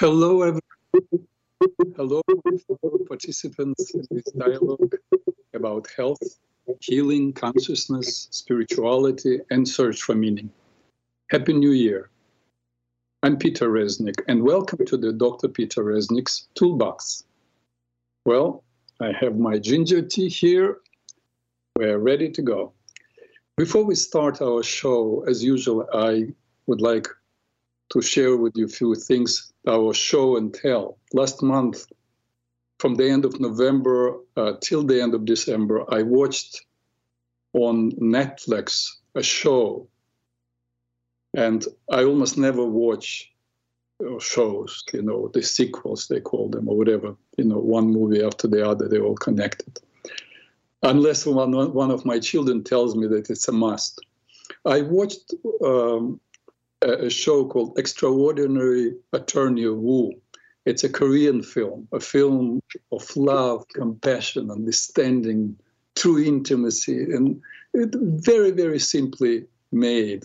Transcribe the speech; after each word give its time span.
Hello, 0.00 0.42
everyone. 0.42 1.28
Hello, 1.94 2.20
participants 3.06 3.94
in 3.94 4.04
this 4.10 4.24
dialogue 4.36 4.96
about 5.54 5.86
health, 5.96 6.40
healing, 6.80 7.32
consciousness, 7.32 8.26
spirituality, 8.32 9.38
and 9.52 9.68
search 9.68 10.02
for 10.02 10.16
meaning. 10.16 10.50
Happy 11.30 11.52
New 11.52 11.70
Year. 11.70 12.10
I'm 13.22 13.36
Peter 13.36 13.70
Reznik, 13.70 14.16
and 14.26 14.42
welcome 14.42 14.84
to 14.84 14.96
the 14.96 15.12
Dr. 15.12 15.46
Peter 15.46 15.84
Reznik's 15.84 16.48
Toolbox. 16.56 17.22
Well, 18.24 18.64
I 19.00 19.12
have 19.12 19.38
my 19.38 19.60
ginger 19.60 20.02
tea 20.02 20.28
here. 20.28 20.78
We're 21.76 21.98
ready 21.98 22.30
to 22.30 22.42
go. 22.42 22.72
Before 23.56 23.84
we 23.84 23.94
start 23.94 24.42
our 24.42 24.64
show, 24.64 25.24
as 25.28 25.44
usual, 25.44 25.86
I 25.94 26.34
would 26.66 26.80
like 26.80 27.06
to 27.90 28.02
share 28.02 28.36
with 28.36 28.56
you 28.56 28.64
a 28.64 28.68
few 28.68 28.96
things, 28.96 29.52
our 29.66 29.94
show 29.94 30.36
and 30.36 30.52
tell. 30.52 30.98
Last 31.12 31.42
month, 31.42 31.86
from 32.78 32.94
the 32.96 33.08
end 33.08 33.24
of 33.24 33.40
November 33.40 34.16
uh, 34.36 34.54
till 34.60 34.82
the 34.82 35.00
end 35.02 35.14
of 35.14 35.24
December, 35.24 35.84
I 35.92 36.02
watched 36.02 36.64
on 37.52 37.92
Netflix 37.92 38.90
a 39.14 39.22
show, 39.22 39.88
and 41.34 41.64
I 41.90 42.04
almost 42.04 42.36
never 42.36 42.64
watch 42.64 43.32
uh, 44.04 44.18
shows, 44.18 44.82
you 44.92 45.02
know, 45.02 45.30
the 45.32 45.42
sequels, 45.42 46.08
they 46.08 46.20
call 46.20 46.48
them, 46.48 46.68
or 46.68 46.76
whatever, 46.76 47.14
you 47.38 47.44
know, 47.44 47.58
one 47.58 47.88
movie 47.88 48.22
after 48.22 48.48
the 48.48 48.68
other, 48.68 48.88
they're 48.88 49.04
all 49.04 49.14
connected. 49.14 49.78
Unless 50.82 51.26
one, 51.26 51.52
one 51.72 51.90
of 51.90 52.04
my 52.04 52.18
children 52.18 52.62
tells 52.62 52.94
me 52.96 53.06
that 53.06 53.30
it's 53.30 53.48
a 53.48 53.52
must. 53.52 54.00
I 54.66 54.82
watched 54.82 55.32
um, 55.64 56.20
a 56.84 57.10
show 57.10 57.46
called 57.46 57.78
Extraordinary 57.78 58.94
Attorney 59.12 59.66
Woo. 59.66 60.12
It's 60.66 60.84
a 60.84 60.88
Korean 60.88 61.42
film, 61.42 61.88
a 61.92 62.00
film 62.00 62.60
of 62.92 63.16
love, 63.16 63.66
compassion, 63.68 64.50
understanding, 64.50 65.56
true 65.94 66.22
intimacy, 66.22 67.02
and 67.02 67.40
it, 67.74 67.94
very, 67.94 68.50
very 68.50 68.78
simply 68.78 69.46
made. 69.72 70.24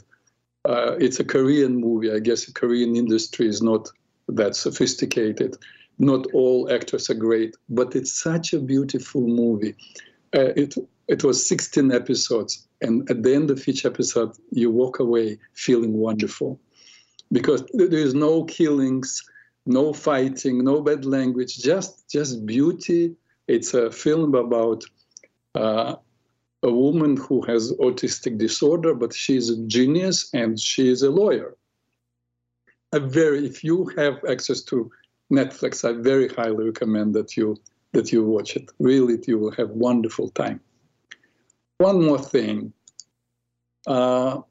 Uh, 0.65 0.95
it's 0.99 1.19
a 1.19 1.25
Korean 1.25 1.75
movie. 1.75 2.11
I 2.11 2.19
guess 2.19 2.45
the 2.45 2.53
Korean 2.53 2.95
industry 2.95 3.47
is 3.47 3.61
not 3.61 3.89
that 4.27 4.55
sophisticated. 4.55 5.57
Not 5.97 6.27
all 6.33 6.71
actors 6.71 7.09
are 7.09 7.15
great, 7.15 7.55
but 7.69 7.95
it's 7.95 8.13
such 8.13 8.53
a 8.53 8.59
beautiful 8.59 9.21
movie. 9.27 9.75
Uh, 10.33 10.53
it 10.55 10.75
it 11.07 11.23
was 11.23 11.45
16 11.45 11.91
episodes, 11.91 12.67
and 12.81 13.09
at 13.09 13.23
the 13.23 13.33
end 13.35 13.51
of 13.51 13.67
each 13.67 13.85
episode, 13.85 14.31
you 14.51 14.71
walk 14.71 14.99
away 14.99 15.37
feeling 15.53 15.93
wonderful 15.93 16.59
because 17.31 17.63
there 17.73 17.93
is 17.93 18.13
no 18.13 18.43
killings, 18.45 19.23
no 19.65 19.93
fighting, 19.93 20.63
no 20.63 20.81
bad 20.81 21.05
language, 21.05 21.57
just 21.57 22.09
just 22.09 22.45
beauty. 22.45 23.15
It's 23.47 23.73
a 23.73 23.91
film 23.91 24.35
about 24.35 24.83
uh, 25.55 25.95
a 26.63 26.71
woman 26.71 27.17
who 27.17 27.41
has 27.43 27.73
autistic 27.73 28.37
disorder, 28.37 28.93
but 28.93 29.13
she's 29.13 29.49
a 29.49 29.57
genius 29.65 30.29
and 30.33 30.59
she 30.59 30.89
is 30.89 31.01
a 31.01 31.09
lawyer. 31.09 31.55
A 32.91 32.99
very, 32.99 33.45
if 33.45 33.63
you 33.63 33.91
have 33.97 34.23
access 34.27 34.61
to 34.63 34.91
Netflix, 35.31 35.87
I 35.87 36.01
very 36.01 36.27
highly 36.27 36.65
recommend 36.65 37.13
that 37.15 37.37
you 37.37 37.57
that 37.91 38.11
you 38.11 38.23
watch 38.23 38.55
it. 38.55 38.69
Really, 38.79 39.17
you 39.27 39.39
will 39.39 39.51
have 39.51 39.69
wonderful 39.69 40.29
time. 40.29 40.59
One 41.79 42.03
more 42.03 42.19
thing. 42.19 42.73
Uh, 43.87 44.41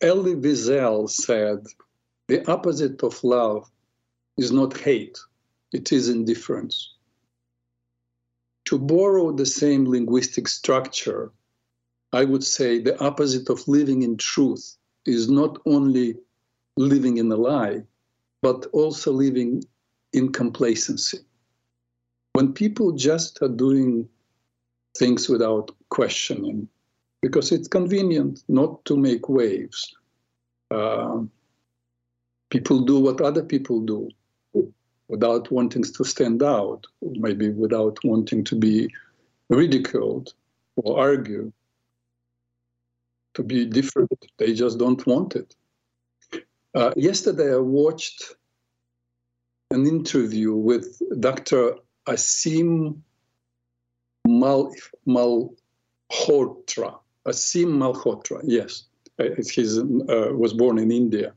Elie 0.00 0.36
Wiesel 0.36 1.10
said, 1.10 1.66
the 2.28 2.48
opposite 2.48 3.02
of 3.02 3.22
love 3.24 3.68
is 4.38 4.52
not 4.52 4.78
hate, 4.78 5.18
it 5.72 5.90
is 5.90 6.08
indifference. 6.08 6.94
To 8.66 8.78
borrow 8.78 9.32
the 9.32 9.44
same 9.44 9.86
linguistic 9.86 10.46
structure, 10.46 11.32
I 12.12 12.24
would 12.24 12.44
say 12.44 12.78
the 12.78 12.98
opposite 13.02 13.50
of 13.50 13.66
living 13.66 14.02
in 14.02 14.16
truth 14.16 14.76
is 15.04 15.28
not 15.28 15.58
only 15.66 16.14
living 16.76 17.16
in 17.16 17.32
a 17.32 17.36
lie, 17.36 17.82
but 18.40 18.66
also 18.66 19.10
living 19.10 19.64
in 20.12 20.30
complacency. 20.30 21.18
When 22.34 22.52
people 22.52 22.92
just 22.92 23.42
are 23.42 23.48
doing 23.48 24.08
things 24.96 25.28
without 25.28 25.72
questioning 25.92 26.66
because 27.20 27.52
it's 27.52 27.68
convenient 27.68 28.42
not 28.48 28.82
to 28.86 28.96
make 28.96 29.28
waves. 29.28 29.94
Uh, 30.70 31.18
people 32.48 32.80
do 32.80 32.98
what 32.98 33.20
other 33.20 33.44
people 33.44 33.78
do 33.80 34.08
without 35.08 35.52
wanting 35.52 35.82
to 35.82 36.04
stand 36.04 36.42
out, 36.42 36.86
maybe 37.02 37.50
without 37.50 37.98
wanting 38.04 38.42
to 38.42 38.56
be 38.56 38.88
ridiculed 39.50 40.32
or 40.76 40.98
argue, 40.98 41.52
to 43.34 43.42
be 43.42 43.66
different. 43.66 44.18
They 44.38 44.54
just 44.54 44.78
don't 44.78 45.06
want 45.06 45.36
it. 45.36 45.54
Uh, 46.74 46.92
yesterday, 46.96 47.52
I 47.52 47.58
watched 47.58 48.34
an 49.70 49.86
interview 49.86 50.54
with 50.54 50.86
Dr. 51.20 51.74
Aseem 52.06 52.96
Mal, 54.26 54.72
Malhotra. 56.12 56.98
Aseem 57.26 57.78
Malhotra, 57.78 58.40
yes. 58.44 58.84
He 59.18 59.62
uh, 59.62 60.32
was 60.32 60.52
born 60.52 60.78
in 60.78 60.90
India. 60.90 61.34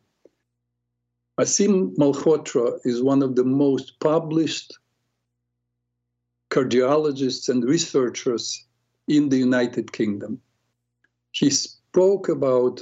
Aseem 1.39 1.95
Malhotra 1.97 2.79
is 2.85 3.01
one 3.01 3.21
of 3.21 3.35
the 3.35 3.43
most 3.43 3.99
published 3.99 4.77
cardiologists 6.49 7.49
and 7.49 7.63
researchers 7.63 8.65
in 9.07 9.29
the 9.29 9.37
United 9.37 9.91
Kingdom. 9.91 10.41
He 11.31 11.49
spoke 11.49 12.29
about 12.29 12.81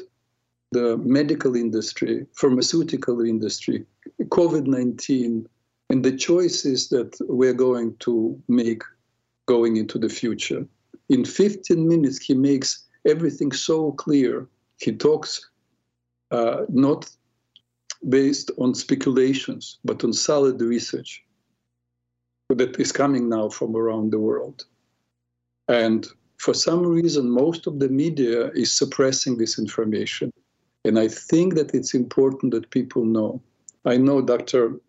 the 0.72 0.98
medical 0.98 1.56
industry, 1.56 2.26
pharmaceutical 2.34 3.22
industry, 3.22 3.86
COVID 4.22 4.68
19, 4.68 5.48
and 5.90 6.06
the 6.06 6.16
choices 6.16 6.90
that 6.90 7.16
we're 7.22 7.54
going 7.54 7.96
to 7.98 8.42
make 8.48 8.84
going 9.46 9.78
into 9.78 10.00
the 10.00 10.10
future. 10.10 10.66
In 11.10 11.26
15 11.26 11.88
minutes, 11.88 12.20
he 12.20 12.34
makes 12.34 12.86
everything 13.06 13.52
so 13.52 13.92
clear. 13.94 14.48
He 14.78 14.92
talks 14.92 15.50
uh, 16.32 16.64
not 16.70 17.10
based 18.10 18.52
on 18.58 18.74
speculations, 18.74 19.80
but 19.84 20.04
on 20.04 20.14
solid 20.14 20.62
research 20.62 21.24
that 22.50 22.80
is 22.80 22.92
coming 22.92 23.30
now 23.30 23.50
from 23.50 23.76
around 23.76 24.12
the 24.12 24.20
world. 24.20 24.66
And 25.68 26.06
for 26.38 26.54
some 26.54 26.86
reason, 26.86 27.30
most 27.30 27.68
of 27.68 27.80
the 27.80 27.90
media 27.90 28.50
is 28.50 28.72
suppressing 28.72 29.38
this 29.38 29.58
information. 29.58 30.32
And 30.86 31.00
I 31.00 31.08
think 31.08 31.56
that 31.56 31.74
it's 31.74 31.94
important 31.94 32.52
that 32.54 32.70
people 32.70 33.06
know. 33.06 33.42
I 33.86 33.98
know 33.98 34.22
Dr. 34.22 34.80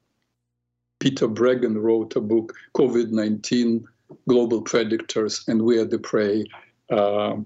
Peter 0.98 1.28
Breggin 1.28 1.80
wrote 1.80 2.16
a 2.16 2.20
book, 2.20 2.54
COVID 2.76 3.10
19 3.10 3.86
Global 4.28 4.62
Predators, 4.62 5.44
and 5.48 5.62
We 5.62 5.78
Are 5.78 5.84
the 5.84 5.98
Prey. 5.98 6.44
Uh, 6.90 7.36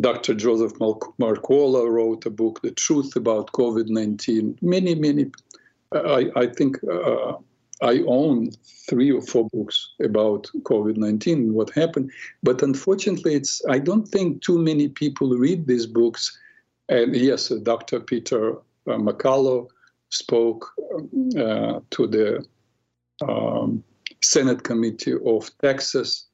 Dr. 0.00 0.34
Joseph 0.34 0.74
Mercola 0.74 1.88
wrote 1.88 2.26
a 2.26 2.30
book, 2.30 2.60
The 2.62 2.72
Truth 2.72 3.14
About 3.14 3.52
COVID 3.52 3.88
19. 3.88 4.58
Many, 4.60 4.94
many, 4.94 5.30
I, 5.92 6.30
I 6.34 6.46
think 6.48 6.78
uh, 6.84 7.34
I 7.80 8.00
own 8.06 8.50
three 8.88 9.12
or 9.12 9.22
four 9.22 9.48
books 9.52 9.92
about 10.02 10.50
COVID 10.62 10.96
19, 10.96 11.54
what 11.54 11.70
happened. 11.70 12.10
But 12.42 12.62
unfortunately, 12.62 13.34
it's, 13.34 13.62
I 13.68 13.78
don't 13.78 14.06
think 14.08 14.42
too 14.42 14.58
many 14.58 14.88
people 14.88 15.28
read 15.28 15.66
these 15.66 15.86
books. 15.86 16.36
And 16.88 17.14
yes, 17.14 17.48
Dr. 17.48 18.00
Peter 18.00 18.56
uh, 18.86 18.98
McCullough 18.98 19.68
spoke 20.10 20.72
uh, 21.38 21.80
to 21.90 22.06
the 22.06 22.44
um, 23.26 23.82
Senate 24.24 24.62
Committee 24.62 25.14
of 25.24 25.50
Texas 25.58 26.26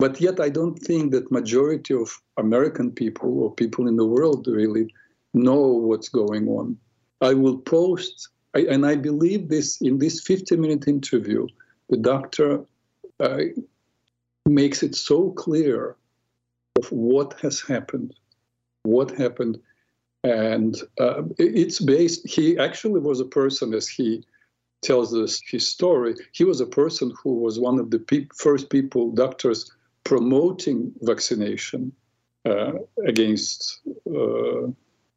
but 0.00 0.18
yet, 0.18 0.40
I 0.40 0.48
don't 0.48 0.78
think 0.78 1.12
that 1.12 1.30
majority 1.30 1.92
of 1.92 2.08
American 2.38 2.90
people 2.90 3.42
or 3.42 3.54
people 3.54 3.86
in 3.86 3.96
the 3.96 4.06
world 4.06 4.46
really 4.46 4.94
know 5.34 5.60
what's 5.60 6.08
going 6.08 6.48
on. 6.48 6.78
I 7.20 7.34
will 7.34 7.58
post, 7.58 8.30
I, 8.54 8.60
and 8.60 8.86
I 8.86 8.96
believe 8.96 9.50
this 9.50 9.78
in 9.82 9.98
this 9.98 10.24
50-minute 10.24 10.88
interview, 10.88 11.46
the 11.90 11.98
doctor 11.98 12.64
uh, 13.20 13.40
makes 14.46 14.82
it 14.82 14.94
so 14.94 15.32
clear 15.32 15.96
of 16.78 16.90
what 16.90 17.38
has 17.42 17.60
happened, 17.60 18.14
what 18.84 19.10
happened, 19.10 19.60
and 20.24 20.80
uh, 20.98 21.24
it's 21.36 21.78
based. 21.78 22.26
He 22.26 22.56
actually 22.56 23.00
was 23.00 23.20
a 23.20 23.26
person, 23.26 23.74
as 23.74 23.86
he 23.86 24.24
tells 24.82 25.14
us 25.14 25.40
his 25.46 25.68
story. 25.68 26.14
He 26.32 26.44
was 26.44 26.60
a 26.60 26.66
person 26.66 27.12
who 27.22 27.34
was 27.34 27.58
one 27.58 27.78
of 27.78 27.90
the 27.90 27.98
pe- 27.98 28.28
first 28.34 28.70
people, 28.70 29.12
doctors 29.12 29.70
promoting 30.04 30.92
vaccination 31.02 31.92
uh, 32.44 32.72
against 33.06 33.80
uh, 34.06 34.72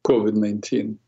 COVID 0.06 0.34
19 0.34 0.98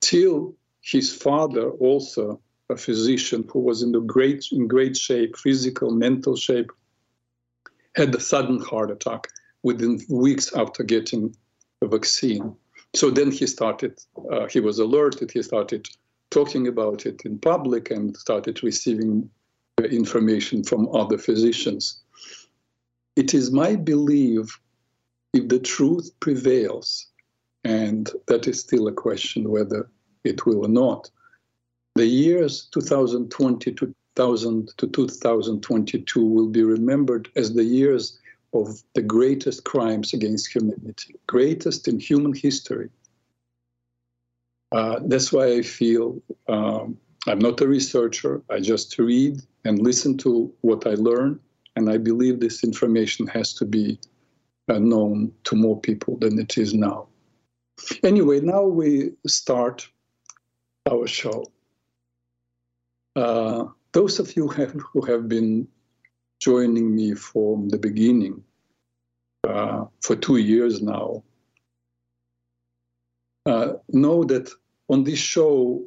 till 0.00 0.54
his 0.80 1.14
father 1.14 1.70
also 1.70 2.40
a 2.70 2.76
physician 2.76 3.46
who 3.52 3.60
was 3.60 3.82
in 3.82 3.92
the 3.92 4.00
great 4.00 4.46
in 4.52 4.66
great 4.66 4.96
shape, 4.96 5.36
physical, 5.36 5.90
mental 5.90 6.36
shape, 6.36 6.70
had 7.94 8.14
a 8.14 8.20
sudden 8.20 8.60
heart 8.60 8.90
attack 8.90 9.28
within 9.62 10.00
weeks 10.08 10.52
after 10.54 10.82
getting 10.82 11.34
the 11.80 11.88
vaccine. 11.88 12.54
So 12.94 13.10
then 13.10 13.30
he 13.30 13.46
started. 13.46 13.98
Uh, 14.32 14.46
he 14.46 14.60
was 14.60 14.78
alerted. 14.78 15.30
He 15.30 15.42
started 15.42 15.86
talking 16.30 16.66
about 16.66 17.06
it 17.06 17.22
in 17.24 17.38
public 17.38 17.90
and 17.90 18.16
started 18.16 18.62
receiving 18.62 19.30
information 19.84 20.64
from 20.64 20.88
other 20.94 21.18
physicians. 21.18 22.02
It 23.14 23.34
is 23.34 23.50
my 23.50 23.76
belief 23.76 24.58
if 25.32 25.48
the 25.48 25.58
truth 25.58 26.10
prevails, 26.20 27.06
and 27.64 28.10
that 28.26 28.48
is 28.48 28.60
still 28.60 28.88
a 28.88 28.92
question 28.92 29.50
whether 29.50 29.88
it 30.24 30.46
will 30.46 30.64
or 30.64 30.68
not, 30.68 31.10
the 31.94 32.06
years 32.06 32.68
2020 32.72 33.72
to 33.72 33.94
2000 34.16 34.70
to 34.78 34.86
2022 34.86 36.24
will 36.24 36.48
be 36.48 36.62
remembered 36.62 37.28
as 37.36 37.54
the 37.54 37.64
years 37.64 38.18
of 38.54 38.82
the 38.94 39.02
greatest 39.02 39.64
crimes 39.64 40.12
against 40.14 40.54
humanity, 40.54 41.14
greatest 41.26 41.88
in 41.88 41.98
human 41.98 42.32
history. 42.32 42.88
Uh, 44.72 45.00
that's 45.04 45.32
why 45.32 45.46
I 45.46 45.62
feel 45.62 46.20
um, 46.48 46.98
I'm 47.26 47.38
not 47.38 47.60
a 47.60 47.68
researcher. 47.68 48.42
I 48.50 48.60
just 48.60 48.98
read 48.98 49.40
and 49.64 49.80
listen 49.80 50.16
to 50.18 50.52
what 50.60 50.86
I 50.86 50.94
learn, 50.94 51.40
and 51.76 51.90
I 51.90 51.98
believe 51.98 52.40
this 52.40 52.64
information 52.64 53.26
has 53.28 53.52
to 53.54 53.64
be 53.64 53.98
uh, 54.68 54.78
known 54.78 55.32
to 55.44 55.56
more 55.56 55.80
people 55.80 56.16
than 56.18 56.38
it 56.38 56.58
is 56.58 56.74
now. 56.74 57.08
Anyway, 58.02 58.40
now 58.40 58.62
we 58.62 59.12
start 59.26 59.88
our 60.90 61.06
show. 61.06 61.44
Uh, 63.14 63.66
those 63.92 64.18
of 64.18 64.36
you 64.36 64.48
have, 64.48 64.72
who 64.92 65.02
have 65.02 65.28
been 65.28 65.68
joining 66.40 66.94
me 66.94 67.14
from 67.14 67.68
the 67.68 67.78
beginning 67.78 68.42
uh, 69.48 69.86
for 70.02 70.16
two 70.16 70.36
years 70.36 70.82
now 70.82 71.22
uh, 73.46 73.74
know 73.88 74.24
that 74.24 74.50
on 74.88 75.04
this 75.04 75.18
show, 75.18 75.84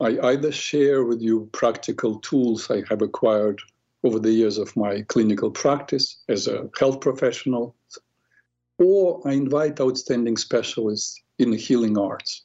I 0.00 0.18
either 0.20 0.52
share 0.52 1.04
with 1.04 1.22
you 1.22 1.48
practical 1.52 2.18
tools 2.20 2.70
I 2.70 2.82
have 2.88 3.00
acquired 3.00 3.60
over 4.04 4.18
the 4.18 4.32
years 4.32 4.58
of 4.58 4.76
my 4.76 5.02
clinical 5.02 5.50
practice 5.50 6.18
as 6.28 6.46
a 6.46 6.68
health 6.78 7.00
professional, 7.00 7.74
or 8.78 9.26
I 9.26 9.32
invite 9.32 9.80
outstanding 9.80 10.36
specialists 10.36 11.22
in 11.38 11.50
the 11.50 11.56
healing 11.56 11.96
arts. 11.96 12.44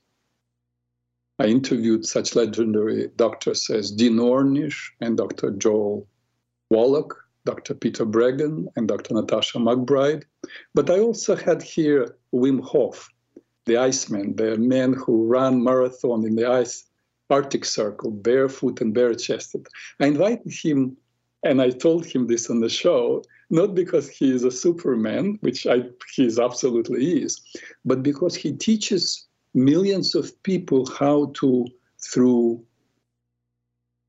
I 1.39 1.45
interviewed 1.45 2.05
such 2.05 2.35
legendary 2.35 3.09
doctors 3.15 3.69
as 3.69 3.91
Dean 3.91 4.17
Ornish 4.17 4.91
and 5.01 5.17
Dr. 5.17 5.51
Joel 5.51 6.07
Wallach, 6.69 7.15
Dr. 7.45 7.73
Peter 7.73 8.05
Breggin, 8.05 8.67
and 8.75 8.87
Dr. 8.87 9.15
Natasha 9.15 9.57
McBride. 9.57 10.23
But 10.73 10.89
I 10.89 10.99
also 10.99 11.35
had 11.35 11.61
here 11.63 12.15
Wim 12.33 12.61
Hof, 12.61 13.09
the 13.65 13.77
Iceman, 13.77 14.35
the 14.35 14.57
man 14.57 14.93
who 14.93 15.27
ran 15.27 15.63
marathon 15.63 16.25
in 16.25 16.35
the 16.35 16.49
ice 16.49 16.85
Arctic 17.29 17.63
Circle, 17.63 18.11
barefoot 18.11 18.81
and 18.81 18.93
bare-chested. 18.93 19.65
I 19.99 20.07
invited 20.07 20.51
him, 20.51 20.97
and 21.43 21.61
I 21.61 21.69
told 21.69 22.05
him 22.05 22.27
this 22.27 22.49
on 22.49 22.59
the 22.59 22.69
show, 22.69 23.23
not 23.49 23.73
because 23.73 24.09
he 24.09 24.33
is 24.33 24.43
a 24.43 24.51
superman, 24.51 25.37
which 25.41 25.65
I, 25.65 25.83
he 26.13 26.25
is 26.25 26.37
absolutely 26.39 27.23
is, 27.23 27.39
but 27.85 28.03
because 28.03 28.35
he 28.35 28.51
teaches 28.51 29.27
millions 29.53 30.13
of 30.13 30.41
people 30.43 30.85
how 30.91 31.31
to, 31.35 31.65
through 32.03 32.63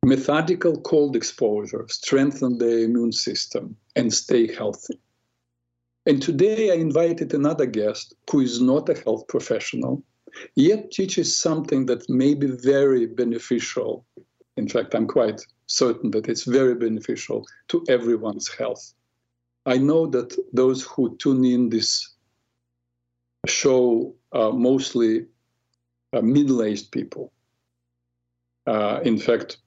methodical 0.04 0.81
cold 0.81 1.14
exposure, 1.14 1.87
strengthen 1.88 2.58
their 2.58 2.81
immune 2.81 3.12
system 3.12 3.76
and 3.94 4.12
stay 4.12 4.52
healthy. 4.52 4.99
And 6.04 6.20
today 6.20 6.72
I 6.72 6.75
invited 6.75 7.32
another 7.32 7.66
guest 7.66 8.14
who 8.31 8.40
is 8.40 8.60
not 8.60 8.88
a 8.88 8.94
health 8.94 9.28
professional, 9.28 10.02
yet 10.56 10.90
teaches 10.90 11.38
something 11.38 11.87
that 11.87 12.08
may 12.08 12.34
be 12.34 12.49
very 12.49 13.06
beneficial. 13.06 14.04
In 14.56 14.69
fact, 14.69 14.94
I'm 14.94 15.06
quite 15.06 15.40
certain 15.66 16.10
that 16.10 16.28
it's 16.28 16.44
very 16.44 16.75
beneficial 16.75 17.46
to 17.69 17.84
everyone's 17.88 18.49
health. 18.49 18.94
I 19.64 19.78
know 19.78 20.06
that 20.08 20.37
those 20.52 20.82
who 20.82 21.16
tune 21.19 21.44
in 21.44 21.69
this 21.69 22.14
show 23.46 24.14
are 24.32 24.52
mostly 24.52 25.26
uh, 26.12 26.20
middle-aged 26.20 26.90
people. 26.90 27.32
Uh, 28.66 29.00
in 29.04 29.19
fact, 29.19 29.58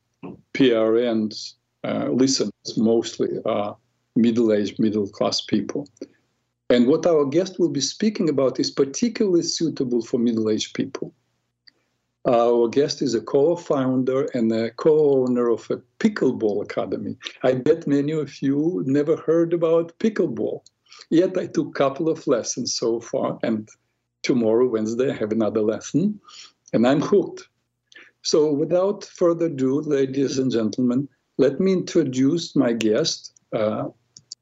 PRN's 0.54 1.56
uh, 1.86 2.10
listeners 2.10 2.52
mostly 2.78 3.30
are 3.46 3.78
middle-aged, 4.18 4.80
middle-class 4.80 5.42
people. 5.42 5.88
And 6.70 6.88
what 6.88 7.06
our 7.06 7.26
guest 7.26 7.60
will 7.60 7.70
be 7.70 7.82
speaking 7.82 8.28
about 8.28 8.60
is 8.60 8.72
particularly 8.72 9.44
suitable 9.44 10.02
for 10.02 10.18
middle-aged 10.18 10.74
people. 10.74 11.14
Our 12.28 12.68
guest 12.70 13.04
is 13.04 13.14
a 13.14 13.22
co-founder 13.22 14.30
and 14.34 14.52
a 14.52 14.72
co-owner 14.72 15.48
of 15.48 15.70
a 15.70 15.80
pickleball 16.00 16.64
academy. 16.64 17.18
I 17.44 17.54
bet 17.54 17.86
many 17.86 18.14
of 18.14 18.42
you 18.42 18.84
never 18.88 19.16
heard 19.16 19.54
about 19.54 19.98
pickleball. 20.00 20.62
Yet 21.12 21.38
I 21.38 21.46
took 21.46 21.68
a 21.68 21.80
couple 21.84 22.10
of 22.10 22.26
lessons 22.26 22.76
so 22.76 23.00
far, 23.00 23.38
and 23.44 23.70
tomorrow, 24.24 24.68
Wednesday, 24.68 25.12
I 25.12 25.16
have 25.18 25.32
another 25.32 25.62
lesson, 25.62 26.20
and 26.74 26.88
I'm 26.88 27.02
hooked. 27.02 27.48
So 28.24 28.52
without 28.52 29.04
further 29.04 29.46
ado, 29.46 29.82
ladies 29.82 30.40
and 30.40 30.52
gentlemen, 30.52 31.08
let 31.38 31.60
me 31.60 31.74
introduce 31.74 32.56
my 32.56 32.74
guest, 32.74 33.40
uh, 33.54 33.90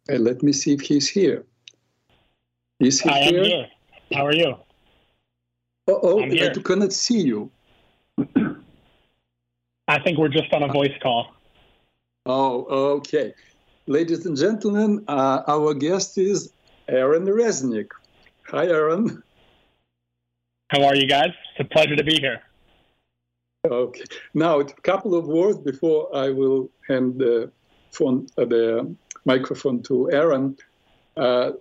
and 0.08 0.24
let 0.24 0.42
me 0.42 0.54
see 0.54 0.72
if 0.74 0.80
he's 0.80 1.10
here. 1.10 1.46
Is 2.84 3.00
he 3.00 3.10
I 3.10 3.24
here? 3.24 3.40
am 3.40 3.46
here. 3.46 3.68
How 4.14 4.26
are 4.26 4.34
you? 4.34 4.56
Oh, 5.88 6.00
oh 6.04 6.22
I 6.22 6.50
cannot 6.64 6.92
see 6.92 7.22
you. 7.22 7.50
I 9.88 10.00
think 10.00 10.18
we're 10.18 10.30
just 10.30 10.54
on 10.54 10.64
a 10.64 10.68
voice 10.68 10.94
call. 11.02 11.34
Oh, 12.26 12.66
okay. 12.98 13.34
Ladies 13.88 14.26
and 14.26 14.38
gentlemen, 14.38 15.04
uh, 15.08 15.44
our 15.48 15.74
guest 15.74 16.18
is 16.18 16.52
Aaron 16.88 17.26
Reznik. 17.26 17.90
Hi, 18.48 18.68
Aaron. 18.68 19.24
How 20.70 20.84
are 20.84 20.96
you 20.96 21.08
guys? 21.08 21.32
It's 21.52 21.60
a 21.60 21.74
pleasure 21.74 21.96
to 21.96 22.04
be 22.04 22.20
here. 22.20 22.42
Okay. 23.66 24.04
Now, 24.34 24.60
a 24.60 24.66
couple 24.66 25.16
of 25.16 25.28
words 25.28 25.60
before 25.60 26.14
I 26.16 26.30
will 26.30 26.70
hand 26.88 27.20
the 27.20 27.52
phone, 27.92 28.28
uh, 28.38 28.46
the 28.46 28.94
microphone 29.26 29.82
to 29.84 30.12
Aaron. 30.12 30.58
Uh, 31.16 31.52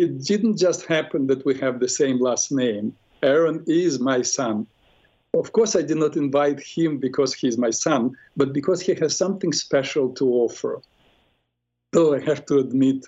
it 0.00 0.24
didn't 0.24 0.56
just 0.56 0.86
happen 0.86 1.26
that 1.26 1.44
we 1.44 1.54
have 1.58 1.78
the 1.78 1.88
same 1.88 2.18
last 2.18 2.50
name. 2.50 2.96
Aaron 3.22 3.62
is 3.66 4.00
my 4.00 4.22
son. 4.22 4.66
Of 5.34 5.52
course, 5.52 5.76
I 5.76 5.82
did 5.82 5.98
not 5.98 6.16
invite 6.16 6.58
him 6.58 6.96
because 6.96 7.34
he's 7.34 7.58
my 7.58 7.68
son, 7.70 8.16
but 8.34 8.54
because 8.54 8.80
he 8.80 8.94
has 8.94 9.14
something 9.14 9.52
special 9.52 10.08
to 10.14 10.24
offer. 10.44 10.80
Though 11.92 12.14
I 12.14 12.20
have 12.20 12.46
to 12.46 12.58
admit, 12.58 13.04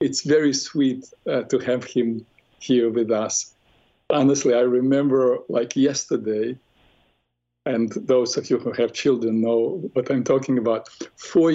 it's 0.00 0.22
very 0.22 0.54
sweet 0.54 1.04
uh, 1.30 1.42
to 1.42 1.58
have 1.58 1.84
him 1.84 2.24
here 2.60 2.88
with 2.90 3.10
us. 3.10 3.54
Honestly, 4.08 4.54
I 4.54 4.60
remember 4.60 5.38
like 5.50 5.76
yesterday, 5.76 6.56
and 7.66 7.92
those 7.92 8.38
of 8.38 8.48
you 8.48 8.58
who 8.58 8.72
have 8.72 8.92
children 8.94 9.42
know 9.42 9.90
what 9.92 10.10
I'm 10.10 10.24
talking 10.24 10.56
about. 10.56 10.88
Four, 11.16 11.52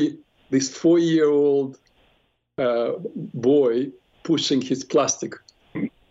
this 0.51 0.69
four-year-old 0.77 1.79
uh, 2.59 2.91
boy 3.33 3.91
pushing 4.27 4.61
his 4.61 4.83
plastic. 4.83 5.33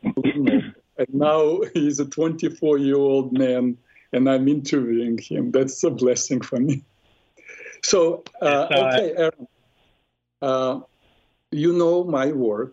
and 0.02 1.12
now 1.12 1.60
he's 1.74 2.00
a 2.00 2.06
24 2.06 2.78
year 2.78 2.96
old 2.96 3.30
man, 3.30 3.76
and 4.12 4.28
I'm 4.28 4.48
interviewing 4.48 5.18
him. 5.18 5.50
That's 5.50 5.84
a 5.84 5.90
blessing 5.90 6.40
for 6.40 6.58
me. 6.58 6.82
So, 7.82 8.24
uh, 8.40 8.66
okay, 8.72 9.12
Aaron, 9.16 9.46
uh, 10.40 10.80
you 11.52 11.74
know 11.74 12.04
my 12.04 12.32
work, 12.32 12.72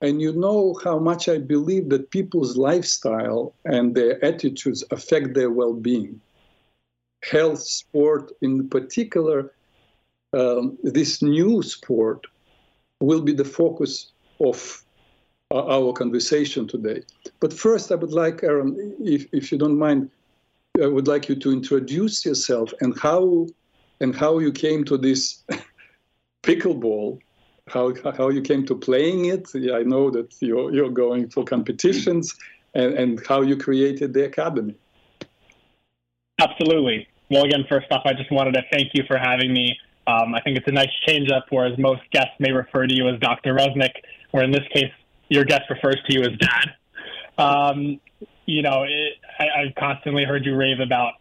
and 0.00 0.20
you 0.20 0.32
know 0.32 0.76
how 0.82 0.98
much 0.98 1.28
I 1.28 1.38
believe 1.38 1.88
that 1.90 2.10
people's 2.10 2.56
lifestyle 2.56 3.54
and 3.64 3.94
their 3.94 4.22
attitudes 4.24 4.82
affect 4.90 5.34
their 5.34 5.50
well 5.50 5.72
being. 5.72 6.20
Health, 7.22 7.62
sport, 7.62 8.32
in 8.42 8.68
particular, 8.68 9.52
um, 10.32 10.76
this 10.82 11.22
new 11.22 11.62
sport 11.62 12.26
will 13.00 13.22
be 13.22 13.32
the 13.32 13.44
focus 13.44 14.12
of 14.40 14.84
our 15.52 15.92
conversation 15.92 16.66
today. 16.66 17.02
But 17.40 17.52
first, 17.52 17.92
I 17.92 17.96
would 17.96 18.12
like, 18.12 18.42
Aaron, 18.42 18.96
if, 19.00 19.26
if 19.32 19.52
you 19.52 19.58
don't 19.58 19.78
mind, 19.78 20.10
I 20.82 20.86
would 20.86 21.06
like 21.06 21.28
you 21.28 21.36
to 21.36 21.52
introduce 21.52 22.24
yourself 22.24 22.72
and 22.80 22.98
how 22.98 23.46
and 24.00 24.14
how 24.14 24.40
you 24.40 24.50
came 24.50 24.84
to 24.84 24.98
this 24.98 25.44
pickleball, 26.42 27.20
how 27.68 27.94
how 28.16 28.28
you 28.28 28.42
came 28.42 28.66
to 28.66 28.74
playing 28.74 29.26
it. 29.26 29.48
I 29.54 29.84
know 29.84 30.10
that 30.10 30.34
you're 30.40 30.74
you're 30.74 30.90
going 30.90 31.28
for 31.30 31.44
competitions, 31.44 32.34
and, 32.74 32.94
and 32.94 33.26
how 33.26 33.42
you 33.42 33.56
created 33.56 34.12
the 34.14 34.24
academy. 34.24 34.74
Absolutely. 36.40 37.06
Well, 37.30 37.44
again, 37.44 37.64
first 37.68 37.86
off, 37.90 38.02
I 38.04 38.12
just 38.12 38.30
wanted 38.30 38.54
to 38.54 38.62
thank 38.72 38.88
you 38.94 39.04
for 39.06 39.16
having 39.16 39.52
me. 39.52 39.78
Um, 40.06 40.34
I 40.34 40.40
think 40.42 40.58
it's 40.58 40.68
a 40.68 40.72
nice 40.72 40.90
change 41.06 41.30
up, 41.30 41.46
whereas 41.50 41.78
most 41.78 42.02
guests 42.10 42.34
may 42.38 42.52
refer 42.52 42.86
to 42.86 42.94
you 42.94 43.08
as 43.08 43.18
Dr. 43.20 43.54
Reznik, 43.54 43.92
where 44.34 44.42
in 44.42 44.50
this 44.50 44.66
case, 44.74 44.90
your 45.28 45.44
guest 45.44 45.62
refers 45.70 45.94
to 46.08 46.12
you 46.12 46.22
as 46.22 46.36
Dad. 46.40 46.66
Um, 47.38 48.00
you 48.46 48.62
know, 48.62 48.82
it, 48.82 49.12
I, 49.38 49.44
I've 49.60 49.74
constantly 49.76 50.24
heard 50.24 50.44
you 50.44 50.56
rave 50.56 50.80
about 50.80 51.12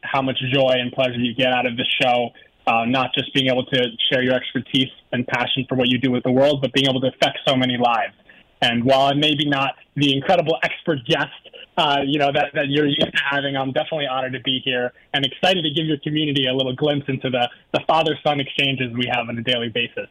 how 0.00 0.22
much 0.22 0.38
joy 0.50 0.72
and 0.80 0.90
pleasure 0.90 1.18
you 1.18 1.34
get 1.34 1.52
out 1.52 1.66
of 1.66 1.76
the 1.76 1.84
show. 2.00 2.30
Uh, 2.66 2.86
not 2.86 3.10
just 3.12 3.34
being 3.34 3.48
able 3.48 3.66
to 3.66 3.78
share 4.10 4.22
your 4.22 4.32
expertise 4.32 4.88
and 5.12 5.26
passion 5.26 5.66
for 5.68 5.74
what 5.74 5.90
you 5.90 5.98
do 5.98 6.10
with 6.10 6.22
the 6.22 6.30
world, 6.30 6.62
but 6.62 6.72
being 6.72 6.88
able 6.88 7.02
to 7.02 7.08
affect 7.08 7.40
so 7.46 7.54
many 7.54 7.76
lives. 7.76 8.14
And 8.62 8.82
while 8.84 9.02
I'm 9.02 9.20
maybe 9.20 9.44
not 9.44 9.74
the 9.96 10.16
incredible 10.16 10.56
expert 10.62 11.00
guest, 11.06 11.28
uh, 11.76 11.98
you 12.06 12.18
know, 12.18 12.30
that, 12.32 12.52
that 12.54 12.68
you're 12.68 12.86
used 12.86 13.02
to 13.02 13.22
having, 13.30 13.54
I'm 13.54 13.72
definitely 13.72 14.06
honored 14.06 14.32
to 14.32 14.40
be 14.40 14.62
here 14.64 14.94
and 15.12 15.26
excited 15.26 15.62
to 15.62 15.70
give 15.70 15.84
your 15.84 15.98
community 15.98 16.46
a 16.46 16.54
little 16.54 16.74
glimpse 16.74 17.04
into 17.08 17.28
the, 17.28 17.50
the 17.74 17.80
father-son 17.86 18.40
exchanges 18.40 18.94
we 18.94 19.10
have 19.12 19.28
on 19.28 19.36
a 19.36 19.42
daily 19.42 19.68
basis. 19.68 20.08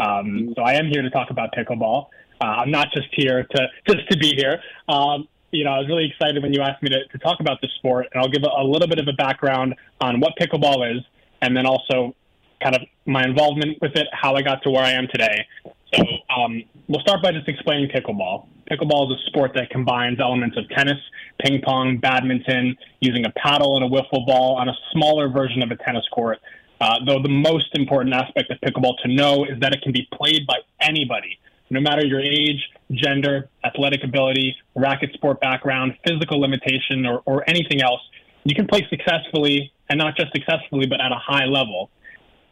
Um, 0.00 0.54
so 0.56 0.62
I 0.62 0.72
am 0.74 0.88
here 0.88 1.02
to 1.02 1.10
talk 1.10 1.30
about 1.30 1.52
pickleball. 1.52 2.06
Uh, 2.40 2.44
I'm 2.44 2.70
not 2.70 2.88
just 2.94 3.08
here 3.12 3.46
to 3.54 3.66
just 3.86 4.10
to 4.10 4.16
be 4.16 4.34
here. 4.34 4.60
Um, 4.88 5.28
you 5.52 5.64
know, 5.64 5.72
I 5.72 5.78
was 5.78 5.88
really 5.88 6.06
excited 6.06 6.42
when 6.42 6.52
you 6.52 6.62
asked 6.62 6.82
me 6.82 6.88
to, 6.90 7.06
to 7.06 7.18
talk 7.18 7.40
about 7.40 7.60
the 7.60 7.68
sport, 7.76 8.06
and 8.12 8.22
I'll 8.22 8.30
give 8.30 8.42
a, 8.44 8.62
a 8.62 8.64
little 8.64 8.88
bit 8.88 8.98
of 8.98 9.08
a 9.08 9.12
background 9.12 9.74
on 10.00 10.20
what 10.20 10.32
pickleball 10.40 10.96
is, 10.96 11.02
and 11.42 11.56
then 11.56 11.66
also 11.66 12.14
kind 12.62 12.76
of 12.76 12.82
my 13.06 13.24
involvement 13.24 13.78
with 13.80 13.96
it, 13.96 14.06
how 14.12 14.34
I 14.34 14.42
got 14.42 14.62
to 14.62 14.70
where 14.70 14.84
I 14.84 14.92
am 14.92 15.06
today. 15.08 15.46
So 15.94 16.02
um, 16.34 16.62
we'll 16.88 17.00
start 17.00 17.22
by 17.22 17.32
just 17.32 17.48
explaining 17.48 17.90
pickleball. 17.90 18.46
Pickleball 18.70 19.10
is 19.10 19.18
a 19.18 19.26
sport 19.26 19.52
that 19.54 19.70
combines 19.70 20.20
elements 20.20 20.56
of 20.56 20.68
tennis, 20.70 20.98
ping 21.40 21.60
pong, 21.62 21.98
badminton, 21.98 22.76
using 23.00 23.24
a 23.26 23.30
paddle 23.30 23.76
and 23.76 23.84
a 23.84 23.88
wiffle 23.88 24.24
ball 24.26 24.54
on 24.56 24.68
a 24.68 24.74
smaller 24.92 25.28
version 25.28 25.62
of 25.62 25.70
a 25.72 25.76
tennis 25.76 26.06
court. 26.12 26.38
Uh, 26.80 26.94
though 27.06 27.20
the 27.22 27.28
most 27.28 27.68
important 27.74 28.14
aspect 28.14 28.50
of 28.50 28.58
pickleball 28.60 28.94
to 29.02 29.08
know 29.08 29.44
is 29.44 29.60
that 29.60 29.74
it 29.74 29.82
can 29.82 29.92
be 29.92 30.08
played 30.12 30.46
by 30.46 30.56
anybody, 30.80 31.38
no 31.68 31.80
matter 31.80 32.04
your 32.06 32.20
age, 32.20 32.70
gender, 32.92 33.48
athletic 33.64 34.02
ability, 34.02 34.56
racket 34.74 35.12
sport 35.12 35.40
background, 35.40 35.94
physical 36.06 36.40
limitation, 36.40 37.04
or, 37.04 37.22
or 37.26 37.48
anything 37.48 37.82
else. 37.82 38.00
You 38.44 38.54
can 38.54 38.66
play 38.66 38.86
successfully, 38.88 39.70
and 39.90 39.98
not 39.98 40.16
just 40.16 40.32
successfully, 40.32 40.86
but 40.86 41.00
at 41.00 41.12
a 41.12 41.18
high 41.18 41.44
level. 41.44 41.90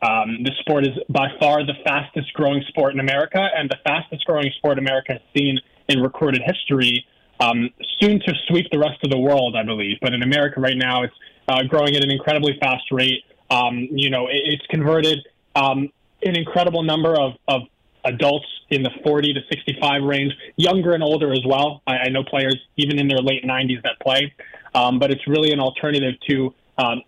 Um, 0.02 0.44
sport 0.60 0.86
is 0.86 0.92
by 1.08 1.28
far 1.40 1.64
the 1.64 1.74
fastest 1.84 2.32
growing 2.34 2.62
sport 2.68 2.92
in 2.92 3.00
America 3.00 3.48
and 3.56 3.68
the 3.68 3.78
fastest 3.84 4.24
growing 4.26 4.50
sport 4.58 4.78
America 4.78 5.14
has 5.14 5.22
seen 5.36 5.58
in 5.88 6.00
recorded 6.00 6.42
history, 6.44 7.04
um, 7.40 7.70
soon 7.98 8.20
to 8.20 8.34
sweep 8.46 8.66
the 8.70 8.78
rest 8.78 9.02
of 9.02 9.10
the 9.10 9.18
world, 9.18 9.56
I 9.56 9.64
believe. 9.64 9.96
But 10.00 10.12
in 10.12 10.22
America 10.22 10.60
right 10.60 10.76
now, 10.76 11.02
it's 11.02 11.14
uh, 11.48 11.62
growing 11.64 11.96
at 11.96 12.04
an 12.04 12.10
incredibly 12.10 12.58
fast 12.60 12.92
rate. 12.92 13.24
Um, 13.50 13.88
you 13.90 14.10
know, 14.10 14.26
it, 14.26 14.40
it's 14.44 14.66
converted 14.66 15.18
um, 15.54 15.88
an 16.22 16.36
incredible 16.36 16.82
number 16.82 17.18
of, 17.18 17.32
of 17.46 17.62
adults 18.04 18.46
in 18.70 18.82
the 18.82 18.90
40 19.04 19.34
to 19.34 19.40
65 19.50 20.02
range, 20.02 20.32
younger 20.56 20.92
and 20.92 21.02
older 21.02 21.32
as 21.32 21.42
well. 21.46 21.82
I, 21.86 21.96
I 21.96 22.08
know 22.08 22.24
players 22.24 22.56
even 22.76 22.98
in 22.98 23.08
their 23.08 23.18
late 23.18 23.44
90s 23.44 23.82
that 23.82 23.98
play, 24.00 24.32
um, 24.74 24.98
but 24.98 25.10
it's 25.10 25.26
really 25.26 25.52
an 25.52 25.60
alternative 25.60 26.14
to 26.28 26.54
um, 26.78 27.02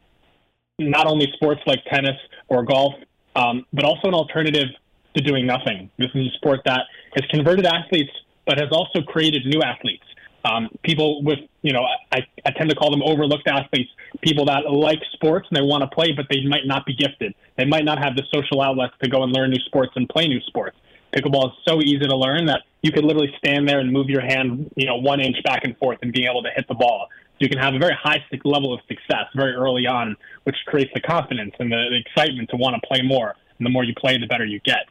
not 0.79 1.07
only 1.07 1.31
sports 1.35 1.61
like 1.67 1.85
tennis 1.85 2.17
or 2.49 2.65
golf, 2.65 2.95
um, 3.37 3.65
but 3.73 3.85
also 3.85 4.09
an 4.09 4.15
alternative 4.15 4.69
to 5.17 5.23
doing 5.23 5.47
nothing. 5.47 5.91
This 5.99 6.11
is 6.15 6.27
a 6.27 6.37
sport 6.37 6.61
that 6.65 6.83
has 7.15 7.25
converted 7.31 7.67
athletes, 7.67 8.11
but 8.47 8.59
has 8.59 8.71
also 8.73 9.03
created 9.03 9.45
new 9.47 9.61
athletes. 9.63 10.05
Um, 10.45 10.69
people 10.83 11.23
with, 11.23 11.39
you 11.63 11.73
know, 11.73 11.85
I, 12.13 12.21
I 12.47 12.51
tend 12.57 12.71
to 12.71 12.77
call 12.77 12.91
them 12.91 13.03
overlooked 13.03 13.47
athletes, 13.47 13.91
people 14.23 14.47
that 14.47 14.71
like 14.71 15.01
sports 15.13 15.47
and 15.51 15.57
they 15.57 15.63
want 15.63 15.83
to 15.83 15.89
play, 15.95 16.13
but 16.13 16.27
they 16.31 16.43
might 16.47 16.67
not 16.67 16.87
be 16.87 16.95
gifted. 16.95 17.35
They 17.57 17.67
might 17.67 17.85
not 17.85 17.99
have 17.99 18.17
the 18.17 18.23
social 18.33 18.63
outlets 18.63 18.95
to 19.03 19.11
go 19.11 19.23
and 19.23 19.33
learn 19.33 19.51
new 19.51 19.61
sports 19.67 19.93
and 19.97 20.09
play 20.09 20.29
new 20.29 20.41
sports. 20.43 20.77
Pickleball 21.15 21.49
is 21.49 21.53
so 21.67 21.81
easy 21.81 22.07
to 22.07 22.17
learn 22.17 22.47
that 22.47 22.63
you 22.83 22.93
could 22.93 23.05
literally 23.05 23.33
stand 23.39 23.69
there 23.69 23.81
and 23.81 23.93
move 23.93 24.09
your 24.09 24.23
hand, 24.23 24.71
you 24.77 24.87
know, 24.87 24.97
one 24.97 25.21
inch 25.21 25.37
back 25.45 25.65
and 25.65 25.77
forth 25.77 25.99
and 26.03 26.13
being 26.13 26.29
able 26.31 26.43
to 26.43 26.51
hit 26.55 26.67
the 26.69 26.75
ball. 26.75 27.09
So 27.33 27.37
you 27.41 27.49
can 27.49 27.59
have 27.59 27.75
a 27.75 27.79
very 27.79 27.97
high 28.01 28.25
level 28.45 28.73
of 28.73 28.81
success 28.87 29.27
very 29.35 29.55
early 29.55 29.87
on, 29.87 30.17
which 30.45 30.57
creates 30.67 30.91
the 30.95 31.01
confidence 31.01 31.53
and 31.59 31.71
the, 31.71 31.87
the 31.91 31.99
excitement 31.99 32.49
to 32.51 32.57
want 32.57 32.81
to 32.81 32.87
play 32.87 33.03
more. 33.03 33.35
And 33.59 33.67
the 33.67 33.71
more 33.71 33.85
you 33.85 33.95
play, 33.95 34.17
the 34.19 34.27
better 34.27 34.47
you 34.47 34.61
get. 34.61 34.87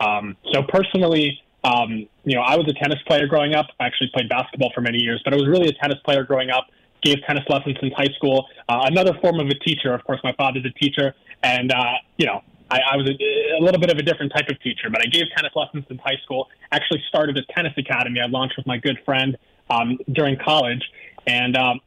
Um, 0.00 0.36
so 0.52 0.62
personally, 0.62 1.40
um, 1.66 2.06
you 2.24 2.36
know, 2.36 2.42
I 2.42 2.56
was 2.56 2.68
a 2.68 2.74
tennis 2.74 3.00
player 3.08 3.26
growing 3.26 3.54
up. 3.54 3.66
I 3.80 3.86
actually 3.86 4.10
played 4.14 4.28
basketball 4.28 4.70
for 4.72 4.80
many 4.80 4.98
years, 5.02 5.20
but 5.24 5.34
I 5.34 5.36
was 5.36 5.48
really 5.48 5.68
a 5.68 5.72
tennis 5.72 5.98
player 6.04 6.22
growing 6.22 6.50
up. 6.50 6.66
Gave 7.02 7.16
tennis 7.26 7.44
lessons 7.48 7.76
since 7.80 7.92
high 7.96 8.12
school. 8.16 8.46
Uh, 8.68 8.82
another 8.84 9.12
form 9.20 9.40
of 9.40 9.48
a 9.48 9.54
teacher, 9.54 9.92
of 9.92 10.04
course, 10.04 10.20
my 10.22 10.32
father's 10.34 10.64
a 10.64 10.70
teacher, 10.78 11.14
and 11.42 11.72
uh, 11.72 11.94
you 12.16 12.26
know, 12.26 12.42
I, 12.70 12.80
I 12.92 12.96
was 12.96 13.08
a, 13.08 13.60
a, 13.60 13.62
little 13.62 13.80
bit 13.80 13.90
of 13.90 13.98
a 13.98 14.02
different 14.02 14.32
type 14.32 14.48
of 14.48 14.60
teacher, 14.62 14.90
but 14.90 15.00
I 15.02 15.06
gave 15.06 15.24
tennis 15.36 15.52
lessons 15.54 15.84
in 15.90 15.98
high 15.98 16.18
school. 16.24 16.48
Actually, 16.72 17.02
started 17.08 17.36
a 17.36 17.42
tennis 17.52 17.72
academy 17.76 18.20
I 18.20 18.26
launched 18.26 18.56
with 18.56 18.66
my 18.66 18.78
good 18.78 18.98
friend 19.04 19.36
um, 19.68 19.98
during 20.12 20.36
college, 20.38 20.82
and 21.26 21.56
um, 21.56 21.80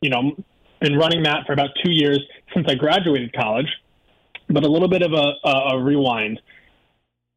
you 0.00 0.10
know, 0.10 0.36
been 0.80 0.96
running 0.96 1.24
that 1.24 1.46
for 1.46 1.52
about 1.52 1.70
two 1.84 1.92
years 1.92 2.20
since 2.54 2.66
I 2.68 2.74
graduated 2.74 3.32
college. 3.34 3.68
But 4.48 4.64
a 4.64 4.68
little 4.68 4.88
bit 4.88 5.02
of 5.02 5.12
a, 5.12 5.32
a, 5.44 5.76
a 5.76 5.82
rewind. 5.82 6.40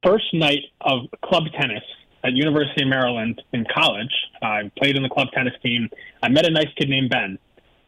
First 0.03 0.33
night 0.33 0.63
of 0.81 1.01
club 1.23 1.43
tennis 1.59 1.83
at 2.23 2.33
University 2.33 2.83
of 2.83 2.87
Maryland 2.87 3.41
in 3.53 3.65
college, 3.73 4.13
I 4.41 4.71
played 4.77 4.95
in 4.95 5.03
the 5.03 5.09
club 5.09 5.27
tennis 5.33 5.53
team. 5.63 5.89
I 6.23 6.29
met 6.29 6.45
a 6.45 6.51
nice 6.51 6.67
kid 6.77 6.89
named 6.89 7.09
Ben, 7.09 7.37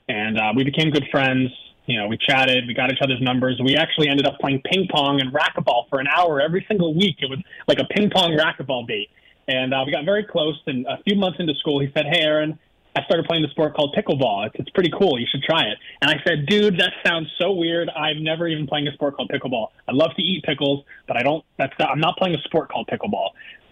and 0.09 0.37
uh, 0.37 0.53
we 0.55 0.63
became 0.63 0.89
good 0.89 1.05
friends 1.11 1.49
you 1.91 1.99
know, 1.99 2.07
we 2.07 2.17
chatted, 2.17 2.67
we 2.67 2.73
got 2.73 2.91
each 2.91 3.01
other's 3.01 3.21
numbers. 3.21 3.59
We 3.63 3.75
actually 3.75 4.07
ended 4.07 4.25
up 4.25 4.39
playing 4.39 4.61
ping 4.71 4.87
pong 4.89 5.19
and 5.19 5.33
racquetball 5.33 5.89
for 5.89 5.99
an 5.99 6.07
hour 6.07 6.39
every 6.39 6.65
single 6.67 6.93
week. 6.93 7.17
It 7.19 7.29
was 7.29 7.39
like 7.67 7.79
a 7.79 7.85
ping 7.85 8.09
pong 8.09 8.37
racquetball 8.37 8.87
date. 8.87 9.09
And 9.47 9.73
uh, 9.73 9.83
we 9.85 9.91
got 9.91 10.05
very 10.05 10.23
close. 10.23 10.55
And 10.67 10.85
a 10.85 11.01
few 11.03 11.15
months 11.15 11.39
into 11.39 11.53
school, 11.55 11.79
he 11.79 11.91
said, 11.93 12.05
Hey, 12.09 12.21
Aaron, 12.21 12.59
I 12.95 13.03
started 13.03 13.25
playing 13.25 13.43
the 13.43 13.49
sport 13.49 13.73
called 13.73 13.95
pickleball. 13.95 14.47
It's, 14.47 14.55
it's 14.59 14.69
pretty 14.71 14.91
cool. 14.97 15.19
You 15.19 15.25
should 15.31 15.43
try 15.43 15.61
it. 15.63 15.77
And 16.01 16.11
I 16.11 16.15
said, 16.27 16.45
Dude, 16.45 16.79
that 16.79 16.91
sounds 17.05 17.27
so 17.39 17.53
weird. 17.53 17.89
I'm 17.89 18.23
never 18.23 18.47
even 18.47 18.67
playing 18.67 18.87
a 18.87 18.93
sport 18.93 19.15
called 19.15 19.29
pickleball. 19.29 19.67
I 19.87 19.93
love 19.93 20.11
to 20.15 20.21
eat 20.21 20.43
pickles, 20.43 20.83
but 21.07 21.17
I 21.17 21.23
don't, 21.23 21.45
that's 21.57 21.73
not, 21.79 21.89
I'm 21.89 21.99
not 21.99 22.17
playing 22.17 22.35
a 22.35 22.41
sport 22.43 22.69
called 22.69 22.89
pickleball. 22.91 23.29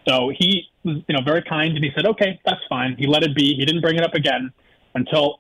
So 0.08 0.32
he 0.36 0.68
was, 0.84 0.98
you 1.08 1.16
know, 1.16 1.22
very 1.24 1.44
kind 1.44 1.76
and 1.76 1.84
he 1.84 1.92
said, 1.96 2.06
Okay, 2.06 2.40
that's 2.46 2.62
fine. 2.70 2.96
He 2.98 3.08
let 3.08 3.24
it 3.24 3.36
be. 3.36 3.56
He 3.56 3.66
didn't 3.66 3.82
bring 3.82 3.98
it 3.98 4.04
up 4.04 4.14
again 4.14 4.52
until 4.96 5.40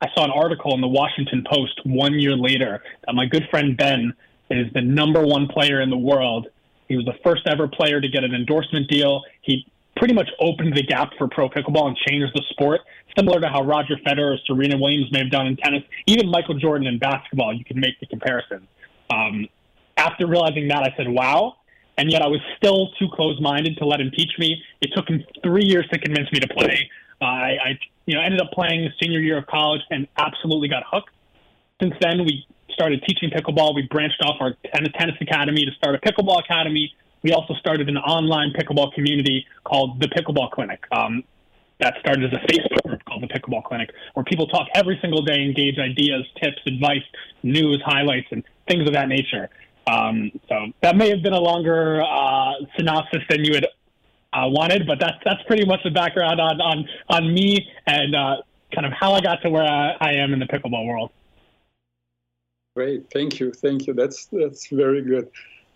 I 0.00 0.08
saw 0.14 0.24
an 0.24 0.30
article 0.30 0.74
in 0.74 0.80
the 0.80 0.88
Washington 0.88 1.44
Post 1.50 1.80
one 1.84 2.14
year 2.14 2.36
later 2.36 2.82
that 3.04 3.14
my 3.14 3.26
good 3.26 3.48
friend 3.50 3.76
Ben 3.76 4.14
is 4.50 4.72
the 4.72 4.80
number 4.80 5.26
one 5.26 5.48
player 5.48 5.80
in 5.80 5.90
the 5.90 5.98
world. 5.98 6.46
He 6.88 6.96
was 6.96 7.04
the 7.04 7.14
first 7.24 7.42
ever 7.46 7.68
player 7.68 8.00
to 8.00 8.08
get 8.08 8.22
an 8.22 8.34
endorsement 8.34 8.88
deal. 8.88 9.22
He 9.42 9.66
pretty 9.98 10.14
much 10.14 10.30
opened 10.40 10.74
the 10.74 10.82
gap 10.82 11.10
for 11.18 11.28
pro 11.28 11.48
pickleball 11.48 11.88
and 11.88 11.96
changed 12.08 12.32
the 12.34 12.42
sport, 12.50 12.80
similar 13.16 13.40
to 13.40 13.48
how 13.48 13.62
Roger 13.62 13.96
Federer 14.06 14.34
or 14.34 14.38
Serena 14.46 14.78
Williams 14.78 15.12
may 15.12 15.20
have 15.20 15.30
done 15.30 15.46
in 15.46 15.56
tennis. 15.56 15.82
Even 16.06 16.30
Michael 16.30 16.54
Jordan 16.54 16.86
in 16.86 16.98
basketball, 16.98 17.52
you 17.52 17.64
can 17.64 17.78
make 17.78 17.98
the 18.00 18.06
comparison. 18.06 18.66
Um, 19.10 19.48
after 19.96 20.26
realizing 20.26 20.68
that, 20.68 20.82
I 20.82 20.94
said, 20.96 21.08
wow. 21.08 21.56
And 21.96 22.10
yet 22.12 22.22
I 22.22 22.28
was 22.28 22.40
still 22.56 22.90
too 22.98 23.08
close 23.12 23.40
minded 23.40 23.76
to 23.78 23.84
let 23.84 24.00
him 24.00 24.12
teach 24.16 24.30
me. 24.38 24.62
It 24.80 24.90
took 24.94 25.08
him 25.08 25.24
three 25.42 25.64
years 25.64 25.86
to 25.92 25.98
convince 25.98 26.30
me 26.32 26.38
to 26.40 26.48
play. 26.48 26.88
Uh, 27.20 27.24
I, 27.24 27.48
I 27.64 27.78
you 28.06 28.14
know, 28.14 28.22
ended 28.22 28.40
up 28.40 28.52
playing 28.52 28.84
the 28.84 28.90
senior 29.02 29.18
year 29.18 29.36
of 29.36 29.46
college 29.46 29.82
and 29.90 30.06
absolutely 30.16 30.68
got 30.68 30.84
hooked. 30.86 31.10
Since 31.82 31.94
then, 32.00 32.24
we 32.24 32.46
started 32.70 33.02
teaching 33.08 33.30
pickleball. 33.30 33.74
We 33.74 33.88
branched 33.90 34.22
off 34.24 34.36
our 34.40 34.54
tennis, 34.72 34.92
tennis 34.96 35.16
academy 35.20 35.64
to 35.64 35.72
start 35.72 35.96
a 35.96 35.98
pickleball 35.98 36.38
academy. 36.38 36.94
We 37.22 37.32
also 37.32 37.54
started 37.54 37.88
an 37.88 37.96
online 37.96 38.52
pickleball 38.52 38.92
community 38.94 39.46
called 39.64 40.00
the 40.00 40.08
Pickleball 40.08 40.50
Clinic. 40.50 40.84
Um, 40.92 41.24
that 41.80 41.94
started 42.00 42.32
as 42.32 42.40
a 42.40 42.52
Facebook 42.52 42.82
group 42.86 43.04
called 43.04 43.22
the 43.22 43.28
Pickleball 43.28 43.62
Clinic, 43.64 43.90
where 44.14 44.24
people 44.24 44.46
talk 44.48 44.66
every 44.74 44.98
single 45.00 45.22
day, 45.22 45.42
engage 45.42 45.78
ideas, 45.78 46.24
tips, 46.42 46.58
advice, 46.66 47.04
news, 47.42 47.80
highlights, 47.84 48.26
and 48.32 48.42
things 48.68 48.86
of 48.86 48.94
that 48.94 49.08
nature. 49.08 49.48
Um, 49.86 50.32
so 50.48 50.66
that 50.82 50.96
may 50.96 51.08
have 51.08 51.22
been 51.22 51.32
a 51.32 51.40
longer 51.40 52.02
uh, 52.02 52.52
synopsis 52.76 53.22
than 53.30 53.44
you 53.44 53.54
had 53.54 53.66
uh, 54.32 54.48
wanted, 54.48 54.86
but 54.86 54.98
that's 55.00 55.16
that's 55.24 55.42
pretty 55.44 55.64
much 55.64 55.80
the 55.84 55.90
background 55.90 56.40
on 56.40 56.60
on 56.60 56.88
on 57.08 57.32
me 57.32 57.66
and 57.86 58.14
uh, 58.14 58.36
kind 58.74 58.86
of 58.86 58.92
how 58.92 59.12
I 59.12 59.20
got 59.20 59.40
to 59.42 59.50
where 59.50 59.64
I, 59.64 59.96
I 60.00 60.12
am 60.12 60.32
in 60.32 60.38
the 60.38 60.46
pickleball 60.46 60.86
world. 60.86 61.10
Great, 62.76 63.10
thank 63.10 63.40
you, 63.40 63.52
thank 63.52 63.86
you. 63.86 63.94
That's 63.94 64.26
that's 64.26 64.68
very 64.68 65.02
good. 65.02 65.30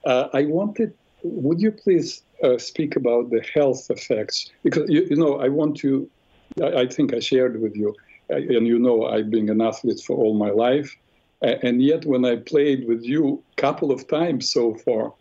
Uh, 0.05 0.29
I 0.35 0.45
wanted, 0.45 0.93
would 1.23 1.61
you 1.61 1.73
please 1.73 2.23
uh, 2.43 2.59
speak 2.59 2.97
about 2.97 3.31
the 3.31 3.45
health 3.55 3.91
effects? 3.91 4.51
Because 4.63 4.89
you, 4.89 5.07
you 5.09 5.17
know, 5.17 5.41
I 5.41 5.49
want 5.49 5.77
to. 5.79 6.09
I, 6.63 6.83
I 6.83 6.87
think 6.87 7.15
I 7.15 7.21
shared 7.21 7.61
with 7.61 7.75
you, 7.77 7.95
uh, 8.31 8.37
and 8.37 8.67
you 8.67 8.79
know, 8.79 9.07
I've 9.07 9.31
been 9.31 9.49
an 9.49 9.61
athlete 9.61 10.01
for 10.01 10.17
all 10.17 10.35
my 10.35 10.51
life, 10.51 10.97
and 11.43 11.83
yet 11.83 12.05
when 12.05 12.25
I 12.25 12.37
played 12.37 12.87
with 12.87 13.03
you 13.03 13.43
a 13.57 13.61
couple 13.61 13.91
of 13.91 14.07
times 14.09 14.51
so 14.51 14.75
far, 14.75 15.13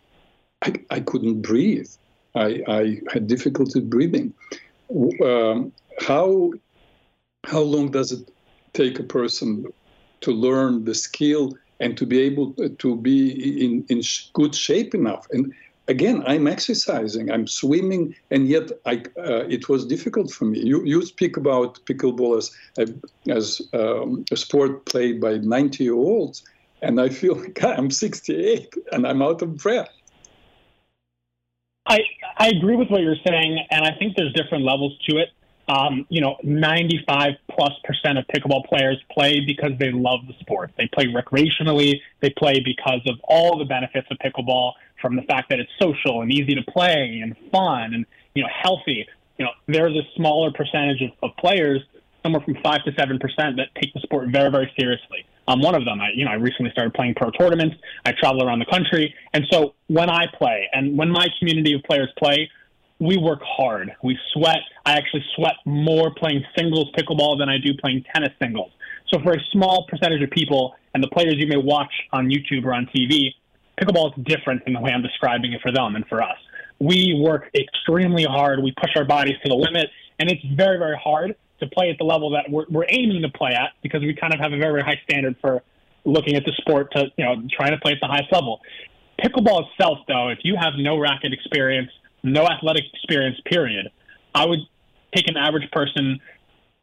I, 0.62 0.74
I 0.90 1.00
couldn't 1.00 1.42
breathe. 1.42 1.90
I, 2.34 2.62
I 2.66 3.00
had 3.12 3.26
difficulty 3.26 3.80
breathing. 3.80 4.32
Um, 5.24 5.72
how 6.00 6.52
how 7.44 7.60
long 7.60 7.90
does 7.90 8.12
it 8.12 8.30
take 8.72 8.98
a 8.98 9.02
person 9.02 9.66
to 10.20 10.32
learn 10.32 10.84
the 10.84 10.94
skill 10.94 11.54
and 11.80 11.96
to 11.98 12.06
be 12.06 12.20
able 12.20 12.52
to 12.78 12.96
be 12.96 13.64
in, 13.64 13.84
in 13.88 14.02
good 14.34 14.54
shape 14.54 14.94
enough. 14.94 15.26
And 15.32 15.52
again, 15.92 16.24
I'm 16.26 16.46
exercising, 16.46 17.30
I'm 17.30 17.46
swimming, 17.46 18.14
and 18.30 18.48
yet 18.48 18.66
I, 18.86 18.94
uh, 19.18 19.44
it 19.56 19.68
was 19.68 19.86
difficult 19.86 20.30
for 20.32 20.46
me. 20.46 20.58
You, 20.60 20.84
you 20.84 21.04
speak 21.04 21.36
about 21.36 21.84
pickleball 21.86 22.32
as, 22.40 22.46
as 23.28 23.60
um, 23.74 24.24
a 24.32 24.36
sport 24.36 24.86
played 24.86 25.20
by 25.20 25.32
90 25.36 25.84
year 25.84 25.94
olds, 25.94 26.44
and 26.80 27.00
I 27.00 27.08
feel 27.10 27.36
like 27.42 27.62
I'm 27.62 27.90
68 27.90 28.74
and 28.92 29.06
I'm 29.06 29.22
out 29.22 29.42
of 29.42 29.56
breath. 29.58 29.92
I, 31.86 31.98
I 32.38 32.48
agree 32.48 32.76
with 32.76 32.88
what 32.88 33.02
you're 33.02 33.22
saying, 33.26 33.52
and 33.70 33.84
I 33.84 33.92
think 33.98 34.16
there's 34.16 34.32
different 34.32 34.64
levels 34.64 34.96
to 35.08 35.18
it. 35.18 35.28
Um, 35.72 36.04
you 36.10 36.20
know, 36.20 36.36
95 36.42 37.30
plus 37.50 37.72
percent 37.84 38.18
of 38.18 38.26
pickleball 38.26 38.66
players 38.66 38.98
play 39.10 39.40
because 39.40 39.70
they 39.78 39.90
love 39.90 40.20
the 40.26 40.34
sport. 40.40 40.70
They 40.76 40.86
play 40.92 41.06
recreationally. 41.06 41.94
They 42.20 42.28
play 42.28 42.60
because 42.62 43.00
of 43.06 43.18
all 43.24 43.58
the 43.58 43.64
benefits 43.64 44.06
of 44.10 44.18
pickleball, 44.18 44.72
from 45.00 45.16
the 45.16 45.22
fact 45.22 45.48
that 45.48 45.60
it's 45.60 45.70
social 45.80 46.20
and 46.20 46.30
easy 46.30 46.54
to 46.54 46.62
play 46.70 47.20
and 47.22 47.34
fun 47.50 47.94
and 47.94 48.04
you 48.34 48.42
know 48.42 48.50
healthy. 48.62 49.06
You 49.38 49.46
know, 49.46 49.52
there's 49.66 49.96
a 49.96 50.02
smaller 50.14 50.52
percentage 50.52 51.00
of, 51.00 51.10
of 51.22 51.36
players, 51.38 51.80
somewhere 52.22 52.42
from 52.42 52.56
five 52.62 52.84
to 52.84 52.92
seven 52.98 53.18
percent, 53.18 53.56
that 53.56 53.68
take 53.80 53.94
the 53.94 54.00
sport 54.00 54.28
very, 54.28 54.50
very 54.50 54.70
seriously. 54.78 55.24
I'm 55.48 55.60
one 55.60 55.74
of 55.74 55.86
them. 55.86 56.00
I, 56.00 56.10
you 56.14 56.26
know, 56.26 56.32
I 56.32 56.34
recently 56.34 56.70
started 56.72 56.92
playing 56.92 57.14
pro 57.14 57.30
tournaments. 57.30 57.76
I 58.04 58.12
travel 58.12 58.44
around 58.44 58.58
the 58.58 58.66
country, 58.66 59.14
and 59.32 59.44
so 59.50 59.74
when 59.86 60.10
I 60.10 60.26
play 60.38 60.68
and 60.74 60.98
when 60.98 61.10
my 61.10 61.28
community 61.38 61.72
of 61.72 61.82
players 61.82 62.10
play, 62.18 62.50
we 63.02 63.16
work 63.16 63.40
hard. 63.42 63.90
We 64.04 64.16
sweat. 64.32 64.60
I 64.86 64.92
actually 64.92 65.24
sweat 65.34 65.54
more 65.66 66.14
playing 66.14 66.44
singles 66.56 66.86
pickleball 66.96 67.36
than 67.36 67.48
I 67.48 67.58
do 67.58 67.74
playing 67.74 68.04
tennis 68.14 68.30
singles. 68.40 68.70
So 69.12 69.20
for 69.24 69.32
a 69.32 69.40
small 69.50 69.86
percentage 69.88 70.22
of 70.22 70.30
people 70.30 70.76
and 70.94 71.02
the 71.02 71.08
players 71.08 71.34
you 71.36 71.48
may 71.48 71.56
watch 71.56 71.92
on 72.12 72.28
YouTube 72.28 72.64
or 72.64 72.72
on 72.72 72.86
TV, 72.94 73.30
pickleball 73.80 74.16
is 74.16 74.24
different 74.24 74.62
in 74.68 74.74
the 74.74 74.80
way 74.80 74.92
I'm 74.92 75.02
describing 75.02 75.52
it 75.52 75.60
for 75.62 75.72
them 75.72 75.96
and 75.96 76.06
for 76.06 76.22
us. 76.22 76.36
We 76.78 77.18
work 77.20 77.50
extremely 77.56 78.24
hard. 78.24 78.62
We 78.62 78.72
push 78.80 78.90
our 78.94 79.04
bodies 79.04 79.34
to 79.42 79.48
the 79.48 79.56
limit, 79.56 79.88
and 80.20 80.30
it's 80.30 80.42
very, 80.54 80.78
very 80.78 80.96
hard 80.96 81.34
to 81.58 81.66
play 81.66 81.90
at 81.90 81.98
the 81.98 82.04
level 82.04 82.30
that 82.30 82.50
we're, 82.50 82.66
we're 82.70 82.86
aiming 82.88 83.22
to 83.22 83.30
play 83.30 83.50
at 83.50 83.70
because 83.82 84.02
we 84.02 84.14
kind 84.14 84.32
of 84.32 84.38
have 84.38 84.52
a 84.52 84.58
very, 84.58 84.80
very 84.80 84.82
high 84.82 85.00
standard 85.10 85.36
for 85.40 85.62
looking 86.04 86.36
at 86.36 86.44
the 86.44 86.52
sport 86.58 86.92
to, 86.92 87.06
you 87.16 87.24
know, 87.24 87.34
trying 87.56 87.72
to 87.72 87.78
play 87.78 87.92
at 87.92 87.98
the 88.00 88.06
highest 88.06 88.32
level. 88.32 88.60
Pickleball 89.20 89.66
itself, 89.70 89.98
though, 90.06 90.28
if 90.28 90.38
you 90.44 90.56
have 90.56 90.74
no 90.78 90.98
racket 90.98 91.32
experience, 91.32 91.90
no 92.22 92.46
athletic 92.46 92.84
experience, 92.92 93.38
period, 93.46 93.90
I 94.34 94.46
would 94.46 94.60
take 95.14 95.28
an 95.28 95.36
average 95.36 95.70
person 95.70 96.20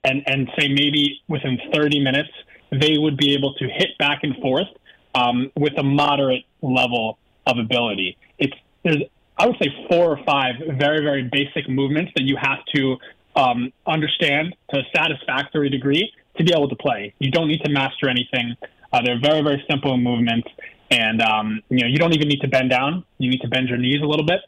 and, 0.03 0.23
and 0.25 0.49
say 0.57 0.67
maybe 0.67 1.21
within 1.27 1.57
30 1.73 1.99
minutes, 1.99 2.29
they 2.71 2.97
would 2.97 3.17
be 3.17 3.33
able 3.33 3.53
to 3.55 3.65
hit 3.65 3.97
back 3.97 4.19
and 4.23 4.35
forth 4.37 4.67
um, 5.15 5.51
with 5.55 5.73
a 5.77 5.83
moderate 5.83 6.43
level 6.61 7.17
of 7.47 7.57
ability. 7.57 8.17
It's 8.37 8.53
there's 8.83 9.01
I 9.37 9.47
would 9.47 9.55
say 9.61 9.69
four 9.89 10.11
or 10.11 10.23
five 10.25 10.55
very 10.77 11.01
very 11.01 11.23
basic 11.31 11.69
movements 11.69 12.11
that 12.15 12.23
you 12.23 12.37
have 12.39 12.59
to 12.75 12.97
um, 13.35 13.71
understand 13.87 14.55
to 14.71 14.79
a 14.79 14.83
satisfactory 14.95 15.69
degree 15.69 16.11
to 16.37 16.43
be 16.43 16.53
able 16.53 16.69
to 16.69 16.75
play. 16.75 17.13
You 17.19 17.31
don't 17.31 17.47
need 17.47 17.61
to 17.63 17.71
master 17.71 18.09
anything. 18.09 18.55
Uh, 18.91 19.01
they're 19.03 19.19
very 19.19 19.41
very 19.41 19.63
simple 19.69 19.97
movements, 19.97 20.47
and 20.91 21.21
um, 21.21 21.61
you 21.69 21.79
know 21.79 21.87
you 21.87 21.97
don't 21.97 22.13
even 22.13 22.27
need 22.27 22.41
to 22.41 22.47
bend 22.47 22.69
down. 22.69 23.03
You 23.17 23.29
need 23.29 23.41
to 23.41 23.47
bend 23.47 23.69
your 23.69 23.77
knees 23.77 24.01
a 24.01 24.05
little 24.05 24.25
bit. 24.25 24.41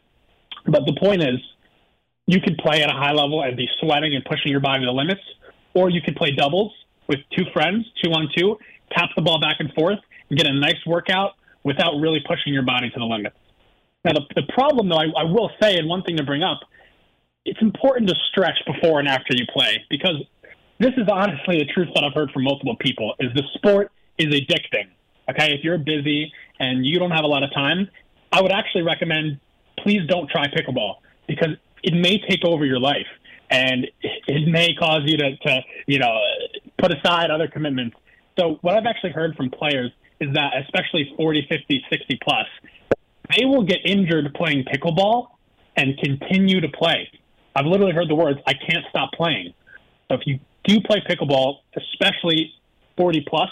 But 0.66 0.86
the 0.86 0.94
point 1.00 1.22
is, 1.22 1.38
you 2.26 2.40
could 2.40 2.56
play 2.58 2.82
at 2.82 2.90
a 2.90 2.94
high 2.94 3.12
level 3.12 3.42
and 3.42 3.56
be 3.56 3.68
sweating 3.80 4.14
and 4.14 4.24
pushing 4.24 4.50
your 4.50 4.60
body 4.60 4.80
to 4.80 4.86
the 4.86 4.92
limits, 4.92 5.20
or 5.74 5.90
you 5.90 6.00
could 6.00 6.16
play 6.16 6.30
doubles 6.30 6.72
with 7.08 7.18
two 7.36 7.44
friends, 7.52 7.84
two 8.02 8.10
on 8.12 8.28
two, 8.36 8.56
tap 8.92 9.10
the 9.16 9.22
ball 9.22 9.40
back 9.40 9.56
and 9.58 9.72
forth, 9.74 9.98
and 10.28 10.38
get 10.38 10.46
a 10.46 10.54
nice 10.54 10.78
workout 10.86 11.32
without 11.64 11.98
really 12.00 12.20
pushing 12.26 12.52
your 12.52 12.62
body 12.62 12.90
to 12.90 12.98
the 12.98 13.04
limits. 13.04 13.36
Now, 14.04 14.12
the, 14.12 14.22
the 14.34 14.52
problem, 14.52 14.88
though, 14.88 14.96
I, 14.96 15.06
I 15.16 15.24
will 15.24 15.50
say, 15.60 15.76
and 15.76 15.88
one 15.88 16.02
thing 16.02 16.16
to 16.16 16.24
bring 16.24 16.42
up, 16.42 16.60
it's 17.44 17.60
important 17.60 18.08
to 18.08 18.14
stretch 18.30 18.58
before 18.66 19.00
and 19.00 19.08
after 19.08 19.34
you 19.34 19.46
play 19.52 19.84
because 19.90 20.16
this 20.78 20.92
is 20.96 21.08
honestly 21.10 21.58
the 21.58 21.66
truth 21.72 21.88
that 21.94 22.04
I've 22.04 22.14
heard 22.14 22.30
from 22.30 22.44
multiple 22.44 22.76
people 22.76 23.14
is 23.18 23.30
the 23.34 23.42
sport 23.54 23.90
is 24.18 24.26
addicting. 24.26 24.90
Okay, 25.30 25.54
if 25.54 25.64
you're 25.64 25.78
busy 25.78 26.32
and 26.58 26.84
you 26.84 26.98
don't 26.98 27.10
have 27.10 27.24
a 27.24 27.28
lot 27.28 27.42
of 27.42 27.52
time, 27.52 27.88
I 28.32 28.40
would 28.40 28.52
actually 28.52 28.82
recommend 28.82 29.38
please 29.82 30.00
don't 30.08 30.28
try 30.30 30.46
pickleball 30.46 30.96
because 31.26 31.56
it 31.82 31.94
may 31.94 32.18
take 32.28 32.44
over 32.44 32.64
your 32.64 32.80
life 32.80 33.06
and 33.50 33.86
it 34.02 34.48
may 34.48 34.74
cause 34.74 35.02
you 35.04 35.16
to, 35.18 35.36
to 35.36 35.60
you 35.86 35.98
know, 35.98 36.18
put 36.78 36.92
aside 36.92 37.30
other 37.30 37.48
commitments. 37.48 37.96
So 38.38 38.58
what 38.62 38.76
I've 38.76 38.86
actually 38.86 39.12
heard 39.12 39.36
from 39.36 39.50
players 39.50 39.90
is 40.20 40.32
that 40.34 40.52
especially 40.64 41.12
40, 41.16 41.46
50, 41.48 41.84
60 41.90 42.18
plus, 42.22 42.46
they 43.36 43.44
will 43.44 43.62
get 43.62 43.78
injured 43.84 44.32
playing 44.34 44.64
pickleball 44.64 45.28
and 45.76 45.98
continue 45.98 46.60
to 46.60 46.68
play. 46.68 47.08
I've 47.54 47.66
literally 47.66 47.92
heard 47.92 48.08
the 48.08 48.14
words, 48.14 48.38
I 48.46 48.54
can't 48.54 48.84
stop 48.88 49.12
playing. 49.12 49.52
So 50.08 50.16
if 50.16 50.22
you 50.26 50.38
do 50.64 50.80
play 50.80 51.02
pickleball, 51.08 51.58
especially 51.76 52.52
40 52.96 53.24
plus, 53.28 53.50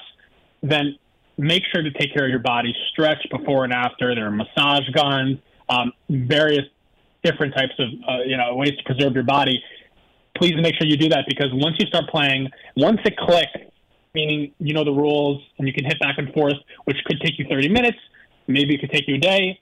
then 0.63 0.97
make 1.37 1.63
sure 1.73 1.83
to 1.83 1.91
take 1.91 2.15
care 2.15 2.25
of 2.25 2.31
your 2.31 2.39
body, 2.39 2.75
stretch 2.91 3.27
before 3.31 3.65
and 3.65 3.73
after. 3.73 4.15
There 4.15 4.27
are 4.27 4.31
massage 4.31 4.89
guns, 4.91 5.39
um, 5.71 5.93
various 6.11 6.65
different 7.23 7.55
types 7.55 7.73
of 7.79 7.89
uh, 8.09 8.23
you 8.27 8.37
know 8.37 8.55
ways 8.55 8.77
to 8.77 8.85
preserve 8.85 9.15
your 9.15 9.25
body. 9.25 9.63
Please 10.37 10.55
make 10.61 10.75
sure 10.77 10.87
you 10.87 10.97
do 10.97 11.09
that 11.09 11.25
because 11.29 11.49
once 11.53 11.77
you 11.79 11.87
start 11.87 12.09
playing, 12.09 12.49
once 12.77 12.99
it 13.05 13.17
clicks, 13.17 13.53
meaning 14.15 14.53
you 14.59 14.75
know 14.75 14.85
the 14.85 14.93
rules 14.93 15.43
and 15.59 15.67
you 15.67 15.73
can 15.73 15.85
hit 15.85 15.99
back 16.01 16.19
and 16.19 16.33
forth, 16.33 16.57
which 16.85 16.97
could 17.05 17.21
take 17.21 17.39
you 17.39 17.47
30 17.49 17.69
minutes, 17.69 17.99
maybe 18.47 18.75
it 18.75 18.81
could 18.81 18.91
take 18.91 19.07
you 19.09 19.15
a 19.15 19.19
day. 19.19 19.61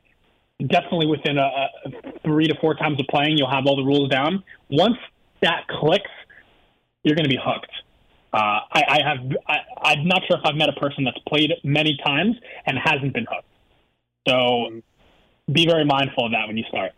Definitely 0.61 1.07
within 1.07 1.39
a, 1.39 1.43
a 1.43 1.69
three 2.25 2.49
to 2.49 2.55
four 2.61 2.75
times 2.75 2.99
of 2.99 3.07
playing, 3.07 3.39
you'll 3.39 3.51
have 3.51 3.67
all 3.67 3.77
the 3.77 3.85
rules 3.85 4.09
down. 4.09 4.43
Once 4.71 4.97
that 5.41 5.69
clicks, 5.69 6.11
you're 7.05 7.15
going 7.15 7.29
to 7.29 7.31
be 7.31 7.39
hooked. 7.41 7.71
Uh, 8.33 8.61
I, 8.73 8.83
I 8.89 8.99
have. 9.05 9.19
I, 9.47 9.93
am 9.93 10.07
not 10.07 10.23
sure 10.27 10.37
if 10.37 10.45
I've 10.45 10.57
met 10.57 10.69
a 10.69 10.79
person 10.79 11.05
that's 11.05 11.19
played 11.29 11.53
many 11.65 11.97
times 12.05 12.37
and 12.67 12.77
hasn't 12.77 13.15
been 13.15 13.27
hooked. 13.31 13.47
So 14.27 14.83
be 15.53 15.67
very 15.67 15.85
mindful 15.85 16.27
of 16.27 16.33
that 16.33 16.47
when 16.47 16.57
you 16.57 16.65
start. 16.69 16.93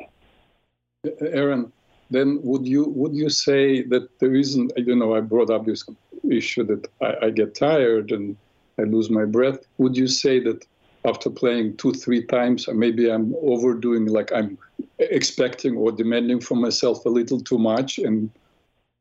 Aaron, 1.20 1.72
then 2.10 2.40
would 2.42 2.66
you 2.66 2.84
would 2.88 3.14
you 3.14 3.30
say 3.30 3.82
that 3.82 4.18
the 4.18 4.28
reason 4.28 4.68
you 4.76 4.96
know 4.96 5.14
I 5.14 5.20
brought 5.20 5.50
up 5.50 5.64
this 5.64 5.88
issue 6.28 6.64
that 6.64 6.86
I, 7.00 7.26
I 7.26 7.30
get 7.30 7.54
tired 7.54 8.10
and 8.10 8.36
I 8.78 8.82
lose 8.82 9.10
my 9.10 9.24
breath? 9.24 9.60
Would 9.78 9.96
you 9.96 10.08
say 10.08 10.40
that 10.40 10.66
after 11.04 11.30
playing 11.30 11.76
two 11.76 11.92
three 11.92 12.24
times, 12.26 12.68
maybe 12.68 13.10
I'm 13.10 13.34
overdoing, 13.42 14.06
like 14.06 14.32
I'm 14.32 14.58
expecting 14.98 15.76
or 15.76 15.92
demanding 15.92 16.40
from 16.40 16.60
myself 16.60 17.04
a 17.06 17.08
little 17.08 17.40
too 17.40 17.58
much, 17.58 17.98
and 17.98 18.30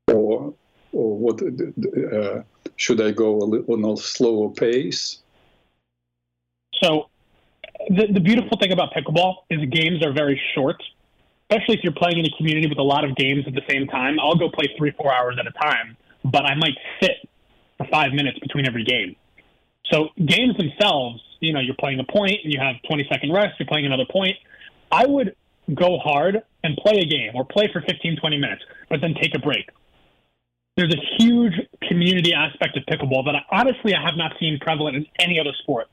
or 0.07 0.53
or 0.93 1.17
what 1.17 1.41
uh, 1.41 2.43
should 2.77 3.01
I 3.01 3.11
go 3.11 3.37
a 3.37 3.45
little 3.45 3.73
on 3.73 3.93
a 3.93 3.97
slower 3.97 4.49
pace? 4.49 5.19
So 6.75 7.08
the, 7.87 8.07
the 8.13 8.19
beautiful 8.19 8.57
thing 8.57 8.71
about 8.71 8.93
pickleball 8.93 9.43
is 9.49 9.59
games 9.69 10.05
are 10.05 10.11
very 10.11 10.39
short, 10.53 10.81
especially 11.49 11.75
if 11.75 11.83
you're 11.83 11.93
playing 11.93 12.19
in 12.19 12.25
a 12.25 12.37
community 12.37 12.67
with 12.67 12.77
a 12.77 12.83
lot 12.83 13.03
of 13.03 13.15
games 13.15 13.45
at 13.47 13.53
the 13.53 13.61
same 13.69 13.87
time. 13.87 14.19
I'll 14.19 14.35
go 14.35 14.49
play 14.49 14.73
three, 14.77 14.91
four 14.91 15.13
hours 15.13 15.37
at 15.39 15.47
a 15.47 15.51
time, 15.51 15.95
but 16.25 16.45
I 16.45 16.55
might 16.55 16.75
sit 17.01 17.27
for 17.77 17.87
five 17.91 18.11
minutes 18.11 18.39
between 18.39 18.67
every 18.67 18.83
game. 18.83 19.15
So 19.91 20.09
games 20.25 20.57
themselves, 20.57 21.21
you 21.39 21.53
know, 21.53 21.59
you're 21.59 21.75
playing 21.79 21.99
a 21.99 22.03
point 22.03 22.37
and 22.43 22.53
you 22.53 22.59
have 22.59 22.75
20 22.87 23.07
second 23.11 23.31
rest, 23.33 23.59
you're 23.59 23.67
playing 23.67 23.85
another 23.85 24.05
point. 24.09 24.35
I 24.91 25.05
would 25.05 25.35
go 25.73 25.97
hard 25.99 26.43
and 26.63 26.75
play 26.77 26.99
a 26.99 27.05
game 27.05 27.31
or 27.35 27.45
play 27.45 27.69
for 27.71 27.81
15, 27.81 28.17
20 28.17 28.37
minutes, 28.37 28.63
but 28.89 28.99
then 29.01 29.13
take 29.13 29.33
a 29.35 29.39
break. 29.39 29.69
There's 30.75 30.93
a 30.93 31.23
huge 31.23 31.53
community 31.87 32.33
aspect 32.33 32.77
of 32.77 32.83
pickleball 32.83 33.25
that 33.25 33.35
I, 33.35 33.43
honestly 33.51 33.95
I 33.95 34.01
have 34.01 34.17
not 34.17 34.33
seen 34.39 34.59
prevalent 34.59 34.97
in 34.97 35.05
any 35.19 35.39
other 35.39 35.53
sport 35.61 35.87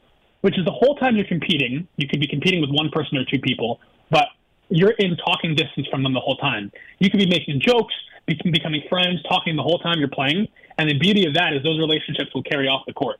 which 0.46 0.56
is 0.56 0.64
the 0.64 0.70
whole 0.70 0.94
time 0.94 1.16
you're 1.16 1.26
competing, 1.26 1.88
you 1.96 2.06
could 2.06 2.20
be 2.20 2.28
competing 2.28 2.60
with 2.60 2.70
one 2.70 2.88
person 2.90 3.18
or 3.18 3.24
two 3.24 3.40
people, 3.40 3.80
but 4.12 4.28
you're 4.68 4.92
in 4.92 5.16
talking 5.16 5.56
distance 5.56 5.88
from 5.90 6.04
them 6.04 6.14
the 6.14 6.20
whole 6.20 6.36
time. 6.36 6.70
You 7.00 7.10
could 7.10 7.18
be 7.18 7.26
making 7.26 7.60
jokes, 7.60 7.92
be, 8.26 8.38
becoming 8.52 8.82
friends, 8.88 9.20
talking 9.28 9.56
the 9.56 9.64
whole 9.64 9.80
time 9.80 9.98
you're 9.98 10.06
playing. 10.06 10.46
And 10.78 10.88
the 10.88 10.96
beauty 11.00 11.26
of 11.26 11.34
that 11.34 11.52
is 11.52 11.64
those 11.64 11.80
relationships 11.80 12.30
will 12.32 12.44
carry 12.44 12.68
off 12.68 12.86
the 12.86 12.92
court. 12.92 13.16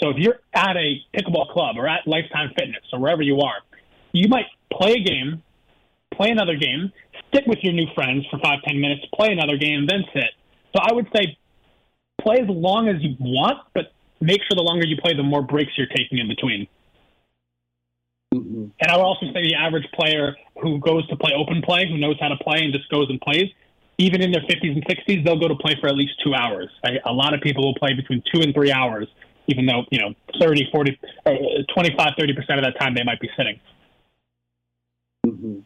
So 0.00 0.08
if 0.08 0.16
you're 0.16 0.40
at 0.54 0.74
a 0.78 0.96
pickleball 1.14 1.52
club 1.52 1.76
or 1.76 1.86
at 1.86 2.06
Lifetime 2.06 2.52
Fitness 2.58 2.84
or 2.90 3.00
wherever 3.00 3.20
you 3.20 3.40
are, 3.40 3.60
you 4.12 4.28
might 4.28 4.46
play 4.72 4.92
a 4.92 5.04
game, 5.04 5.42
play 6.14 6.30
another 6.30 6.56
game, 6.56 6.90
stick 7.28 7.44
with 7.46 7.58
your 7.60 7.74
new 7.74 7.88
friends 7.94 8.24
for 8.30 8.38
five, 8.38 8.62
ten 8.64 8.80
minutes, 8.80 9.02
play 9.14 9.28
another 9.30 9.58
game, 9.58 9.86
then 9.86 10.04
sit. 10.14 10.32
So 10.74 10.80
I 10.82 10.94
would 10.94 11.08
say 11.14 11.36
play 12.22 12.38
as 12.40 12.48
long 12.48 12.88
as 12.88 12.96
you 13.02 13.14
want, 13.20 13.58
but 13.74 13.92
make 14.22 14.40
sure 14.42 14.56
the 14.56 14.62
longer 14.62 14.86
you 14.86 14.96
play, 14.96 15.14
the 15.14 15.22
more 15.22 15.42
breaks 15.42 15.72
you're 15.76 15.86
taking 15.88 16.18
in 16.18 16.28
between. 16.28 16.66
Mm-hmm. 18.34 18.66
And 18.80 18.90
I 18.90 18.96
would 18.96 19.02
also 19.02 19.26
say 19.26 19.42
the 19.42 19.54
average 19.54 19.86
player 19.92 20.36
who 20.60 20.78
goes 20.78 21.06
to 21.08 21.16
play 21.16 21.32
open 21.36 21.62
play, 21.62 21.86
who 21.88 21.98
knows 21.98 22.16
how 22.20 22.28
to 22.28 22.36
play 22.36 22.60
and 22.62 22.72
just 22.72 22.88
goes 22.88 23.08
and 23.10 23.20
plays, 23.20 23.50
even 23.98 24.22
in 24.22 24.32
their 24.32 24.42
50s 24.42 24.72
and 24.72 24.84
60s, 24.86 25.24
they'll 25.24 25.38
go 25.38 25.48
to 25.48 25.54
play 25.54 25.76
for 25.80 25.88
at 25.88 25.96
least 25.96 26.12
two 26.24 26.34
hours. 26.34 26.70
I, 26.84 26.98
a 27.04 27.12
lot 27.12 27.34
of 27.34 27.40
people 27.40 27.64
will 27.64 27.74
play 27.74 27.94
between 27.94 28.22
two 28.32 28.40
and 28.40 28.54
three 28.54 28.72
hours 28.72 29.08
even 29.46 29.66
though, 29.66 29.84
you 29.90 29.98
know, 29.98 30.14
30, 30.40 30.68
40, 30.70 30.98
uh, 31.26 31.30
25, 31.74 32.12
30% 32.18 32.58
of 32.58 32.64
that 32.64 32.74
time 32.78 32.94
they 32.94 33.04
might 33.04 33.20
be 33.20 33.28
sitting. 33.36 33.60
Mm-hmm. 35.26 35.58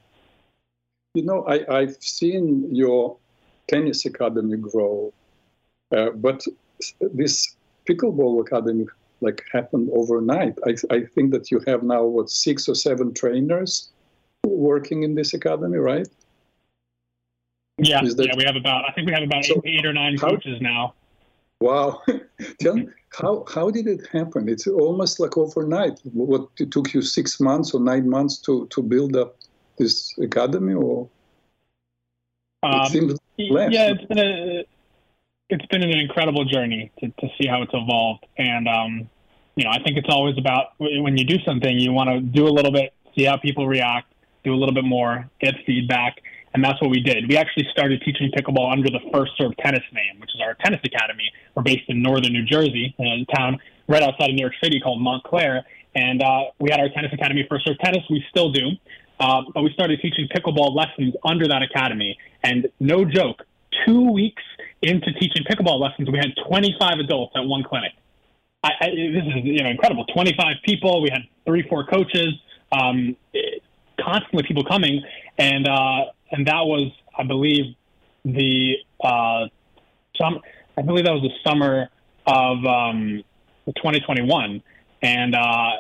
You 1.15 1.25
know, 1.25 1.47
I, 1.47 1.79
I've 1.79 1.97
seen 2.01 2.75
your 2.75 3.17
tennis 3.69 4.05
academy 4.05 4.57
grow, 4.59 5.13
uh, 5.95 6.11
but 6.11 6.45
this 7.01 7.57
pickleball 7.89 8.41
academy 8.41 8.87
like 9.21 9.45
happened 9.53 9.89
overnight. 9.93 10.59
I, 10.67 10.75
I 10.95 11.05
think 11.15 11.33
that 11.33 11.51
you 11.51 11.61
have 11.67 11.83
now 11.83 12.05
what 12.05 12.31
six 12.31 12.69
or 12.69 12.75
seven 12.75 13.15
trainers 13.15 13.91
working 14.45 15.03
in 15.03 15.15
this 15.15 15.35
academy, 15.35 15.79
right? 15.79 16.07
Yeah, 17.79 18.01
that, 18.03 18.27
yeah, 18.27 18.33
we 18.37 18.45
have 18.45 18.57
about 18.57 18.89
I 18.89 18.93
think 18.93 19.07
we 19.07 19.13
have 19.13 19.23
about 19.23 19.45
so 19.45 19.61
eight, 19.65 19.81
eight, 19.81 19.87
or 19.87 19.93
nine 19.93 20.17
how, 20.17 20.31
coaches 20.31 20.61
now. 20.61 20.95
Wow, 21.61 22.03
tell 22.61 22.77
me 22.77 22.89
how 23.13 23.45
how 23.53 23.71
did 23.71 23.87
it 23.87 24.07
happen? 24.13 24.49
It's 24.49 24.67
almost 24.67 25.21
like 25.21 25.37
overnight. 25.37 26.01
What 26.13 26.49
it 26.59 26.71
took 26.71 26.95
you 26.95 27.03
six 27.03 27.39
months 27.39 27.75
or 27.75 27.81
nine 27.81 28.09
months 28.09 28.39
to 28.41 28.67
to 28.69 28.83
build 28.83 29.15
up 29.15 29.37
this 29.79 30.17
academy, 30.19 30.73
or 30.73 31.09
um, 32.63 32.81
it 32.81 32.89
seems 32.89 33.19
less. 33.39 33.73
yeah, 33.73 33.91
it's 33.93 34.05
been 34.07 34.19
a 34.19 34.65
it's 35.49 35.67
been 35.67 35.83
an 35.83 35.97
incredible 35.97 36.45
journey 36.45 36.91
to, 37.01 37.09
to 37.09 37.29
see 37.39 37.47
how 37.47 37.63
it's 37.63 37.73
evolved. 37.73 38.27
And, 38.37 38.69
um, 38.69 39.09
you 39.55 39.65
know, 39.65 39.71
I 39.71 39.83
think 39.83 39.97
it's 39.97 40.09
always 40.11 40.37
about 40.39 40.73
when 40.79 41.17
you 41.17 41.25
do 41.25 41.37
something, 41.47 41.79
you 41.79 41.93
want 41.93 42.11
to 42.11 42.21
do 42.21 42.47
a 42.47 42.51
little 42.51 42.73
bit, 42.73 42.93
see 43.17 43.25
how 43.25 43.37
people 43.37 43.67
react, 43.67 44.13
do 44.45 44.53
a 44.53 44.57
little 44.57 44.75
bit 44.75 44.85
more, 44.85 45.31
get 45.41 45.55
feedback. 45.65 46.17
And 46.53 46.65
that's 46.65 46.81
what 46.81 46.91
we 46.91 47.01
did. 47.01 47.29
We 47.29 47.37
actually 47.37 47.67
started 47.71 48.01
teaching 48.03 48.31
pickleball 48.37 48.73
under 48.73 48.89
the 48.89 49.01
First 49.13 49.33
Serve 49.37 49.57
Tennis 49.59 49.85
name, 49.93 50.21
which 50.21 50.31
is 50.35 50.41
our 50.41 50.55
tennis 50.65 50.81
academy. 50.85 51.31
We're 51.55 51.63
based 51.63 51.89
in 51.89 52.03
northern 52.03 52.33
New 52.33 52.45
Jersey, 52.45 52.95
in 52.99 53.07
a 53.07 53.37
town 53.37 53.59
right 53.89 54.03
outside 54.03 54.31
of 54.31 54.37
New 54.37 54.41
York 54.41 54.55
City 54.63 54.81
called 54.81 55.01
Montclair. 55.01 55.65
And 55.95 56.23
uh, 56.23 56.45
we 56.59 56.71
had 56.71 56.81
our 56.81 56.89
tennis 56.89 57.13
academy, 57.13 57.47
First 57.49 57.67
Serve 57.67 57.79
Tennis. 57.79 58.03
We 58.11 58.25
still 58.31 58.51
do. 58.51 58.71
Uh, 59.21 59.43
but 59.55 59.63
we 59.63 59.73
started 59.73 60.01
teaching 60.01 60.29
pickleball 60.35 60.75
lessons 60.75 61.15
under 61.25 61.47
that 61.49 61.63
academy. 61.63 62.19
And 62.43 62.69
no 62.81 63.05
joke, 63.05 63.45
two 63.85 64.13
weeks 64.13 64.43
into 64.83 65.13
teaching 65.15 65.45
pickleball 65.45 65.81
lessons, 65.81 66.11
we 66.11 66.19
had 66.19 66.33
25 66.49 66.99
adults 67.01 67.33
at 67.37 67.45
one 67.45 67.63
clinic. 67.63 67.93
I, 68.63 68.71
I, 68.81 68.87
this 68.91 69.25
is 69.25 69.45
you 69.45 69.63
know 69.63 69.71
incredible. 69.71 70.05
25 70.07 70.57
people. 70.65 71.03
We 71.03 71.11
had 71.11 71.23
three, 71.45 71.67
four 71.69 71.87
coaches. 71.87 72.35
Um, 72.73 73.17
constantly 74.01 74.43
people 74.47 74.65
coming, 74.65 75.03
and 75.39 75.67
uh, 75.69 76.07
and 76.31 76.47
that 76.47 76.65
was, 76.65 76.93
I 77.17 77.25
believe, 77.25 77.75
the 78.25 78.77
uh. 79.03 79.47
I 80.19 80.83
believe 80.83 81.05
that 81.05 81.13
was 81.13 81.23
the 81.23 81.51
summer 81.51 81.91
of 82.27 82.65
um, 82.65 83.23
2021, 83.67 84.63
and 85.03 85.35
uh, 85.35 85.71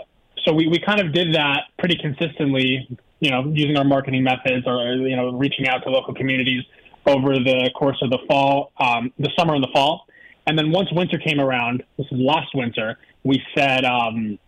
so 0.44 0.52
we, 0.52 0.68
we 0.68 0.78
kind 0.78 1.00
of 1.00 1.14
did 1.14 1.34
that 1.34 1.64
pretty 1.78 1.96
consistently. 1.96 2.86
You 3.20 3.30
know, 3.30 3.50
using 3.50 3.78
our 3.78 3.84
marketing 3.84 4.24
methods 4.24 4.66
or 4.66 4.92
you 4.92 5.16
know 5.16 5.32
reaching 5.32 5.68
out 5.68 5.84
to 5.84 5.90
local 5.90 6.12
communities 6.12 6.64
over 7.06 7.34
the 7.34 7.70
course 7.76 7.98
of 8.02 8.10
the 8.10 8.18
fall, 8.28 8.72
um, 8.78 9.12
the 9.18 9.30
summer 9.38 9.54
and 9.54 9.62
the 9.62 9.70
fall. 9.72 10.06
And 10.46 10.58
then 10.58 10.70
once 10.70 10.88
winter 10.92 11.18
came 11.18 11.40
around, 11.40 11.82
this 11.96 12.06
is 12.10 12.18
last 12.18 12.54
winter, 12.54 12.98
we 13.24 13.42
said 13.56 13.84
um, 13.84 14.38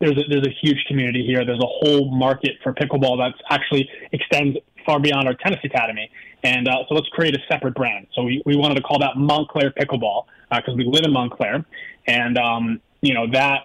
there's 0.00 0.18
a, 0.18 0.22
there's 0.28 0.46
a 0.46 0.54
huge 0.62 0.84
community 0.86 1.24
here. 1.24 1.44
There's 1.44 1.62
a 1.62 1.66
whole 1.66 2.10
market 2.10 2.52
for 2.62 2.72
pickleball 2.72 3.18
that 3.18 3.34
actually 3.50 3.88
extends 4.12 4.58
far 4.84 5.00
beyond 5.00 5.28
our 5.28 5.34
tennis 5.34 5.60
academy. 5.64 6.10
And 6.42 6.68
uh, 6.68 6.84
so 6.88 6.94
let's 6.94 7.08
create 7.08 7.34
a 7.34 7.38
separate 7.50 7.74
brand. 7.74 8.08
So 8.14 8.22
we, 8.22 8.42
we 8.44 8.56
wanted 8.56 8.74
to 8.74 8.82
call 8.82 8.98
that 8.98 9.16
Montclair 9.16 9.70
Pickleball 9.70 10.24
because 10.50 10.74
uh, 10.74 10.76
we 10.76 10.84
live 10.84 11.04
in 11.04 11.12
Montclair. 11.12 11.64
And, 12.06 12.36
um, 12.36 12.80
you 13.00 13.14
know, 13.14 13.30
that 13.32 13.60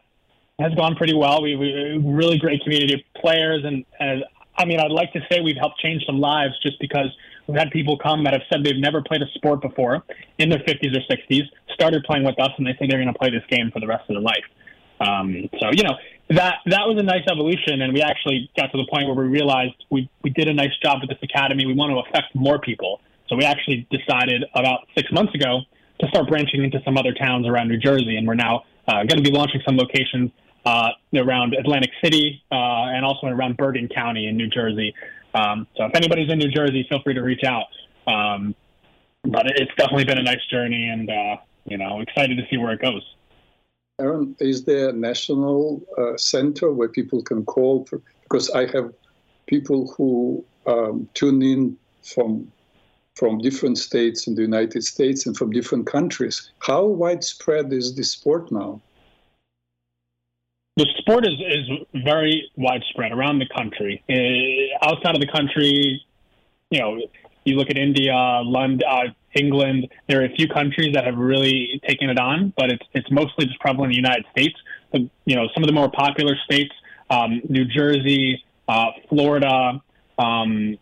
has 0.59 0.73
gone 0.75 0.95
pretty 0.95 1.13
well. 1.13 1.41
We, 1.41 1.55
we 1.55 1.97
really 1.97 2.37
great 2.37 2.61
community 2.63 2.93
of 2.93 3.01
players. 3.21 3.63
And, 3.65 3.83
and 3.99 4.23
I 4.57 4.65
mean, 4.65 4.79
I'd 4.79 4.91
like 4.91 5.11
to 5.13 5.19
say 5.29 5.41
we've 5.41 5.57
helped 5.57 5.79
change 5.79 6.03
some 6.05 6.19
lives 6.19 6.53
just 6.61 6.79
because 6.79 7.07
We've 7.49 7.57
had 7.57 7.71
people 7.71 7.97
come 7.97 8.23
that 8.25 8.33
have 8.33 8.43
said 8.51 8.63
they've 8.63 8.77
never 8.77 9.01
played 9.01 9.23
a 9.23 9.29
sport 9.33 9.61
before 9.61 10.03
in 10.37 10.49
their 10.49 10.59
50s 10.59 10.95
or 10.95 11.01
60s, 11.09 11.41
started 11.73 12.03
playing 12.03 12.23
with 12.23 12.39
us, 12.39 12.51
and 12.59 12.67
they 12.67 12.73
say 12.73 12.85
they're 12.87 13.01
going 13.01 13.11
to 13.11 13.17
play 13.17 13.31
this 13.31 13.43
game 13.49 13.71
for 13.73 13.79
the 13.79 13.87
rest 13.87 14.03
of 14.07 14.13
their 14.13 14.21
life. 14.21 14.45
Um, 14.99 15.49
so 15.59 15.71
you 15.71 15.81
know 15.81 15.95
that 16.29 16.57
that 16.67 16.85
was 16.85 16.97
a 16.99 17.03
nice 17.03 17.25
evolution, 17.31 17.81
and 17.81 17.91
we 17.91 18.03
actually 18.03 18.51
got 18.55 18.71
to 18.71 18.77
the 18.77 18.85
point 18.91 19.07
where 19.07 19.15
we 19.15 19.31
realized 19.31 19.73
we 19.89 20.07
we 20.21 20.29
did 20.29 20.47
a 20.47 20.53
nice 20.53 20.77
job 20.83 20.99
with 21.01 21.09
this 21.09 21.17
academy. 21.23 21.65
We 21.65 21.73
want 21.73 21.89
to 21.89 21.97
affect 22.07 22.35
more 22.35 22.59
people, 22.59 23.01
so 23.27 23.35
we 23.35 23.45
actually 23.45 23.87
decided 23.89 24.45
about 24.53 24.81
six 24.95 25.11
months 25.11 25.33
ago 25.33 25.61
to 26.01 26.07
start 26.09 26.29
branching 26.29 26.63
into 26.63 26.79
some 26.85 26.97
other 26.97 27.13
towns 27.13 27.47
around 27.47 27.69
New 27.69 27.79
Jersey, 27.79 28.15
and 28.15 28.27
we're 28.27 28.35
now 28.35 28.65
uh, 28.87 29.03
going 29.09 29.17
to 29.17 29.25
be 29.25 29.31
launching 29.31 29.61
some 29.65 29.75
locations 29.75 30.29
uh, 30.65 30.89
around 31.15 31.55
Atlantic 31.55 31.91
City 32.03 32.43
uh, 32.51 32.93
and 32.93 33.03
also 33.03 33.27
around 33.27 33.57
Bergen 33.57 33.87
County 33.87 34.27
in 34.27 34.37
New 34.37 34.47
Jersey. 34.47 34.93
Um, 35.39 35.67
so 35.75 35.85
if 35.85 35.95
anybody's 35.95 36.29
in 36.29 36.39
New 36.39 36.51
Jersey, 36.51 36.85
feel 36.89 37.01
free 37.01 37.13
to 37.13 37.21
reach 37.21 37.43
out. 37.43 37.67
Um, 38.07 38.55
but 39.25 39.45
it's 39.47 39.71
definitely 39.77 40.05
been 40.05 40.17
a 40.17 40.23
nice 40.23 40.45
journey, 40.49 40.89
and 40.89 41.09
uh, 41.09 41.37
you 41.65 41.77
know, 41.77 42.01
excited 42.01 42.37
to 42.37 42.43
see 42.49 42.57
where 42.57 42.73
it 42.73 42.81
goes. 42.81 43.03
Aaron, 43.99 44.35
is 44.39 44.63
there 44.63 44.89
a 44.89 44.93
national 44.93 45.81
uh, 45.97 46.17
center 46.17 46.71
where 46.71 46.87
people 46.87 47.21
can 47.21 47.45
call? 47.45 47.85
For, 47.85 48.01
because 48.23 48.49
I 48.51 48.65
have 48.71 48.93
people 49.47 49.93
who 49.95 50.43
um, 50.65 51.09
tune 51.13 51.41
in 51.41 51.77
from 52.03 52.51
from 53.15 53.39
different 53.39 53.77
states 53.77 54.27
in 54.27 54.35
the 54.35 54.41
United 54.41 54.81
States 54.83 55.25
and 55.25 55.35
from 55.35 55.51
different 55.51 55.85
countries. 55.85 56.51
How 56.59 56.85
widespread 56.85 57.73
is 57.73 57.95
this 57.95 58.11
sport 58.11 58.49
now? 58.49 58.81
The 60.79 60.87
sport 60.99 61.27
is, 61.27 61.33
is 61.33 62.03
very 62.05 62.49
widespread 62.55 63.11
around 63.11 63.39
the 63.39 63.47
country. 63.55 64.01
Uh, 64.09 64.87
outside 64.87 65.13
of 65.13 65.19
the 65.19 65.27
country, 65.27 66.01
you 66.69 66.79
know, 66.79 67.01
you 67.43 67.55
look 67.55 67.69
at 67.69 67.77
India, 67.77 68.13
London, 68.43 68.87
uh, 68.89 69.11
England. 69.35 69.87
There 70.07 70.21
are 70.21 70.25
a 70.25 70.35
few 70.35 70.47
countries 70.47 70.93
that 70.93 71.05
have 71.05 71.17
really 71.17 71.81
taken 71.85 72.09
it 72.09 72.17
on, 72.17 72.53
but 72.57 72.71
it's 72.71 72.85
it's 72.93 73.11
mostly 73.11 73.45
just 73.45 73.59
prevalent 73.59 73.93
in 73.93 74.01
the 74.01 74.07
United 74.07 74.25
States. 74.31 74.55
You 75.25 75.35
know, 75.35 75.47
some 75.53 75.63
of 75.63 75.67
the 75.67 75.73
more 75.73 75.91
popular 75.91 76.35
states, 76.45 76.73
um, 77.09 77.41
New 77.49 77.65
Jersey, 77.65 78.43
uh, 78.67 78.87
Florida, 79.09 79.81
um, 80.17 80.77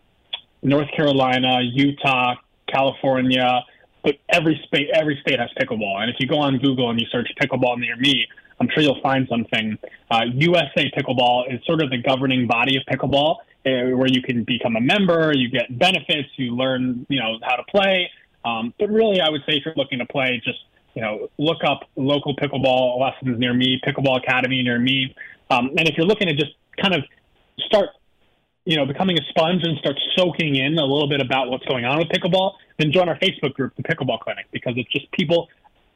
North 0.62 0.88
Carolina, 0.96 1.58
Utah, 1.62 2.36
California. 2.72 3.64
But 4.04 4.16
every 4.28 4.60
state 4.68 4.88
every 4.94 5.18
state 5.22 5.40
has 5.40 5.50
pickleball, 5.60 6.00
and 6.02 6.10
if 6.10 6.16
you 6.20 6.28
go 6.28 6.38
on 6.38 6.58
Google 6.58 6.88
and 6.90 7.00
you 7.00 7.06
search 7.10 7.28
pickleball 7.40 7.78
near 7.78 7.96
me, 7.96 8.26
I'm 8.60 8.68
sure 8.72 8.82
you'll 8.82 9.00
find 9.00 9.26
something. 9.28 9.78
Uh, 10.10 10.22
USA 10.34 10.90
Pickleball 10.96 11.54
is 11.54 11.60
sort 11.66 11.82
of 11.82 11.90
the 11.90 11.98
governing 11.98 12.46
body 12.46 12.76
of 12.76 12.82
pickleball, 12.90 13.36
uh, 13.66 13.96
where 13.96 14.08
you 14.08 14.22
can 14.22 14.44
become 14.44 14.76
a 14.76 14.80
member, 14.80 15.32
you 15.34 15.48
get 15.48 15.78
benefits, 15.78 16.28
you 16.36 16.56
learn, 16.56 17.06
you 17.08 17.20
know, 17.20 17.38
how 17.42 17.56
to 17.56 17.64
play. 17.64 18.10
Um, 18.44 18.74
but 18.78 18.88
really, 18.88 19.20
I 19.20 19.30
would 19.30 19.42
say 19.48 19.56
if 19.56 19.64
you're 19.64 19.74
looking 19.76 19.98
to 19.98 20.06
play, 20.06 20.40
just 20.44 20.58
you 20.94 21.02
know, 21.02 21.28
look 21.38 21.58
up 21.64 21.80
local 21.96 22.34
pickleball 22.34 23.00
lessons 23.00 23.38
near 23.38 23.54
me, 23.54 23.80
pickleball 23.86 24.18
academy 24.18 24.62
near 24.62 24.78
me, 24.78 25.14
um, 25.50 25.70
and 25.76 25.88
if 25.88 25.96
you're 25.96 26.06
looking 26.06 26.28
to 26.28 26.34
just 26.34 26.52
kind 26.80 26.94
of 26.94 27.02
start, 27.58 27.90
you 28.64 28.76
know, 28.76 28.86
becoming 28.86 29.18
a 29.18 29.22
sponge 29.30 29.62
and 29.64 29.78
start 29.78 29.96
soaking 30.16 30.56
in 30.56 30.78
a 30.78 30.84
little 30.84 31.08
bit 31.08 31.20
about 31.20 31.50
what's 31.50 31.64
going 31.66 31.84
on 31.84 31.98
with 31.98 32.08
pickleball, 32.08 32.54
then 32.78 32.92
join 32.92 33.08
our 33.08 33.18
Facebook 33.18 33.54
group, 33.54 33.74
the 33.76 33.82
Pickleball 33.82 34.20
Clinic, 34.20 34.46
because 34.52 34.74
it's 34.76 34.90
just 34.92 35.10
people 35.12 35.48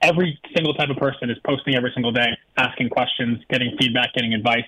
every 0.03 0.39
single 0.55 0.75
type 0.75 0.91
of 0.91 0.97
person 0.97 1.31
is 1.31 1.39
posting 1.45 1.75
every 1.75 1.93
single 1.95 2.13
day, 2.13 2.37
asking 2.57 2.91
questions, 2.91 3.39
getting 3.49 3.77
feedback, 3.79 4.13
getting 4.15 4.35
advice. 4.35 4.65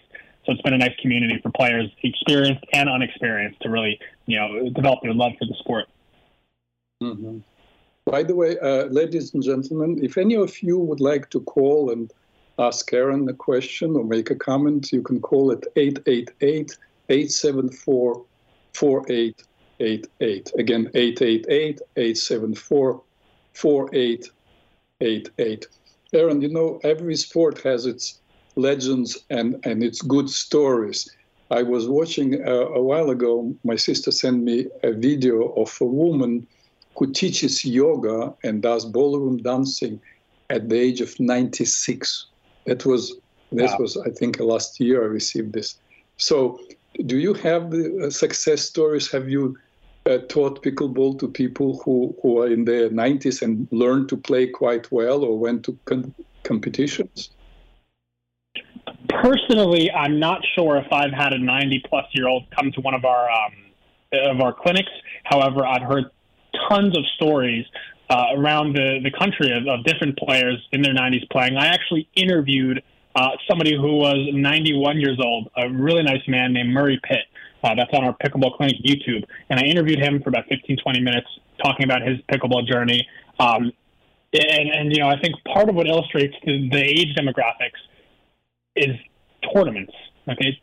So 0.47 0.53
it's 0.53 0.63
been 0.63 0.75
a 0.75 0.79
nice 0.79 0.95
community 1.01 1.41
for 1.43 1.51
players, 1.51 1.91
experienced 2.03 2.65
and 2.73 2.89
unexperienced, 2.89 3.61
to 3.63 3.71
really, 3.71 3.99
you 4.27 4.39
know, 4.39 4.69
develop 4.71 5.01
their 5.03 5.15
love 5.15 5.33
for 5.39 5.47
the 5.47 5.55
sport. 5.59 5.87
Mm-hmm. 7.03 7.39
By 8.07 8.23
the 8.23 8.35
way, 8.35 8.59
uh, 8.59 8.85
ladies 8.87 9.33
and 9.33 9.43
gentlemen, 9.43 9.99
if 10.03 10.19
any 10.19 10.37
of 10.37 10.63
you 10.63 10.79
would 10.79 11.01
like 11.01 11.31
to 11.31 11.41
call 11.41 11.91
and 11.91 12.13
ask 12.59 12.93
Aaron 12.93 13.29
a 13.29 13.33
question 13.33 13.97
or 13.97 14.05
make 14.05 14.31
a 14.31 14.35
comment, 14.35 14.93
you 14.93 15.03
can 15.03 15.21
call 15.21 15.51
at 15.51 15.65
888 15.77 16.77
874 17.09 18.25
4888. 18.75 20.53
Again, 20.59 20.91
888 20.95 21.81
874 21.97 23.03
4888 23.55 24.31
eight 25.05 25.31
eight. 25.39 25.67
Aaron, 26.13 26.41
you 26.41 26.49
know, 26.49 26.81
every 26.85 27.17
sport 27.17 27.61
has 27.63 27.87
its 27.87 28.21
legends 28.57 29.19
and, 29.31 29.61
and 29.65 29.83
its 29.83 30.01
good 30.01 30.31
stories. 30.31 31.11
I 31.51 31.63
was 31.63 31.89
watching 31.89 32.47
uh, 32.47 32.67
a 32.81 32.83
while 32.83 33.11
ago, 33.11 33.55
my 33.65 33.77
sister 33.77 34.11
sent 34.11 34.43
me 34.43 34.67
a 34.83 34.93
video 34.93 35.53
of 35.55 35.77
a 35.81 35.85
woman 35.85 36.47
who 36.97 37.13
teaches 37.13 37.65
yoga 37.65 38.33
and 38.45 38.63
does 38.63 38.85
ballroom 38.85 39.39
dancing 39.39 40.01
at 40.51 40.69
the 40.69 40.79
age 40.79 41.01
of 41.01 41.19
96. 41.19 42.27
That 42.67 42.87
was, 42.87 43.15
this 43.53 43.73
wow. 43.73 43.79
was, 43.81 43.97
I 43.97 44.11
think, 44.11 44.41
last 44.41 44.81
year 44.81 45.03
I 45.03 45.07
received 45.07 45.53
this. 45.53 45.77
So, 46.17 46.61
do 47.07 47.19
you 47.19 47.35
have 47.35 47.73
the 47.73 48.07
uh, 48.07 48.11
success 48.11 48.63
stories? 48.63 49.11
Have 49.11 49.29
you 49.29 49.59
uh, 50.07 50.19
taught 50.29 50.63
pickleball 50.63 51.19
to 51.19 51.29
people 51.29 51.81
who, 51.85 52.15
who 52.23 52.43
are 52.43 52.49
in 52.49 52.65
their 52.65 52.91
90s 52.91 53.43
and 53.43 53.69
learned 53.71 54.09
to 54.11 54.17
play 54.17 54.47
quite 54.47 54.91
well 54.93 55.25
or 55.25 55.39
went 55.39 55.65
to 55.65 55.79
competitions? 56.43 57.31
personally, 59.25 59.91
I'm 59.91 60.19
not 60.19 60.41
sure 60.55 60.77
if 60.77 60.93
I've 60.93 61.13
had 61.13 61.33
a 61.33 61.39
90 61.39 61.83
plus 61.89 62.07
year 62.13 62.29
old 62.29 62.45
come 62.51 62.73
to 62.73 62.81
one 62.81 62.95
of 62.95 63.05
our 63.05 63.31
um, 63.31 63.53
of 64.13 64.41
our 64.41 64.53
clinics. 64.53 64.91
However, 65.25 65.67
I've 65.67 65.83
heard 65.83 66.05
tons 66.69 66.97
of 66.97 67.05
stories 67.17 67.67
uh, 68.11 68.27
around 68.37 68.75
the, 68.75 69.01
the 69.03 69.11
country 69.11 69.51
of, 69.51 69.67
of, 69.67 69.85
different 69.85 70.17
players 70.19 70.63
in 70.73 70.83
their 70.83 70.95
90s 70.95 71.29
playing. 71.31 71.57
I 71.57 71.67
actually 71.67 72.09
interviewed 72.15 72.83
uh, 73.17 73.31
somebody 73.49 73.75
who 73.75 73.97
was 73.97 74.29
91 74.33 75.01
years 75.01 75.19
old, 75.25 75.49
a 75.57 75.69
really 75.69 76.03
nice 76.03 76.23
man 76.29 76.53
named 76.53 76.69
Murray 76.69 77.01
Pitt. 77.03 77.25
Uh, 77.65 77.75
that's 77.75 77.91
on 77.95 78.05
our 78.05 78.15
Pickleball 78.19 78.57
Clinic 78.59 78.77
YouTube. 78.85 79.25
And 79.49 79.59
I 79.59 79.63
interviewed 79.63 79.99
him 79.99 80.23
for 80.23 80.29
about 80.29 80.45
15, 80.51 80.77
20 80.83 81.01
minutes 81.01 81.27
talking 81.65 81.85
about 81.85 82.03
his 82.03 82.19
pickleball 82.31 82.67
journey. 82.71 83.09
Um, 83.41 83.73
and, 84.35 84.69
and, 84.71 84.93
you 84.93 85.01
know, 85.01 85.09
I 85.09 85.19
think 85.19 85.35
part 85.51 85.71
of 85.71 85.75
what 85.75 85.87
illustrates 85.87 86.35
the, 86.45 86.69
the 86.71 86.83
age 86.83 87.17
demographics 87.17 87.81
is 88.77 88.95
tournaments. 89.55 89.95
Okay. 90.29 90.61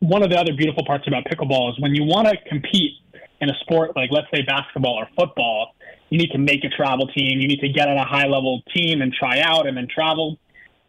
One 0.00 0.22
of 0.22 0.30
the 0.30 0.38
other 0.38 0.54
beautiful 0.54 0.86
parts 0.86 1.06
about 1.06 1.24
pickleball 1.24 1.72
is 1.72 1.80
when 1.80 1.94
you 1.94 2.04
want 2.04 2.28
to 2.28 2.36
compete 2.48 2.92
in 3.40 3.50
a 3.50 3.54
sport 3.60 3.94
like, 3.94 4.10
let's 4.10 4.28
say, 4.32 4.42
basketball 4.42 4.94
or 4.94 5.08
football, 5.18 5.74
you 6.08 6.16
need 6.16 6.30
to 6.30 6.38
make 6.38 6.64
a 6.64 6.68
travel 6.70 7.08
team. 7.08 7.40
You 7.40 7.48
need 7.48 7.60
to 7.60 7.68
get 7.68 7.88
on 7.88 7.98
a 7.98 8.06
high 8.06 8.26
level 8.26 8.62
team 8.74 9.02
and 9.02 9.12
try 9.12 9.40
out 9.40 9.66
and 9.66 9.76
then 9.76 9.86
travel. 9.92 10.38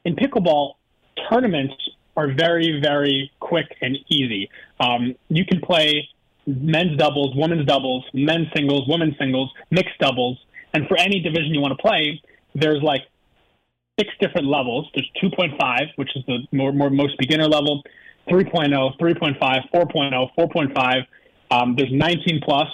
In 0.05 0.15
pickleball, 0.15 0.75
tournaments 1.29 1.73
are 2.15 2.31
very, 2.31 2.79
very 2.81 3.31
quick 3.49 3.65
and 3.81 3.97
easy. 4.09 4.49
Um, 4.79 5.15
you 5.27 5.43
can 5.45 5.59
play 5.59 6.07
men's 6.45 6.97
doubles, 6.97 7.35
women's 7.35 7.65
doubles, 7.65 8.05
men's 8.13 8.47
singles, 8.55 8.87
women's 8.87 9.17
singles, 9.17 9.51
mixed 9.71 9.97
doubles. 9.99 10.37
And 10.73 10.87
for 10.87 10.97
any 10.97 11.19
division 11.19 11.53
you 11.53 11.61
want 11.61 11.77
to 11.77 11.81
play, 11.81 12.21
there's 12.55 12.81
like 12.83 13.01
six 13.99 14.09
different 14.21 14.47
levels. 14.47 14.89
There's 14.93 15.09
2.5, 15.21 15.57
which 15.95 16.09
is 16.15 16.23
the 16.27 16.39
more, 16.51 16.71
more 16.71 16.89
most 16.89 17.17
beginner 17.17 17.47
level, 17.47 17.83
3.0, 18.29 18.97
3.5, 18.97 19.39
4.0, 19.73 20.29
4.5. 20.37 21.05
Um, 21.51 21.75
there's 21.75 21.91
19 21.91 22.41
plus. 22.43 22.67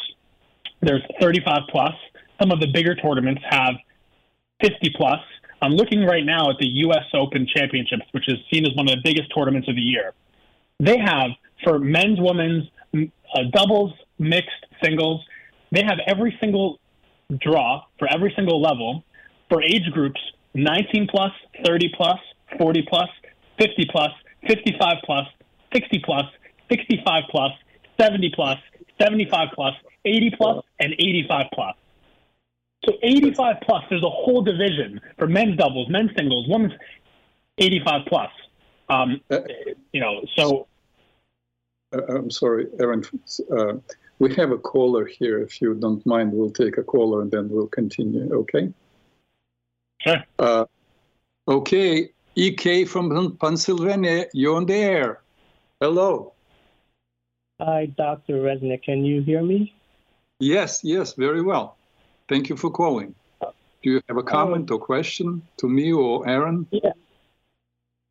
There's 0.82 1.02
35 1.22 1.62
plus. 1.70 1.94
Some 2.40 2.52
of 2.52 2.60
the 2.60 2.68
bigger 2.68 2.96
tournaments 2.96 3.42
have 3.50 3.76
50 4.62 4.92
plus. 4.96 5.20
I'm 5.62 5.72
looking 5.72 6.06
right 6.06 6.26
now 6.26 6.50
at 6.50 6.58
the 6.60 6.68
U.S. 6.68 7.06
Open 7.14 7.48
Championships, 7.48 8.04
which 8.12 8.28
is 8.28 8.36
seen 8.54 8.66
as 8.66 8.76
one 8.76 8.90
of 8.90 8.96
the 8.96 9.02
biggest 9.04 9.34
tournaments 9.36 9.68
of 9.70 9.76
the 9.76 9.82
year. 9.82 10.14
They 10.80 10.98
have 10.98 11.32
for 11.64 11.80
men's, 11.80 12.20
women's, 12.20 12.66
uh, 12.94 13.44
doubles, 13.54 13.94
mixed, 14.20 14.50
singles. 14.84 15.22
They 15.72 15.84
have 15.84 16.00
every 16.08 16.38
single 16.40 16.80
draw 17.42 17.84
for 17.98 18.08
every 18.14 18.34
single 18.36 18.62
level 18.62 19.04
for 19.50 19.62
age 19.62 19.90
groups 19.92 20.20
19 20.54 21.08
plus, 21.08 21.32
30 21.66 21.92
plus, 21.96 22.20
40 22.58 22.86
plus, 22.88 23.10
50 23.60 23.88
plus, 23.92 24.10
55 24.48 24.94
plus, 25.04 25.28
60 25.74 26.00
plus, 26.04 26.24
65 26.72 27.24
plus, 27.30 27.52
70 28.00 28.32
plus, 28.34 28.58
75 29.02 29.50
plus, 29.54 29.74
80 30.06 30.32
plus, 30.38 30.64
and 30.80 30.94
85 30.94 31.46
plus. 31.54 31.76
So 32.86 32.94
85 33.02 33.56
plus, 33.64 33.84
there's 33.90 34.04
a 34.04 34.10
whole 34.10 34.44
division 34.44 35.02
for 35.18 35.28
men's 35.28 35.58
doubles, 35.58 35.90
men's 35.90 36.12
singles, 36.16 36.46
women's 36.48 36.74
85 37.58 38.02
plus. 38.08 38.30
Um, 38.90 39.22
uh, 39.30 39.40
you 39.92 40.02
know, 40.02 40.26
so. 40.36 40.68
Uh, 41.94 42.02
I'm 42.10 42.32
sorry, 42.32 42.68
Aaron. 42.80 43.04
Uh, 43.52 43.74
we 44.20 44.34
have 44.36 44.52
a 44.52 44.58
caller 44.58 45.06
here. 45.06 45.42
If 45.42 45.62
you 45.62 45.74
don't 45.76 46.06
mind, 46.06 46.32
we'll 46.32 46.50
take 46.50 46.78
a 46.78 46.84
caller 46.84 47.22
and 47.22 47.32
then 47.32 47.50
we'll 47.50 47.68
continue. 47.68 48.34
Okay. 48.34 48.72
Sure. 50.00 50.24
Uh, 50.40 50.66
okay, 51.48 52.10
EK 52.36 52.86
from 52.86 53.38
Pennsylvania, 53.38 54.26
you're 54.34 54.56
on 54.56 54.66
the 54.66 54.76
air. 54.76 55.22
Hello. 55.82 56.34
Hi, 57.60 57.86
Dr. 57.86 58.36
Reznik. 58.36 58.84
Can 58.84 59.06
you 59.06 59.22
hear 59.22 59.42
me? 59.42 59.74
Yes, 60.40 60.84
yes, 60.84 61.14
very 61.14 61.42
well. 61.42 61.78
Thank 62.28 62.50
you 62.50 62.58
for 62.58 62.70
calling. 62.70 63.16
Do 63.42 63.92
you 63.92 64.02
have 64.08 64.18
a 64.18 64.24
comment 64.24 64.72
or 64.72 64.80
question 64.80 65.42
to 65.58 65.70
me 65.70 65.94
or 65.94 66.28
Aaron? 66.28 66.68
Yeah. 66.72 66.92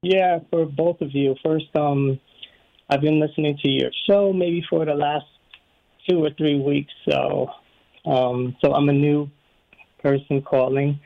Yeah, 0.05 0.41
for 0.51 0.67
both 0.67 1.01
of 1.01 1.15
you. 1.15 1.35
First, 1.43 1.75
um, 1.75 2.21
I've 2.91 3.01
been 3.01 3.21
listening 3.21 3.57
to 3.63 3.71
your 3.71 3.91
show 4.07 4.35
maybe 4.35 4.63
for 4.69 4.85
the 4.85 4.93
last 4.93 5.25
two 6.07 6.23
or 6.23 6.29
three 6.37 6.61
weeks. 6.61 6.93
So, 7.09 7.49
um, 8.05 8.55
so 8.63 8.75
I'm 8.75 8.91
a 8.91 8.93
new 8.93 9.31
person 10.03 10.43
calling, 10.43 11.01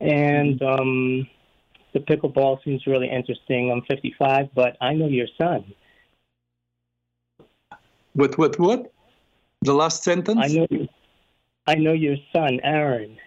and 0.00 0.62
um, 0.62 1.28
the 1.92 2.00
pickleball 2.00 2.64
seems 2.64 2.86
really 2.86 3.10
interesting. 3.10 3.70
I'm 3.70 3.82
55, 3.82 4.48
but 4.54 4.78
I 4.80 4.94
know 4.94 5.08
your 5.08 5.28
son. 5.38 5.74
What? 8.14 8.38
What? 8.38 8.58
What? 8.58 8.92
The 9.60 9.74
last 9.74 10.02
sentence. 10.02 10.40
I 10.42 10.48
know. 10.48 10.66
I 11.66 11.74
know 11.74 11.92
your 11.92 12.16
son, 12.34 12.60
Aaron. 12.64 13.18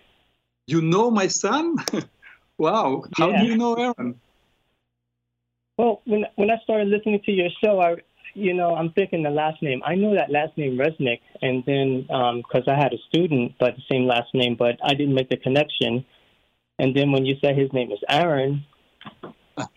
You 0.65 0.81
know 0.81 1.11
my 1.11 1.27
son? 1.27 1.75
wow. 2.57 3.03
How 3.15 3.29
yeah. 3.29 3.41
do 3.41 3.45
you 3.45 3.55
know 3.55 3.75
Aaron? 3.75 4.19
Well, 5.77 6.01
when 6.05 6.25
when 6.35 6.49
I 6.49 6.57
started 6.63 6.87
listening 6.87 7.21
to 7.25 7.31
your 7.31 7.49
show, 7.63 7.81
I 7.81 7.95
you 8.35 8.53
know, 8.53 8.75
I'm 8.75 8.91
thinking 8.91 9.23
the 9.23 9.29
last 9.29 9.61
name. 9.61 9.81
I 9.85 9.95
know 9.95 10.13
that 10.13 10.29
last 10.29 10.57
name 10.57 10.77
Reznik, 10.77 11.21
and 11.41 11.63
then 11.65 12.01
because 12.01 12.67
um, 12.67 12.73
I 12.73 12.77
had 12.77 12.93
a 12.93 12.97
student 13.09 13.57
by 13.57 13.71
the 13.71 13.81
same 13.89 14.05
last 14.05 14.33
name, 14.33 14.55
but 14.59 14.77
I 14.83 14.93
didn't 14.93 15.15
make 15.15 15.29
the 15.29 15.37
connection. 15.37 16.05
And 16.77 16.93
then 16.95 17.13
when 17.13 17.25
you 17.25 17.35
said 17.41 17.57
his 17.57 17.71
name 17.71 17.91
is 17.91 17.99
Aaron, 18.09 18.65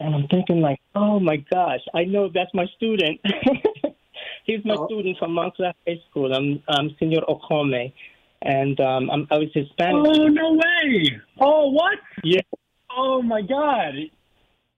and 0.01 0.15
I'm 0.15 0.27
thinking 0.29 0.61
like, 0.61 0.81
oh 0.97 1.21
my 1.21 1.37
gosh, 1.37 1.81
I 1.95 2.05
know 2.05 2.29
that's 2.33 2.53
my 2.53 2.67
student. 2.77 3.21
He's 4.45 4.65
my 4.65 4.75
oh. 4.77 4.87
student 4.87 5.19
from 5.19 5.35
Montclair 5.35 5.75
High 5.87 6.01
School. 6.11 6.33
I'm, 6.35 6.61
I'm 6.69 6.97
Senor 6.99 7.23
Okome, 7.29 7.93
and 8.43 8.81
um, 8.81 9.11
I'm, 9.11 9.29
I 9.31 9.39
was 9.39 9.51
Hispanic. 9.55 9.95
Oh 9.95 10.27
no 10.27 10.53
way! 10.55 11.21
Oh 11.41 11.71
what? 11.71 11.99
Yeah. 12.25 12.41
Oh 12.91 13.23
my 13.23 13.43
God! 13.43 13.95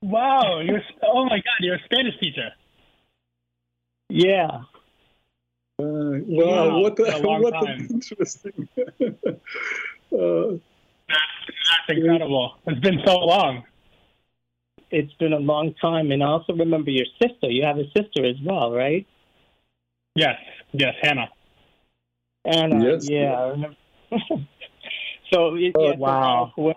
Wow! 0.01 0.59
You're 0.59 0.81
oh 1.03 1.25
my 1.25 1.37
God! 1.37 1.59
You're 1.59 1.75
a 1.75 1.83
Spanish 1.85 2.19
teacher. 2.19 2.49
Yeah. 4.09 4.61
Uh, 5.79 6.19
wow, 6.27 6.69
wow, 6.69 6.79
what 6.79 6.99
a, 6.99 7.21
what 7.21 7.69
an 7.69 7.87
interesting. 7.89 8.67
uh, 8.77 10.57
that's, 11.07 11.31
that's 11.47 11.89
incredible. 11.89 12.55
It's 12.67 12.79
been 12.79 12.99
so 13.05 13.17
long. 13.19 13.63
It's 14.91 15.13
been 15.13 15.33
a 15.33 15.39
long 15.39 15.73
time, 15.81 16.11
and 16.11 16.21
I 16.21 16.27
also 16.27 16.53
remember 16.53 16.91
your 16.91 17.05
sister. 17.21 17.49
You 17.49 17.63
have 17.63 17.77
a 17.77 17.85
sister 17.95 18.25
as 18.25 18.35
well, 18.43 18.71
right? 18.71 19.07
Yes, 20.15 20.35
yes, 20.73 20.93
Hannah. 21.01 21.29
Anna, 22.43 22.93
yes. 22.93 23.09
yeah, 23.09 23.33
I 23.33 23.47
remember. 23.49 23.77
so, 25.31 25.55
it, 25.55 25.71
oh, 25.75 25.91
yeah, 25.91 25.95
wow. 25.95 26.51
So, 26.55 26.73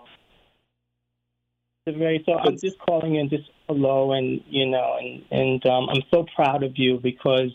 very, 1.93 2.23
so 2.25 2.33
I'm 2.33 2.57
just 2.57 2.79
calling 2.79 3.15
in 3.15 3.29
just 3.29 3.49
hello, 3.67 4.13
and 4.13 4.41
you 4.49 4.65
know, 4.65 4.97
and 4.99 5.23
and 5.31 5.65
um, 5.67 5.89
I'm 5.89 6.01
so 6.11 6.25
proud 6.35 6.63
of 6.63 6.73
you 6.77 6.99
because 7.01 7.51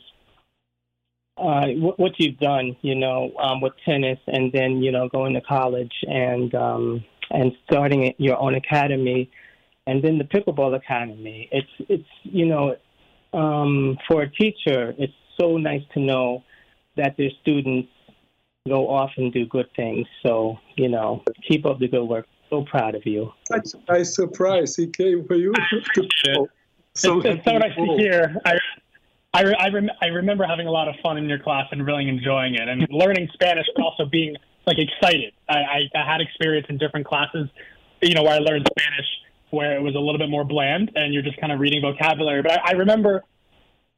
uh, 1.37 1.67
what, 1.77 1.99
what 1.99 2.13
you've 2.19 2.39
done, 2.39 2.77
you 2.83 2.95
know, 2.95 3.33
um, 3.41 3.61
with 3.61 3.73
tennis, 3.85 4.19
and 4.27 4.53
then 4.53 4.83
you 4.83 4.93
know, 4.93 5.09
going 5.09 5.35
to 5.35 5.41
college 5.41 5.93
and 6.03 6.55
um, 6.55 7.05
and 7.31 7.53
starting 7.65 8.15
your 8.19 8.39
own 8.39 8.55
academy, 8.55 9.31
and 9.87 10.03
then 10.03 10.19
the 10.19 10.25
pickleball 10.25 10.77
academy. 10.77 11.49
It's 11.51 11.89
it's 11.89 12.09
you 12.23 12.47
know, 12.47 12.77
um, 13.33 13.99
for 14.09 14.23
a 14.23 14.31
teacher, 14.31 14.95
it's 14.97 15.13
so 15.41 15.57
nice 15.57 15.83
to 15.95 16.01
know 16.01 16.45
that 16.97 17.17
their 17.17 17.31
students 17.43 17.89
go 18.69 18.89
off 18.89 19.11
and 19.17 19.33
do 19.33 19.47
good 19.47 19.69
things. 19.75 20.07
So, 20.23 20.59
you 20.77 20.89
know, 20.89 21.23
keep 21.49 21.65
up 21.67 21.79
the 21.79 21.89
good 21.89 22.05
work. 22.05 22.27
So 22.51 22.65
proud 22.65 22.95
of 22.95 23.07
you. 23.07 23.33
Such 23.49 23.75
a 23.75 23.93
nice 23.93 24.15
surprise. 24.15 24.77
He 24.77 24.89
came 24.89 25.25
for 25.27 25.37
you. 25.37 25.55
so, 26.95 27.21
it's, 27.21 27.45
so 27.45 27.59
nice 27.59 27.75
to 27.77 27.97
hear. 27.97 28.37
I, 28.45 28.59
I, 29.33 29.45
I, 29.59 29.69
rem- 29.69 29.91
I 30.03 30.07
remember 30.07 30.45
having 30.45 30.67
a 30.67 30.71
lot 30.71 30.89
of 30.89 30.97
fun 31.03 31.17
in 31.17 31.29
your 31.29 31.39
class 31.39 31.67
and 31.71 31.87
really 31.87 32.09
enjoying 32.09 32.57
it 32.57 32.69
and 32.69 32.87
learning 32.91 33.29
Spanish, 33.33 33.67
but 33.77 33.85
also 33.85 34.05
being 34.05 34.35
like 34.67 34.79
excited. 34.79 35.33
I, 35.49 35.55
I, 35.55 35.79
I 35.95 36.13
had 36.13 36.21
experience 36.21 36.67
in 36.69 36.79
different 36.79 37.07
classes, 37.07 37.49
you 38.03 38.15
know, 38.15 38.25
where 38.25 38.35
I 38.35 38.39
learned 38.39 38.69
Spanish 38.79 39.07
where 39.51 39.77
it 39.77 39.83
was 39.83 39.95
a 39.95 39.99
little 39.99 40.19
bit 40.19 40.31
more 40.31 40.45
bland 40.45 40.93
and 40.95 41.13
you're 41.13 41.23
just 41.23 41.41
kind 41.41 41.53
of 41.53 41.61
reading 41.61 41.83
vocabulary. 41.83 42.43
But 42.43 42.53
I, 42.53 42.71
I 42.71 42.73
remember 42.73 43.25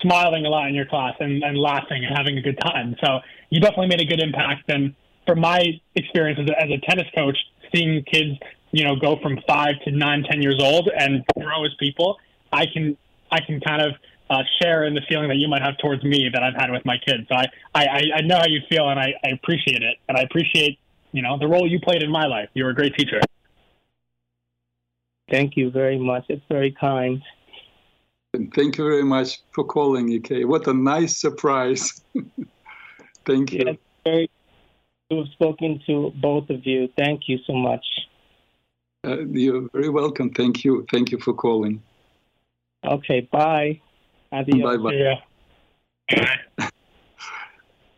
smiling 0.00 0.46
a 0.46 0.48
lot 0.48 0.68
in 0.68 0.74
your 0.74 0.86
class 0.86 1.14
and, 1.20 1.42
and 1.42 1.56
laughing 1.56 2.04
and 2.04 2.16
having 2.16 2.38
a 2.38 2.42
good 2.42 2.58
time. 2.60 2.96
So 3.02 3.20
you 3.50 3.60
definitely 3.60 3.88
made 3.88 4.00
a 4.00 4.04
good 4.04 4.20
impact. 4.20 4.68
And 4.68 4.94
from 5.26 5.40
my 5.40 5.62
experience 5.94 6.40
as 6.42 6.48
a, 6.48 6.60
as 6.60 6.70
a 6.70 6.78
tennis 6.88 7.06
coach, 7.14 7.36
seeing 7.74 8.02
kids, 8.04 8.38
you 8.70 8.84
know, 8.84 8.96
go 8.96 9.18
from 9.22 9.38
five 9.46 9.74
to 9.84 9.90
nine, 9.90 10.24
ten 10.28 10.42
years 10.42 10.60
old 10.60 10.88
and 10.88 11.24
grow 11.38 11.64
as 11.64 11.72
people, 11.78 12.18
I 12.52 12.66
can 12.66 12.96
I 13.30 13.40
can 13.40 13.60
kind 13.60 13.82
of 13.82 13.94
uh, 14.32 14.42
share 14.60 14.84
in 14.84 14.94
the 14.94 15.02
feeling 15.08 15.28
that 15.28 15.36
you 15.36 15.48
might 15.48 15.62
have 15.62 15.76
towards 15.78 16.02
me 16.04 16.28
that 16.32 16.42
I've 16.42 16.54
had 16.54 16.70
with 16.70 16.84
my 16.84 16.96
kids. 16.98 17.28
So 17.28 17.34
I, 17.34 17.46
I, 17.74 18.02
I 18.16 18.20
know 18.22 18.36
how 18.36 18.46
you 18.46 18.60
feel 18.68 18.88
and 18.88 18.98
I, 18.98 19.14
I 19.24 19.28
appreciate 19.28 19.82
it. 19.82 19.98
And 20.08 20.16
I 20.16 20.22
appreciate, 20.22 20.78
you 21.12 21.22
know, 21.22 21.38
the 21.38 21.46
role 21.46 21.68
you 21.68 21.78
played 21.80 22.02
in 22.02 22.10
my 22.10 22.26
life. 22.26 22.48
You 22.54 22.64
were 22.64 22.70
a 22.70 22.74
great 22.74 22.94
teacher. 22.94 23.20
Thank 25.30 25.56
you 25.56 25.70
very 25.70 25.98
much. 25.98 26.24
It's 26.28 26.44
very 26.48 26.72
kind. 26.72 27.22
And 28.34 28.52
thank 28.54 28.78
you 28.78 28.84
very 28.84 29.04
much 29.04 29.42
for 29.50 29.64
calling, 29.64 30.10
EK. 30.10 30.46
What 30.46 30.66
a 30.66 30.72
nice 30.72 31.18
surprise. 31.18 32.00
thank 33.26 33.52
you. 33.52 33.78
very, 34.04 34.30
we've 35.14 35.32
spoken 35.32 35.80
to 35.86 36.12
both 36.20 36.50
of 36.50 36.66
you. 36.66 36.88
Thank 36.96 37.28
you 37.28 37.38
so 37.46 37.52
much. 37.54 37.84
Uh, 39.04 39.20
you're 39.26 39.68
very 39.72 39.88
welcome. 39.88 40.30
Thank 40.30 40.64
you. 40.64 40.86
Thank 40.90 41.10
you 41.10 41.18
for 41.18 41.34
calling. 41.34 41.82
Okay, 42.84 43.20
bye. 43.32 43.80
Adios. 44.32 44.62
Bye 44.62 44.76
bye. 44.76 44.92
Yeah. 44.94 46.68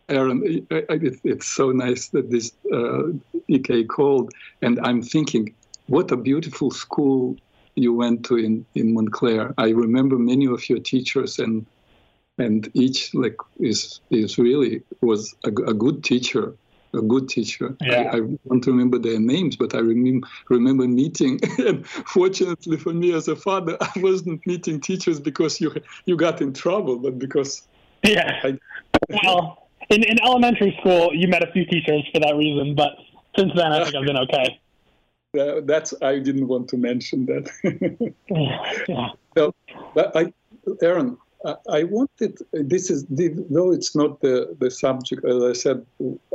Aaron, 0.08 0.66
it's 0.70 1.46
so 1.46 1.70
nice 1.72 2.08
that 2.08 2.30
this 2.30 2.52
uh, 2.72 3.04
EK 3.48 3.84
called, 3.84 4.32
and 4.60 4.78
I'm 4.80 5.02
thinking, 5.02 5.54
what 5.86 6.10
a 6.10 6.16
beautiful 6.16 6.70
school 6.70 7.36
you 7.74 7.92
went 7.94 8.24
to 8.26 8.36
in, 8.36 8.66
in 8.74 8.94
Montclair. 8.94 9.54
I 9.56 9.70
remember 9.70 10.18
many 10.18 10.46
of 10.46 10.68
your 10.68 10.78
teachers, 10.78 11.38
and 11.38 11.66
and 12.38 12.68
each 12.74 13.14
like 13.14 13.36
is 13.58 14.00
is 14.10 14.38
really 14.38 14.82
was 15.00 15.34
a, 15.44 15.48
a 15.48 15.74
good 15.74 16.04
teacher, 16.04 16.54
a 16.94 17.02
good 17.02 17.28
teacher. 17.28 17.76
Yeah. 17.80 18.10
I, 18.12 18.16
I 18.16 18.20
don't 18.48 18.66
remember 18.66 18.98
their 18.98 19.18
names, 19.20 19.56
but 19.56 19.74
I 19.74 19.78
remember 19.78 20.26
remember 20.48 20.86
meeting. 20.86 21.40
and 21.58 21.86
fortunately 21.86 22.76
for 22.76 22.92
me 22.92 23.12
as 23.12 23.28
a 23.28 23.36
father, 23.36 23.76
I 23.80 23.92
wasn't 23.96 24.46
meeting 24.46 24.80
teachers 24.80 25.20
because 25.20 25.60
you 25.60 25.74
you 26.06 26.16
got 26.16 26.40
in 26.40 26.52
trouble, 26.52 26.98
but 26.98 27.18
because 27.18 27.66
Yeah. 28.02 28.40
I- 28.42 28.58
well, 29.24 29.68
in, 29.90 30.02
in 30.04 30.22
elementary 30.22 30.76
school, 30.80 31.10
you 31.14 31.28
met 31.28 31.42
a 31.46 31.52
few 31.52 31.66
teachers 31.66 32.08
for 32.12 32.20
that 32.20 32.34
reason, 32.36 32.74
but 32.74 32.92
since 33.36 33.52
then, 33.54 33.72
I 33.72 33.84
think 33.84 33.96
I've 33.96 34.06
been 34.06 34.18
okay. 34.18 34.60
uh, 35.38 35.60
that's 35.64 35.92
I 36.00 36.18
didn't 36.20 36.48
want 36.48 36.68
to 36.68 36.76
mention 36.76 37.26
that. 37.26 37.50
Yeah. 38.86 39.08
But 39.94 40.16
I, 40.16 40.32
Aaron, 40.82 41.18
I, 41.68 41.84
wanted 41.84 42.38
this 42.52 42.90
is 42.90 43.04
though 43.08 43.72
it's 43.72 43.94
not 43.94 44.20
the 44.20 44.56
the 44.58 44.70
subject. 44.70 45.24
As 45.24 45.42
I 45.42 45.52
said, 45.52 45.84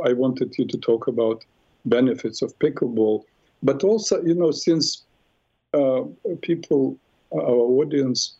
I 0.04 0.12
wanted 0.12 0.56
you 0.56 0.66
to 0.66 0.78
talk 0.78 1.08
about 1.08 1.44
benefits 1.84 2.42
of 2.42 2.56
pickleball, 2.58 3.24
but 3.62 3.82
also 3.82 4.22
you 4.22 4.34
know 4.34 4.52
since 4.52 5.04
uh, 5.74 6.02
people, 6.42 6.96
our 7.32 7.64
audience, 7.80 8.36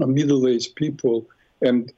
are 0.00 0.06
middle-aged 0.06 0.74
people, 0.76 1.26
and 1.62 1.92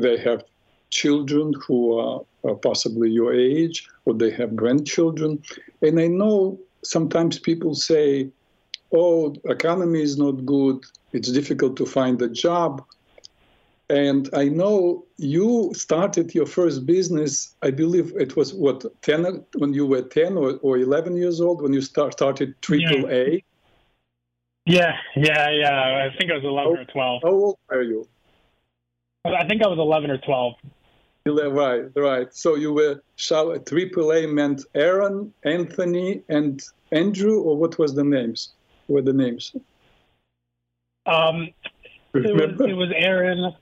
they 0.00 0.16
have 0.18 0.44
children 0.90 1.52
who 1.66 1.98
are, 1.98 2.20
are 2.44 2.54
possibly 2.54 3.10
your 3.10 3.34
age, 3.34 3.88
or 4.04 4.14
they 4.14 4.30
have 4.30 4.56
grandchildren, 4.56 5.42
and 5.82 6.00
I 6.00 6.06
know 6.06 6.58
sometimes 6.82 7.38
people 7.38 7.74
say, 7.74 8.30
"Oh, 8.92 9.34
economy 9.44 10.00
is 10.02 10.16
not 10.16 10.46
good." 10.46 10.84
it's 11.16 11.32
difficult 11.32 11.76
to 11.78 11.86
find 11.86 12.20
a 12.20 12.28
job. 12.28 12.84
And 13.88 14.28
I 14.32 14.48
know 14.48 15.04
you 15.16 15.72
started 15.72 16.34
your 16.34 16.46
first 16.46 16.86
business, 16.86 17.54
I 17.62 17.70
believe 17.70 18.12
it 18.16 18.34
was 18.36 18.52
what, 18.52 18.84
10, 19.02 19.44
when 19.58 19.72
you 19.72 19.86
were 19.86 20.02
10 20.02 20.36
or, 20.36 20.58
or 20.62 20.78
11 20.78 21.16
years 21.16 21.40
old, 21.40 21.62
when 21.62 21.72
you 21.72 21.80
start, 21.80 22.12
started 22.14 22.60
Triple 22.62 23.08
A. 23.08 23.44
Yeah, 24.64 24.96
yeah, 25.14 25.50
yeah. 25.50 26.10
I 26.10 26.18
think 26.18 26.32
I 26.32 26.34
was 26.34 26.44
11 26.44 26.78
or 26.78 26.84
12. 26.86 27.22
How 27.22 27.30
old 27.30 27.58
are 27.70 27.82
you? 27.82 28.08
I 29.24 29.46
think 29.46 29.62
I 29.62 29.68
was 29.68 29.78
11 29.78 30.10
or 30.10 30.18
12. 30.18 30.54
Ele- 31.26 31.50
Right, 31.52 31.84
right. 31.94 32.34
So 32.34 32.56
you 32.56 32.72
were, 32.72 33.00
Triple 33.16 34.12
A 34.12 34.26
meant 34.26 34.64
Aaron, 34.74 35.32
Anthony, 35.44 36.22
and 36.28 36.60
Andrew, 36.90 37.40
or 37.40 37.56
what 37.56 37.78
was 37.78 37.94
the 37.94 38.04
names? 38.04 38.54
Were 38.88 39.02
the 39.02 39.12
names? 39.12 39.54
Um, 41.06 41.50
it 42.14 42.34
was, 42.34 42.68
it 42.68 42.74
was 42.74 42.90
Aaron. 42.96 43.54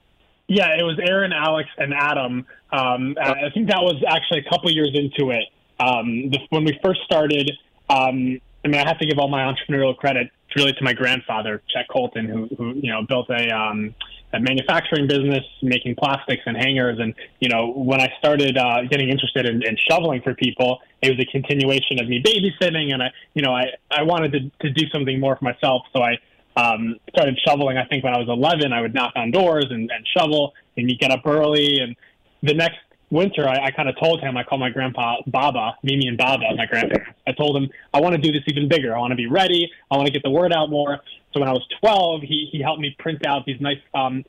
Yeah, 0.47 0.79
it 0.79 0.83
was 0.83 0.99
Aaron, 1.03 1.33
Alex, 1.33 1.69
and 1.79 1.95
Adam. 1.95 2.47
Um, 2.71 3.17
I 3.21 3.51
think 3.55 3.69
that 3.69 3.81
was 3.81 4.03
actually 4.07 4.41
a 4.41 4.51
couple 4.51 4.71
years 4.71 4.91
into 4.95 5.31
it. 5.31 5.45
Um, 5.81 6.31
the, 6.31 6.39
when 6.51 6.65
we 6.65 6.79
first 6.85 7.01
started, 7.05 7.51
um, 7.89 8.41
I 8.65 8.69
mean, 8.69 8.81
I 8.81 8.87
have 8.87 8.99
to 8.99 9.07
give 9.07 9.19
all 9.19 9.29
my 9.29 9.43
entrepreneurial 9.43 9.97
credit 9.97 10.31
really 10.57 10.73
to 10.73 10.85
my 10.85 10.93
grandfather, 10.93 11.63
Chet 11.69 11.89
Colton, 11.89 12.29
who, 12.29 12.49
who 12.57 12.75
you 12.75 12.93
know 12.93 13.03
built 13.03 13.29
a, 13.31 13.49
um, 13.51 13.95
a 14.33 14.41
manufacturing 14.41 15.07
business 15.09 15.45
making 15.63 15.97
plastics 15.97 16.43
and 16.47 16.57
hangers. 16.57 16.99
And 17.01 17.15
you 17.41 17.49
know, 17.49 17.73
when 17.73 18.01
I 18.01 18.13
started 18.19 18.57
uh, 18.57 18.83
getting 18.91 19.09
interested 19.09 19.47
in, 19.47 19.63
in 19.67 19.77
shoveling 19.89 20.23
for 20.23 20.35
people, 20.35 20.81
it 21.03 21.11
was 21.11 21.19
a 21.21 21.31
continuation 21.31 22.01
of 22.01 22.09
me 22.09 22.23
babysitting, 22.23 22.93
and 22.93 23.03
I, 23.03 23.11
you 23.35 23.43
know, 23.43 23.55
I 23.55 23.65
I 23.91 24.03
wanted 24.03 24.33
to 24.33 24.69
to 24.69 24.71
do 24.73 24.89
something 24.91 25.19
more 25.19 25.37
for 25.37 25.45
myself, 25.45 25.83
so 25.93 26.03
I 26.03 26.19
um, 26.57 26.97
started 27.11 27.38
shoveling. 27.47 27.79
I 27.79 27.85
think 27.87 28.05
when 28.05 28.14
I 28.14 28.19
was 28.19 28.29
11, 28.29 28.73
I 28.73 28.81
would 28.81 28.95
knock 28.95 29.12
on 29.17 29.31
doors 29.31 29.67
and, 29.71 29.90
and 29.90 30.07
shovel, 30.17 30.55
and 30.77 30.90
you 30.90 30.97
get 30.97 31.11
up 31.11 31.27
early. 31.27 31.81
And 31.81 31.97
the 32.43 32.55
next 32.55 32.79
winter, 33.11 33.49
I, 33.49 33.67
I 33.67 33.71
kind 33.71 33.88
of 33.88 33.97
told 34.01 34.21
him, 34.21 34.37
I 34.37 34.45
called 34.45 34.61
my 34.61 34.71
grandpa 34.71 35.17
Baba, 35.27 35.77
Mimi 35.83 36.07
and 36.07 36.19
Baba, 36.19 36.55
my 36.57 36.67
grandparents. 36.67 37.19
I 37.27 37.33
told 37.33 37.57
him, 37.57 37.69
I 37.93 38.01
want 38.01 38.14
to 38.14 38.21
do 38.21 38.33
this 38.33 38.43
even 38.49 38.69
bigger. 38.69 38.95
I 38.95 38.99
want 38.99 39.12
to 39.12 39.17
be 39.17 39.27
ready. 39.27 39.71
I 39.90 39.97
want 39.97 40.07
to 40.07 40.12
get 40.12 40.23
the 40.23 40.31
word 40.31 40.53
out 40.53 40.71
more. 40.71 41.01
So 41.33 41.40
when 41.40 41.49
I 41.49 41.53
was 41.53 41.67
12, 41.81 42.23
he, 42.23 42.49
he 42.53 42.62
helped 42.62 42.81
me 42.81 42.95
print 42.99 43.27
out 43.27 43.45
these 43.47 43.61
nice 43.61 43.81
um, 43.95 44.25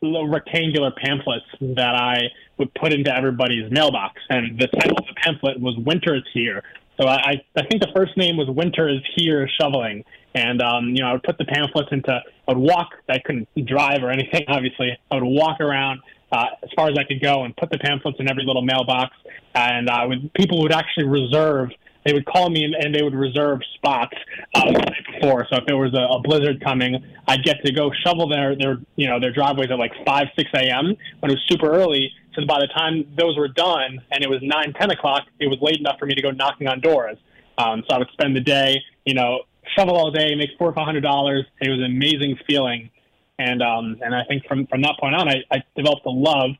little 0.00 0.28
rectangular 0.28 0.90
pamphlets 0.90 1.46
that 1.60 1.94
I 1.94 2.28
would 2.58 2.72
put 2.74 2.92
into 2.92 3.14
everybody's 3.14 3.70
mailbox. 3.70 4.20
And 4.30 4.58
the 4.58 4.66
title 4.66 4.96
of 4.98 5.06
the 5.06 5.14
pamphlet 5.22 5.60
was 5.60 5.76
Winter 5.78 6.16
is 6.16 6.24
Here. 6.32 6.62
So 7.00 7.06
I, 7.06 7.16
I 7.16 7.32
I 7.56 7.66
think 7.66 7.80
the 7.80 7.92
first 7.94 8.16
name 8.16 8.36
was 8.36 8.48
Winter 8.48 8.88
is 8.88 9.00
Here 9.14 9.48
Shoveling. 9.60 10.04
And, 10.34 10.60
um, 10.60 10.90
you 10.90 11.00
know, 11.02 11.08
I 11.08 11.12
would 11.12 11.22
put 11.22 11.38
the 11.38 11.44
pamphlets 11.44 11.88
into, 11.90 12.12
I 12.12 12.52
would 12.52 12.58
walk, 12.58 12.90
I 13.08 13.18
couldn't 13.18 13.48
drive 13.66 14.02
or 14.02 14.10
anything, 14.10 14.44
obviously. 14.48 14.96
I 15.10 15.14
would 15.14 15.24
walk 15.24 15.60
around 15.60 16.00
uh, 16.32 16.46
as 16.62 16.70
far 16.76 16.88
as 16.88 16.98
I 16.98 17.04
could 17.04 17.22
go 17.22 17.44
and 17.44 17.56
put 17.56 17.70
the 17.70 17.78
pamphlets 17.78 18.18
in 18.20 18.30
every 18.30 18.44
little 18.44 18.62
mailbox. 18.62 19.16
And 19.54 19.88
uh, 19.88 20.04
would, 20.06 20.32
people 20.34 20.60
would 20.62 20.72
actually 20.72 21.06
reserve, 21.08 21.70
they 22.04 22.12
would 22.12 22.26
call 22.26 22.50
me 22.50 22.64
and, 22.64 22.94
they 22.94 23.02
would 23.02 23.14
reserve 23.14 23.60
spots 23.74 24.16
uh, 24.54 24.66
the 24.66 24.78
night 24.78 25.04
before. 25.14 25.46
So 25.50 25.56
if 25.56 25.66
there 25.66 25.76
was 25.76 25.94
a, 25.94 26.16
a 26.16 26.20
blizzard 26.20 26.62
coming, 26.62 27.02
I'd 27.26 27.42
get 27.42 27.64
to 27.64 27.72
go 27.72 27.90
shovel 28.04 28.28
their, 28.28 28.54
their, 28.54 28.78
you 28.96 29.08
know, 29.08 29.18
their 29.18 29.32
driveways 29.32 29.70
at 29.70 29.78
like 29.78 29.92
5, 30.06 30.26
6 30.36 30.50
a.m. 30.54 30.94
when 31.20 31.30
it 31.30 31.34
was 31.34 31.44
super 31.48 31.72
early. 31.72 32.12
So 32.34 32.44
by 32.46 32.60
the 32.60 32.68
time 32.68 33.06
those 33.16 33.36
were 33.36 33.48
done 33.48 34.00
and 34.12 34.22
it 34.22 34.28
was 34.28 34.40
9, 34.42 34.74
10 34.78 34.90
o'clock, 34.90 35.22
it 35.40 35.48
was 35.48 35.58
late 35.60 35.78
enough 35.78 35.98
for 35.98 36.06
me 36.06 36.14
to 36.14 36.22
go 36.22 36.30
knocking 36.30 36.68
on 36.68 36.80
doors. 36.80 37.16
Um, 37.56 37.82
so 37.88 37.96
I 37.96 37.98
would 37.98 38.10
spend 38.12 38.36
the 38.36 38.40
day, 38.40 38.80
you 39.04 39.14
know, 39.14 39.40
shovel 39.76 39.96
all 39.96 40.10
day, 40.10 40.34
make 40.34 40.50
four 40.58 40.68
or 40.68 40.72
five 40.72 40.86
hundred 40.86 41.02
dollars. 41.02 41.44
It 41.60 41.68
was 41.68 41.78
an 41.78 41.86
amazing 41.86 42.38
feeling, 42.46 42.90
and 43.38 43.62
um, 43.62 43.96
and 44.02 44.14
I 44.14 44.24
think 44.24 44.46
from 44.46 44.66
from 44.66 44.82
that 44.82 44.96
point 45.00 45.14
on, 45.14 45.28
I, 45.28 45.44
I 45.50 45.62
developed 45.76 46.06
a 46.06 46.10
love 46.10 46.50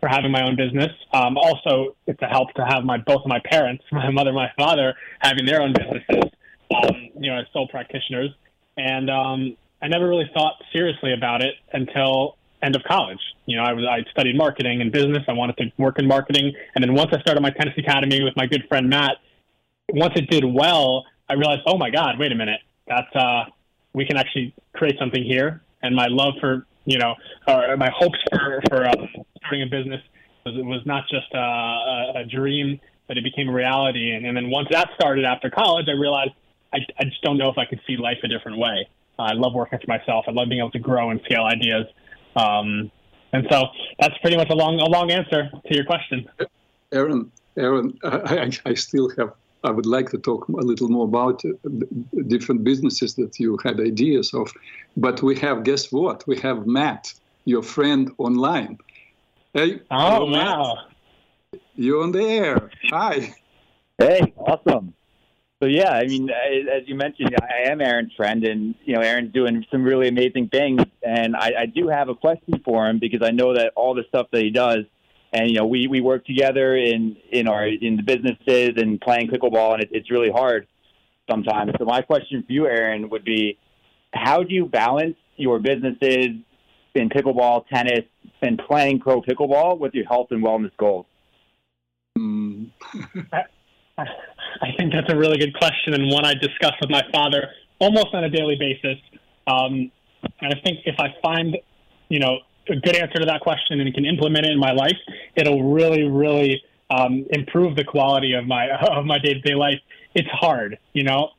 for 0.00 0.08
having 0.08 0.30
my 0.30 0.46
own 0.46 0.56
business. 0.56 0.90
Um, 1.12 1.36
also, 1.36 1.96
it's 2.06 2.20
a 2.22 2.26
help 2.26 2.52
to 2.54 2.64
have 2.64 2.84
my 2.84 2.98
both 2.98 3.22
of 3.22 3.28
my 3.28 3.40
parents, 3.50 3.84
my 3.92 4.10
mother, 4.10 4.30
and 4.30 4.36
my 4.36 4.50
father, 4.56 4.94
having 5.20 5.44
their 5.44 5.62
own 5.62 5.72
businesses, 5.72 6.30
um, 6.74 7.08
you 7.18 7.30
know, 7.30 7.40
as 7.40 7.46
sole 7.52 7.68
practitioners. 7.68 8.30
And 8.76 9.10
um, 9.10 9.56
I 9.82 9.88
never 9.88 10.08
really 10.08 10.30
thought 10.34 10.54
seriously 10.72 11.12
about 11.12 11.42
it 11.42 11.54
until 11.72 12.36
end 12.62 12.76
of 12.76 12.82
college. 12.84 13.20
You 13.46 13.56
know, 13.56 13.64
I 13.64 13.72
was 13.72 13.84
I 13.84 14.08
studied 14.10 14.36
marketing 14.36 14.80
and 14.80 14.92
business. 14.92 15.24
I 15.28 15.32
wanted 15.32 15.56
to 15.58 15.72
work 15.78 15.98
in 15.98 16.06
marketing, 16.06 16.52
and 16.74 16.82
then 16.82 16.94
once 16.94 17.10
I 17.12 17.20
started 17.20 17.40
my 17.40 17.50
tennis 17.50 17.74
academy 17.76 18.22
with 18.22 18.34
my 18.36 18.46
good 18.46 18.64
friend 18.68 18.88
Matt, 18.88 19.16
once 19.90 20.14
it 20.16 20.28
did 20.30 20.44
well, 20.44 21.04
I 21.28 21.34
realized, 21.34 21.62
oh 21.66 21.78
my 21.78 21.90
God, 21.90 22.18
wait 22.18 22.32
a 22.32 22.34
minute, 22.34 22.60
that's 22.86 23.14
uh, 23.14 23.44
we 23.92 24.06
can 24.06 24.16
actually 24.16 24.54
create 24.74 24.96
something 24.98 25.22
here. 25.22 25.62
And 25.82 25.94
my 25.94 26.06
love 26.08 26.34
for 26.40 26.66
you 26.84 26.98
know, 26.98 27.14
or 27.46 27.76
my 27.76 27.90
hopes 27.94 28.18
for 28.30 28.62
for 28.68 28.86
uh, 28.86 28.94
starting 29.36 29.62
a 29.62 29.66
business 29.66 30.00
was 30.46 30.54
was 30.64 30.82
not 30.86 31.04
just 31.08 31.26
uh, 31.34 31.38
a, 31.38 32.12
a 32.16 32.24
dream, 32.24 32.80
but 33.06 33.18
it 33.18 33.24
became 33.24 33.48
a 33.48 33.52
reality. 33.52 34.12
And, 34.12 34.26
and 34.26 34.36
then 34.36 34.50
once 34.50 34.68
that 34.70 34.88
started 34.94 35.24
after 35.24 35.50
college, 35.50 35.86
I 35.88 35.92
realized 35.92 36.32
I, 36.72 36.78
I 36.98 37.04
just 37.04 37.22
don't 37.22 37.36
know 37.36 37.50
if 37.50 37.58
I 37.58 37.66
could 37.66 37.80
see 37.86 37.96
life 37.96 38.18
a 38.24 38.28
different 38.28 38.58
way. 38.58 38.88
I 39.18 39.32
love 39.32 39.52
working 39.52 39.78
for 39.78 39.86
myself. 39.88 40.24
I 40.28 40.30
love 40.30 40.48
being 40.48 40.60
able 40.60 40.70
to 40.70 40.78
grow 40.78 41.10
and 41.10 41.20
scale 41.24 41.42
ideas. 41.42 41.86
Um, 42.36 42.90
and 43.32 43.46
so 43.50 43.64
that's 44.00 44.16
pretty 44.18 44.36
much 44.36 44.48
a 44.50 44.54
long 44.54 44.80
a 44.80 44.86
long 44.86 45.10
answer 45.10 45.50
to 45.50 45.74
your 45.74 45.84
question. 45.84 46.26
Aaron, 46.92 47.30
Aaron, 47.56 47.98
I, 48.02 48.50
I 48.64 48.74
still 48.74 49.10
have. 49.18 49.32
I 49.64 49.70
would 49.70 49.86
like 49.86 50.10
to 50.10 50.18
talk 50.18 50.48
a 50.48 50.52
little 50.52 50.88
more 50.88 51.04
about 51.04 51.44
uh, 51.44 51.50
different 52.28 52.64
businesses 52.64 53.14
that 53.14 53.38
you 53.40 53.58
had 53.64 53.80
ideas 53.80 54.32
of, 54.34 54.52
but 54.96 55.22
we 55.22 55.36
have. 55.38 55.64
Guess 55.64 55.90
what? 55.90 56.26
We 56.26 56.38
have 56.40 56.66
Matt, 56.66 57.12
your 57.44 57.62
friend 57.62 58.10
online. 58.18 58.78
Hey, 59.54 59.80
Oh 59.90 60.10
hello, 60.10 60.26
Matt. 60.28 60.58
wow! 60.58 60.78
You're 61.76 62.02
on 62.02 62.12
the 62.12 62.22
air. 62.22 62.70
Hi. 62.90 63.34
Hey, 63.98 64.32
awesome. 64.36 64.94
So 65.60 65.66
yeah, 65.66 65.90
I 65.90 66.06
mean, 66.06 66.30
as 66.30 66.86
you 66.86 66.94
mentioned, 66.94 67.34
I 67.42 67.68
am 67.68 67.80
Aaron's 67.80 68.12
friend, 68.14 68.44
and 68.44 68.76
you 68.84 68.94
know, 68.94 69.00
Aaron's 69.00 69.32
doing 69.32 69.66
some 69.72 69.82
really 69.82 70.06
amazing 70.06 70.48
things. 70.50 70.82
And 71.02 71.34
I, 71.34 71.52
I 71.62 71.66
do 71.66 71.88
have 71.88 72.08
a 72.08 72.14
question 72.14 72.60
for 72.64 72.86
him 72.86 73.00
because 73.00 73.22
I 73.22 73.32
know 73.32 73.54
that 73.54 73.72
all 73.74 73.94
the 73.94 74.04
stuff 74.08 74.28
that 74.30 74.40
he 74.42 74.50
does, 74.50 74.84
and 75.32 75.50
you 75.50 75.56
know, 75.56 75.66
we 75.66 75.86
we 75.86 76.00
work 76.00 76.24
together 76.24 76.76
in 76.76 77.16
in 77.30 77.48
our 77.48 77.66
in 77.66 77.96
the 77.96 78.02
businesses 78.02 78.70
and 78.76 79.00
playing 79.00 79.28
pickleball, 79.28 79.74
and 79.74 79.82
it, 79.82 79.90
it's 79.92 80.10
really 80.10 80.30
hard 80.30 80.66
sometimes. 81.30 81.72
So 81.78 81.84
my 81.84 82.02
question 82.02 82.42
for 82.46 82.52
you, 82.52 82.66
Aaron, 82.66 83.10
would 83.10 83.24
be, 83.24 83.58
how 84.14 84.42
do 84.42 84.54
you 84.54 84.66
balance 84.66 85.16
your 85.36 85.58
businesses 85.58 86.28
in 86.94 87.08
pickleball, 87.10 87.66
tennis, 87.68 88.04
and 88.42 88.58
playing 88.66 89.00
pro 89.00 89.20
pickleball 89.20 89.78
with 89.78 89.94
your 89.94 90.06
health 90.06 90.28
and 90.30 90.44
wellness 90.44 90.76
goals? 90.78 91.06
Mm. 92.18 92.70
I 93.98 94.72
think 94.76 94.92
that's 94.92 95.12
a 95.12 95.16
really 95.16 95.38
good 95.38 95.56
question 95.58 95.94
and 95.94 96.10
one 96.10 96.24
I 96.24 96.34
discuss 96.34 96.72
with 96.80 96.90
my 96.90 97.02
father 97.12 97.48
almost 97.80 98.08
on 98.12 98.24
a 98.24 98.30
daily 98.30 98.56
basis. 98.56 98.98
Um, 99.46 99.90
and 100.40 100.54
I 100.54 100.60
think 100.64 100.80
if 100.84 100.96
I 100.98 101.14
find, 101.22 101.56
you 102.08 102.18
know, 102.18 102.38
a 102.70 102.76
good 102.76 102.96
answer 102.96 103.18
to 103.18 103.26
that 103.26 103.40
question 103.40 103.80
and 103.80 103.92
can 103.94 104.04
implement 104.04 104.46
it 104.46 104.52
in 104.52 104.58
my 104.58 104.72
life, 104.72 104.96
it'll 105.36 105.72
really, 105.72 106.04
really 106.04 106.62
um, 106.90 107.26
improve 107.30 107.76
the 107.76 107.84
quality 107.84 108.34
of 108.34 108.46
my 108.46 108.68
of 108.90 109.04
my 109.04 109.18
day 109.18 109.34
to 109.34 109.40
day 109.40 109.54
life. 109.54 109.80
It's 110.14 110.28
hard, 110.30 110.78
you 110.92 111.04
know. 111.04 111.30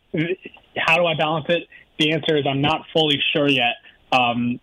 How 0.77 0.97
do 0.97 1.05
I 1.05 1.15
balance 1.15 1.45
it? 1.49 1.63
The 1.99 2.13
answer 2.13 2.37
is 2.37 2.45
I'm 2.47 2.61
not 2.61 2.81
fully 2.93 3.21
sure 3.33 3.49
yet. 3.49 3.75
Um, 4.11 4.59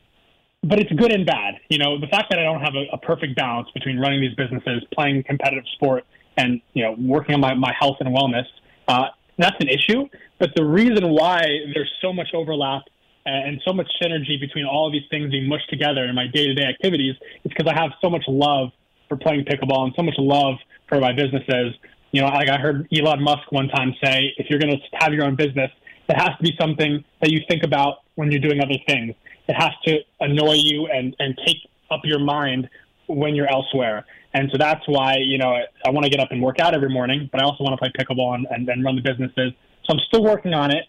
but 0.63 0.81
it's 0.81 0.93
good 0.93 1.13
and 1.13 1.25
bad. 1.25 1.55
You 1.69 1.79
know, 1.79 2.01
the 2.01 2.09
fact 2.09 2.31
that 2.31 2.39
I 2.39 2.43
don't 2.43 2.61
have 2.61 2.75
a, 2.75 2.87
a 2.93 2.99
perfect 2.99 3.37
balance 3.37 3.69
between 3.73 3.99
running 3.99 4.21
these 4.21 4.35
businesses, 4.35 4.83
playing 4.93 5.23
competitive 5.25 5.65
sport, 5.75 6.05
and 6.37 6.61
you 6.75 6.83
know, 6.83 6.97
working 6.99 7.35
on 7.35 7.41
my, 7.41 7.55
my 7.55 7.73
health 7.79 7.97
and 8.01 8.15
wellness, 8.15 8.47
uh, 8.89 9.07
that's 9.39 9.57
an 9.61 9.69
issue. 9.69 10.09
But 10.39 10.51
the 10.57 10.65
reason 10.65 11.09
why 11.11 11.43
there's 11.75 11.91
so 12.03 12.13
much 12.13 12.29
overlap 12.35 12.83
and 13.27 13.61
so 13.65 13.73
much 13.73 13.89
synergy 14.01 14.39
between 14.41 14.65
all 14.65 14.87
of 14.87 14.93
these 14.93 15.07
things 15.11 15.31
being 15.31 15.49
mushed 15.49 15.69
together 15.69 16.05
in 16.05 16.15
my 16.15 16.27
day-to-day 16.27 16.63
activities 16.63 17.15
is 17.45 17.53
because 17.53 17.67
I 17.67 17.75
have 17.79 17.91
so 18.01 18.09
much 18.09 18.25
love 18.29 18.71
for 19.09 19.17
playing 19.17 19.45
pickleball 19.45 19.85
and 19.85 19.93
so 19.97 20.03
much 20.03 20.15
love 20.19 20.57
for 20.89 21.01
my 21.01 21.13
businesses. 21.13 21.75
You 22.13 22.23
know, 22.23 22.29
like 22.29 22.49
I 22.49 22.59
heard 22.59 22.89
Elon 22.93 23.23
Musk 23.23 23.51
one 23.51 23.69
time 23.69 23.95
say, 24.03 24.33
if 24.39 24.49
you're 24.49 24.59
going 24.61 24.73
to 24.73 24.97
have 24.99 25.13
your 25.13 25.25
own 25.25 25.37
business, 25.37 25.71
it 26.09 26.17
has 26.17 26.31
to 26.37 26.43
be 26.43 26.55
something 26.59 27.05
that 27.21 27.31
you 27.31 27.41
think 27.49 27.65
about 27.65 27.99
when 28.15 28.31
you're 28.31 28.41
doing 28.41 28.61
other 28.61 28.79
things. 28.87 29.15
It 29.49 29.55
has 29.55 29.73
to 29.87 29.99
annoy 30.21 30.55
you 30.55 30.87
and, 30.87 31.15
and 31.19 31.37
take 31.45 31.57
up 31.91 32.01
your 32.05 32.21
mind 32.21 32.69
when 33.07 33.35
you're 33.35 33.51
elsewhere. 33.51 34.05
And 34.35 34.51
so 34.53 34.59
that's 34.59 34.83
why, 34.87 35.17
you 35.19 35.39
know, 35.39 35.57
I 35.87 35.91
want 35.91 36.05
to 36.05 36.11
get 36.11 36.21
up 36.21 36.29
and 36.31 36.43
work 36.43 36.61
out 36.61 36.75
every 36.75 36.91
morning, 36.91 37.29
but 37.33 37.41
I 37.41 37.45
also 37.45 37.65
want 37.65 37.73
to 37.73 37.79
play 37.79 37.93
pickleball 37.99 38.35
and, 38.35 38.47
and, 38.51 38.69
and 38.69 38.85
run 38.85 38.97
the 38.97 39.03
businesses. 39.03 39.53
So 39.85 39.95
I'm 39.95 40.01
still 40.09 40.23
working 40.23 40.55
on 40.55 40.71
it. 40.71 40.85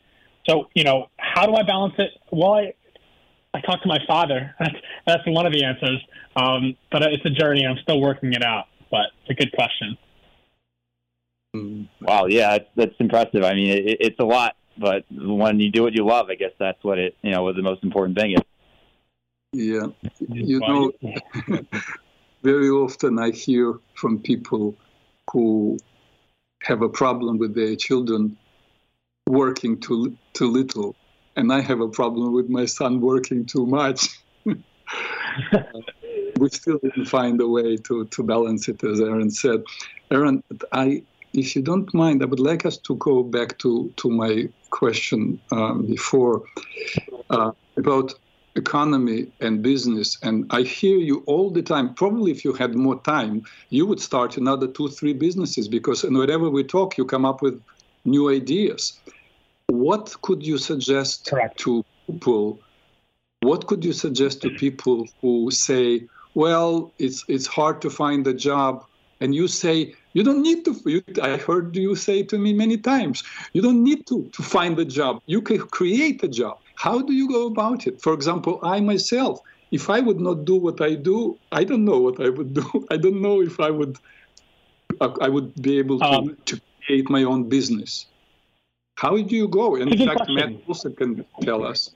So, 0.50 0.70
you 0.74 0.84
know, 0.84 1.10
how 1.18 1.46
do 1.46 1.56
I 1.56 1.64
balance 1.64 1.96
it? 1.98 2.12
Well, 2.32 2.54
I, 2.54 2.74
I 3.54 3.62
talk 3.62 3.82
to 3.82 3.88
my 3.88 4.00
father. 4.08 4.56
That's, 4.60 4.76
that's 5.06 5.24
one 5.28 5.46
of 5.46 5.54
the 5.54 5.64
answers. 5.64 6.04
Um, 6.36 6.76
but 6.92 7.04
it's 7.04 7.26
a 7.26 7.30
journey. 7.30 7.66
I'm 7.66 7.78
still 7.82 8.00
working 8.00 8.34
it 8.34 8.44
out. 8.44 8.66
But 8.90 9.08
it's 9.22 9.32
a 9.32 9.34
good 9.34 9.52
question. 9.52 9.98
Wow. 12.02 12.28
Yeah, 12.28 12.52
that's, 12.52 12.70
that's 12.76 12.96
impressive. 13.00 13.44
I 13.44 13.54
mean, 13.54 13.70
it, 13.70 13.98
it's 14.00 14.20
a 14.20 14.26
lot, 14.26 14.56
but 14.78 15.06
when 15.12 15.60
you 15.60 15.72
do 15.72 15.84
what 15.84 15.94
you 15.94 16.06
love, 16.06 16.30
I 16.30 16.36
guess 16.36 16.52
that's 16.60 16.82
what 16.84 17.00
it, 17.00 17.16
you 17.22 17.32
know, 17.32 17.44
what 17.44 17.56
the 17.56 17.64
most 17.64 17.84
important 17.84 18.18
thing 18.18 18.34
is. 18.34 18.42
Yeah. 19.54 19.88
You 20.20 20.60
know, 20.60 20.92
very 22.44 22.70
often 22.70 23.18
I 23.18 23.32
hear 23.32 23.80
from 23.96 24.20
people 24.20 24.76
who 25.32 25.78
have 26.64 26.82
a 26.82 26.90
problem 26.90 27.38
with 27.38 27.56
their 27.56 27.76
children 27.76 28.38
working 29.28 29.80
too 29.80 30.18
too 30.34 30.48
little, 30.48 30.96
and 31.36 31.52
I 31.54 31.62
have 31.62 31.82
a 31.82 31.90
problem 31.90 32.34
with 32.34 32.50
my 32.50 32.66
son 32.66 33.02
working 33.02 33.46
too 33.46 33.66
much. 33.66 34.08
we 36.38 36.50
still 36.50 36.80
didn't 36.80 37.06
find 37.06 37.42
a 37.42 37.48
way 37.48 37.78
to, 37.78 38.06
to 38.06 38.24
balance 38.24 38.68
it, 38.68 38.84
as 38.84 39.00
Aaron 39.00 39.30
said. 39.30 39.62
Aaron, 40.12 40.44
I, 40.72 41.04
if 41.34 41.56
you 41.56 41.62
don't 41.62 41.92
mind, 41.94 42.22
I 42.22 42.26
would 42.26 42.40
like 42.40 42.66
us 42.66 42.78
to 42.80 42.96
go 42.96 43.24
back 43.24 43.58
to, 43.60 43.94
to 43.98 44.10
my 44.10 44.50
question 44.70 45.40
um, 45.52 45.86
before 45.88 46.44
uh, 47.30 47.52
about 47.78 48.14
economy 48.56 49.28
and 49.40 49.62
business. 49.62 50.18
And 50.24 50.46
I 50.50 50.62
hear 50.62 50.98
you 50.98 51.24
all 51.28 51.52
the 51.52 51.62
time. 51.62 51.94
Probably 51.94 52.32
if 52.32 52.44
you 52.44 52.54
had 52.54 52.76
more 52.76 53.02
time, 53.04 53.44
you 53.70 53.86
would 53.86 54.00
start 54.00 54.38
another 54.38 54.68
two, 54.68 54.90
three 54.90 55.14
businesses 55.14 55.68
because 55.68 56.04
and 56.04 56.18
whenever 56.18 56.50
we 56.50 56.64
talk, 56.64 56.98
you 56.98 57.06
come 57.06 57.26
up 57.26 57.42
with 57.42 57.62
new 58.06 58.30
ideas. 58.30 59.00
What 59.68 60.16
could 60.22 60.46
you 60.46 60.58
suggest 60.58 61.28
Correct. 61.28 61.60
to 61.60 61.84
people? 62.10 62.60
What 63.42 63.68
could 63.68 63.84
you 63.86 63.94
suggest 63.94 64.42
to 64.42 64.50
people 64.50 65.08
who 65.22 65.52
say, 65.52 66.08
well, 66.34 66.94
it's 67.00 67.24
it's 67.28 67.48
hard 67.48 67.82
to 67.82 67.90
find 67.90 68.26
a 68.28 68.34
job, 68.34 68.86
and 69.22 69.36
you 69.36 69.48
say 69.48 69.94
you 70.14 70.24
don't 70.24 70.42
need 70.42 70.66
to. 70.66 70.76
You, 70.86 71.04
I 71.22 71.38
heard 71.38 71.76
you 71.76 71.96
say 71.96 72.24
to 72.24 72.38
me 72.38 72.54
many 72.54 72.78
times, 72.78 73.24
you 73.54 73.62
don't 73.62 73.84
need 73.84 74.08
to 74.08 74.30
to 74.34 74.44
find 74.44 74.80
a 74.80 74.86
job. 74.86 75.22
You 75.26 75.42
can 75.42 75.60
create 75.60 76.24
a 76.24 76.28
job. 76.28 76.60
How 76.76 77.02
do 77.02 77.14
you 77.14 77.28
go 77.28 77.48
about 77.48 77.88
it? 77.88 78.02
For 78.02 78.14
example, 78.14 78.60
I 78.64 78.80
myself, 78.80 79.40
if 79.72 79.90
I 79.90 80.00
would 80.00 80.20
not 80.20 80.46
do 80.46 80.56
what 80.56 80.82
I 80.82 80.96
do, 80.96 81.38
I 81.52 81.64
don't 81.64 81.86
know 81.86 82.00
what 82.00 82.20
I 82.20 82.30
would 82.30 82.54
do. 82.62 82.88
I 82.90 82.98
don't 82.98 83.22
know 83.22 83.42
if 83.42 83.60
I 83.60 83.70
would 83.70 83.98
I 85.02 85.30
would 85.30 85.54
be 85.62 85.78
able 85.78 86.00
to, 86.00 86.06
Um, 86.06 86.38
to 86.46 86.60
create 86.86 87.10
my 87.10 87.24
own 87.24 87.50
business. 87.50 88.08
How 88.98 89.16
do 89.16 89.36
you 89.36 89.48
go? 89.48 89.76
In 89.76 89.88
It's 89.88 89.94
a 89.94 89.98
good 89.98 90.08
fact, 90.08 90.18
question. 90.18 90.36
Matt 90.36 90.68
Wilson 90.68 90.96
can 90.96 91.26
tell 91.42 91.64
us. 91.64 91.96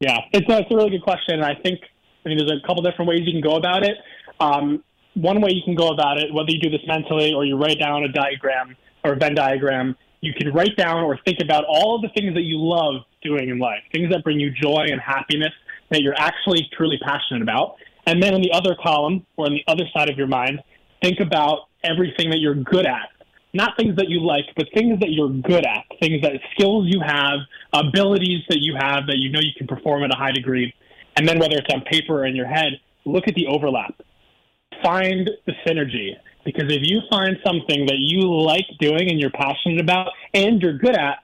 Yeah, 0.00 0.18
it's 0.32 0.48
a, 0.48 0.58
it's 0.58 0.70
a 0.70 0.74
really 0.74 0.90
good 0.90 1.02
question. 1.02 1.34
And 1.34 1.44
I 1.44 1.54
think 1.54 1.80
I 2.24 2.28
mean, 2.28 2.38
there's 2.38 2.50
a 2.50 2.66
couple 2.66 2.82
different 2.82 3.08
ways 3.08 3.20
you 3.24 3.32
can 3.32 3.40
go 3.40 3.56
about 3.56 3.84
it. 3.84 3.96
Um, 4.40 4.82
one 5.14 5.40
way 5.40 5.50
you 5.52 5.62
can 5.64 5.74
go 5.74 5.88
about 5.88 6.18
it, 6.18 6.32
whether 6.34 6.50
you 6.50 6.58
do 6.58 6.70
this 6.70 6.80
mentally 6.86 7.32
or 7.32 7.44
you 7.44 7.56
write 7.56 7.78
down 7.78 8.02
a 8.02 8.08
diagram 8.08 8.76
or 9.04 9.12
a 9.12 9.16
Venn 9.16 9.34
diagram, 9.34 9.94
you 10.22 10.32
can 10.34 10.52
write 10.52 10.76
down 10.76 11.04
or 11.04 11.18
think 11.24 11.38
about 11.40 11.64
all 11.68 11.96
of 11.96 12.02
the 12.02 12.08
things 12.18 12.34
that 12.34 12.42
you 12.42 12.58
love 12.58 13.02
doing 13.22 13.48
in 13.48 13.58
life, 13.58 13.80
things 13.92 14.10
that 14.10 14.24
bring 14.24 14.40
you 14.40 14.50
joy 14.50 14.86
and 14.90 15.00
happiness 15.00 15.52
that 15.90 16.02
you're 16.02 16.18
actually 16.18 16.68
truly 16.76 16.98
passionate 17.02 17.42
about. 17.42 17.76
And 18.06 18.22
then 18.22 18.34
in 18.34 18.42
the 18.42 18.52
other 18.52 18.74
column 18.82 19.24
or 19.36 19.46
on 19.46 19.52
the 19.52 19.62
other 19.68 19.84
side 19.94 20.10
of 20.10 20.18
your 20.18 20.26
mind, 20.26 20.60
think 21.02 21.20
about 21.20 21.68
everything 21.84 22.30
that 22.30 22.40
you're 22.40 22.54
good 22.54 22.86
at. 22.86 23.10
Not 23.56 23.74
things 23.78 23.96
that 23.96 24.10
you 24.10 24.20
like, 24.20 24.44
but 24.54 24.66
things 24.74 25.00
that 25.00 25.10
you're 25.10 25.30
good 25.30 25.64
at, 25.64 25.84
things 25.98 26.20
that 26.20 26.32
skills 26.52 26.84
you 26.88 27.00
have, 27.00 27.38
abilities 27.72 28.42
that 28.50 28.58
you 28.60 28.76
have 28.78 29.06
that 29.06 29.16
you 29.16 29.32
know 29.32 29.40
you 29.40 29.52
can 29.56 29.66
perform 29.66 30.04
at 30.04 30.14
a 30.14 30.16
high 30.18 30.32
degree. 30.32 30.74
And 31.16 31.26
then 31.26 31.38
whether 31.38 31.56
it's 31.56 31.72
on 31.72 31.80
paper 31.90 32.20
or 32.20 32.26
in 32.26 32.36
your 32.36 32.46
head, 32.46 32.78
look 33.06 33.26
at 33.28 33.34
the 33.34 33.46
overlap. 33.46 33.94
Find 34.82 35.30
the 35.46 35.54
synergy. 35.66 36.10
Because 36.44 36.70
if 36.70 36.82
you 36.82 37.00
find 37.08 37.38
something 37.44 37.86
that 37.86 37.96
you 37.98 38.30
like 38.30 38.66
doing 38.78 39.08
and 39.08 39.18
you're 39.18 39.30
passionate 39.30 39.80
about 39.80 40.10
and 40.34 40.60
you're 40.60 40.76
good 40.76 40.94
at, 40.94 41.20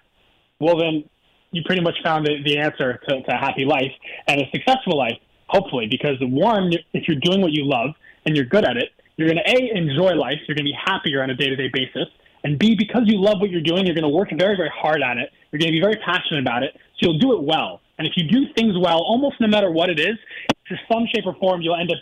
well, 0.58 0.78
then 0.78 1.04
you 1.50 1.62
pretty 1.66 1.82
much 1.82 1.96
found 2.02 2.26
the, 2.26 2.42
the 2.46 2.56
answer 2.56 2.98
to, 3.08 3.22
to 3.22 3.34
a 3.34 3.36
happy 3.36 3.66
life 3.66 3.92
and 4.26 4.40
a 4.40 4.50
successful 4.54 4.96
life, 4.96 5.18
hopefully. 5.48 5.86
Because 5.86 6.16
one, 6.20 6.72
if 6.94 7.06
you're 7.06 7.20
doing 7.20 7.42
what 7.42 7.52
you 7.52 7.66
love 7.66 7.90
and 8.24 8.34
you're 8.34 8.46
good 8.46 8.64
at 8.64 8.78
it, 8.78 8.88
you're 9.22 9.34
going 9.34 9.44
to 9.44 9.50
A, 9.50 9.76
enjoy 9.76 10.14
life, 10.14 10.38
you're 10.46 10.54
going 10.54 10.66
to 10.66 10.72
be 10.72 10.78
happier 10.84 11.22
on 11.22 11.30
a 11.30 11.34
day 11.34 11.48
to 11.48 11.56
day 11.56 11.70
basis. 11.72 12.08
And 12.44 12.58
B, 12.58 12.74
because 12.76 13.02
you 13.06 13.20
love 13.20 13.40
what 13.40 13.50
you're 13.50 13.62
doing, 13.62 13.86
you're 13.86 13.94
going 13.94 14.02
to 14.02 14.08
work 14.08 14.28
very, 14.36 14.56
very 14.56 14.70
hard 14.74 15.00
at 15.02 15.16
it. 15.16 15.30
You're 15.50 15.60
going 15.60 15.70
to 15.70 15.78
be 15.78 15.80
very 15.80 15.96
passionate 16.04 16.40
about 16.40 16.62
it. 16.64 16.74
So 16.98 17.10
you'll 17.10 17.18
do 17.18 17.32
it 17.34 17.42
well. 17.42 17.80
And 17.98 18.06
if 18.06 18.14
you 18.16 18.28
do 18.28 18.52
things 18.54 18.74
well, 18.76 18.98
almost 18.98 19.40
no 19.40 19.46
matter 19.46 19.70
what 19.70 19.90
it 19.90 20.00
is, 20.00 20.18
to 20.66 20.76
some 20.90 21.06
shape 21.14 21.24
or 21.26 21.34
form, 21.34 21.62
you'll 21.62 21.76
end 21.76 21.90
up 21.90 21.98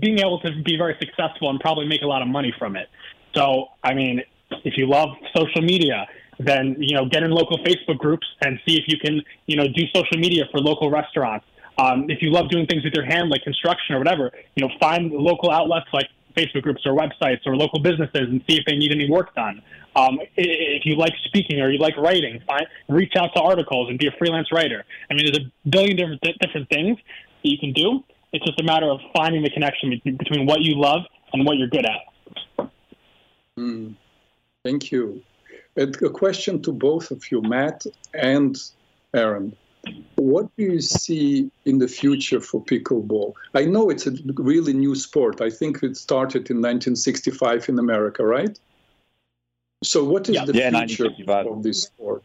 being 0.00 0.18
able 0.20 0.40
to 0.40 0.50
be 0.64 0.76
very 0.76 0.96
successful 0.98 1.50
and 1.50 1.60
probably 1.60 1.86
make 1.86 2.02
a 2.02 2.06
lot 2.06 2.22
of 2.22 2.28
money 2.28 2.52
from 2.58 2.76
it. 2.76 2.88
So, 3.34 3.66
I 3.82 3.94
mean, 3.94 4.22
if 4.64 4.78
you 4.78 4.88
love 4.88 5.10
social 5.36 5.60
media, 5.60 6.06
then 6.38 6.76
you 6.78 6.96
know 6.96 7.06
get 7.06 7.22
in 7.22 7.30
local 7.30 7.58
Facebook 7.58 7.98
groups 7.98 8.26
and 8.40 8.58
see 8.66 8.76
if 8.76 8.84
you 8.88 8.98
can 8.98 9.22
you 9.46 9.56
know 9.56 9.66
do 9.68 9.82
social 9.94 10.18
media 10.18 10.44
for 10.50 10.60
local 10.60 10.90
restaurants. 10.90 11.46
Um, 11.78 12.08
if 12.08 12.22
you 12.22 12.30
love 12.30 12.50
doing 12.50 12.66
things 12.66 12.84
with 12.84 12.94
your 12.94 13.04
hand, 13.04 13.30
like 13.30 13.42
construction 13.42 13.96
or 13.96 13.98
whatever, 13.98 14.30
you 14.54 14.64
know, 14.64 14.72
find 14.78 15.10
local 15.10 15.50
outlets 15.50 15.86
like 15.92 16.06
Facebook 16.36 16.62
groups 16.62 16.82
or 16.84 16.94
websites 16.94 17.40
or 17.46 17.56
local 17.56 17.80
businesses 17.80 18.28
and 18.28 18.42
see 18.48 18.56
if 18.56 18.64
they 18.66 18.76
need 18.76 18.92
any 18.92 19.08
work 19.10 19.34
done. 19.34 19.62
Um, 19.96 20.18
if 20.36 20.84
you 20.84 20.96
like 20.96 21.12
speaking 21.24 21.60
or 21.60 21.70
you 21.70 21.78
like 21.78 21.96
writing, 21.96 22.40
find, 22.46 22.66
reach 22.88 23.12
out 23.16 23.30
to 23.36 23.40
articles 23.40 23.88
and 23.88 23.98
be 23.98 24.08
a 24.08 24.12
freelance 24.18 24.50
writer. 24.52 24.84
I 25.10 25.14
mean, 25.14 25.26
there's 25.26 25.38
a 25.38 25.68
billion 25.68 25.96
different 25.96 26.20
different 26.40 26.68
things 26.68 26.98
that 27.42 27.48
you 27.48 27.58
can 27.58 27.72
do. 27.72 28.02
It's 28.32 28.44
just 28.44 28.60
a 28.60 28.64
matter 28.64 28.86
of 28.86 29.00
finding 29.16 29.42
the 29.42 29.50
connection 29.50 30.00
between- 30.04 30.46
what 30.46 30.62
you 30.62 30.74
love 30.74 31.02
and 31.32 31.46
what 31.46 31.56
you're 31.56 31.68
good 31.68 31.86
at. 31.86 32.70
Hmm. 33.56 33.92
Thank 34.64 34.90
you. 34.90 35.22
A 35.76 35.86
question 35.86 36.62
to 36.62 36.72
both 36.72 37.10
of 37.10 37.30
you, 37.30 37.42
Matt 37.42 37.84
and 38.14 38.56
Aaron. 39.12 39.56
What 40.16 40.48
do 40.56 40.64
you 40.64 40.80
see 40.80 41.50
in 41.66 41.78
the 41.78 41.88
future 41.88 42.40
for 42.40 42.64
pickleball? 42.64 43.34
I 43.54 43.64
know 43.64 43.90
it's 43.90 44.06
a 44.06 44.12
really 44.36 44.72
new 44.72 44.94
sport. 44.94 45.40
I 45.40 45.50
think 45.50 45.82
it 45.82 45.96
started 45.96 46.50
in 46.50 46.58
1965 46.58 47.68
in 47.68 47.78
America, 47.78 48.24
right? 48.24 48.58
So, 49.82 50.04
what 50.04 50.28
is 50.28 50.36
Yeah. 50.36 50.44
the 50.46 50.54
Yeah, 50.54 50.86
future 50.86 51.10
of 51.28 51.62
this 51.62 51.82
sport? 51.82 52.24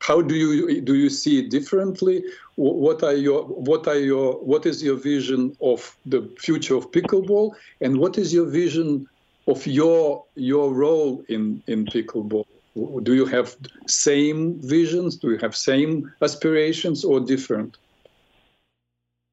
How 0.00 0.20
do 0.20 0.34
you 0.34 0.82
do 0.82 0.94
you 0.94 1.08
see 1.08 1.38
it 1.38 1.50
differently? 1.50 2.22
What 2.56 3.02
are 3.02 3.14
your 3.14 3.44
what 3.44 3.88
are 3.88 3.98
your 3.98 4.34
what 4.44 4.66
is 4.66 4.82
your 4.82 4.96
vision 4.96 5.56
of 5.60 5.96
the 6.04 6.20
future 6.38 6.76
of 6.76 6.90
pickleball, 6.92 7.54
and 7.80 7.98
what 7.98 8.18
is 8.18 8.32
your 8.32 8.44
vision 8.44 9.06
of 9.46 9.66
your 9.66 10.26
your 10.36 10.74
role 10.74 11.24
in 11.28 11.62
in 11.66 11.86
pickleball? 11.86 12.53
Do 12.74 13.14
you 13.14 13.26
have 13.26 13.56
same 13.86 14.60
visions? 14.60 15.16
Do 15.16 15.30
you 15.30 15.38
have 15.38 15.54
same 15.54 16.12
aspirations 16.20 17.04
or 17.04 17.20
different? 17.20 17.76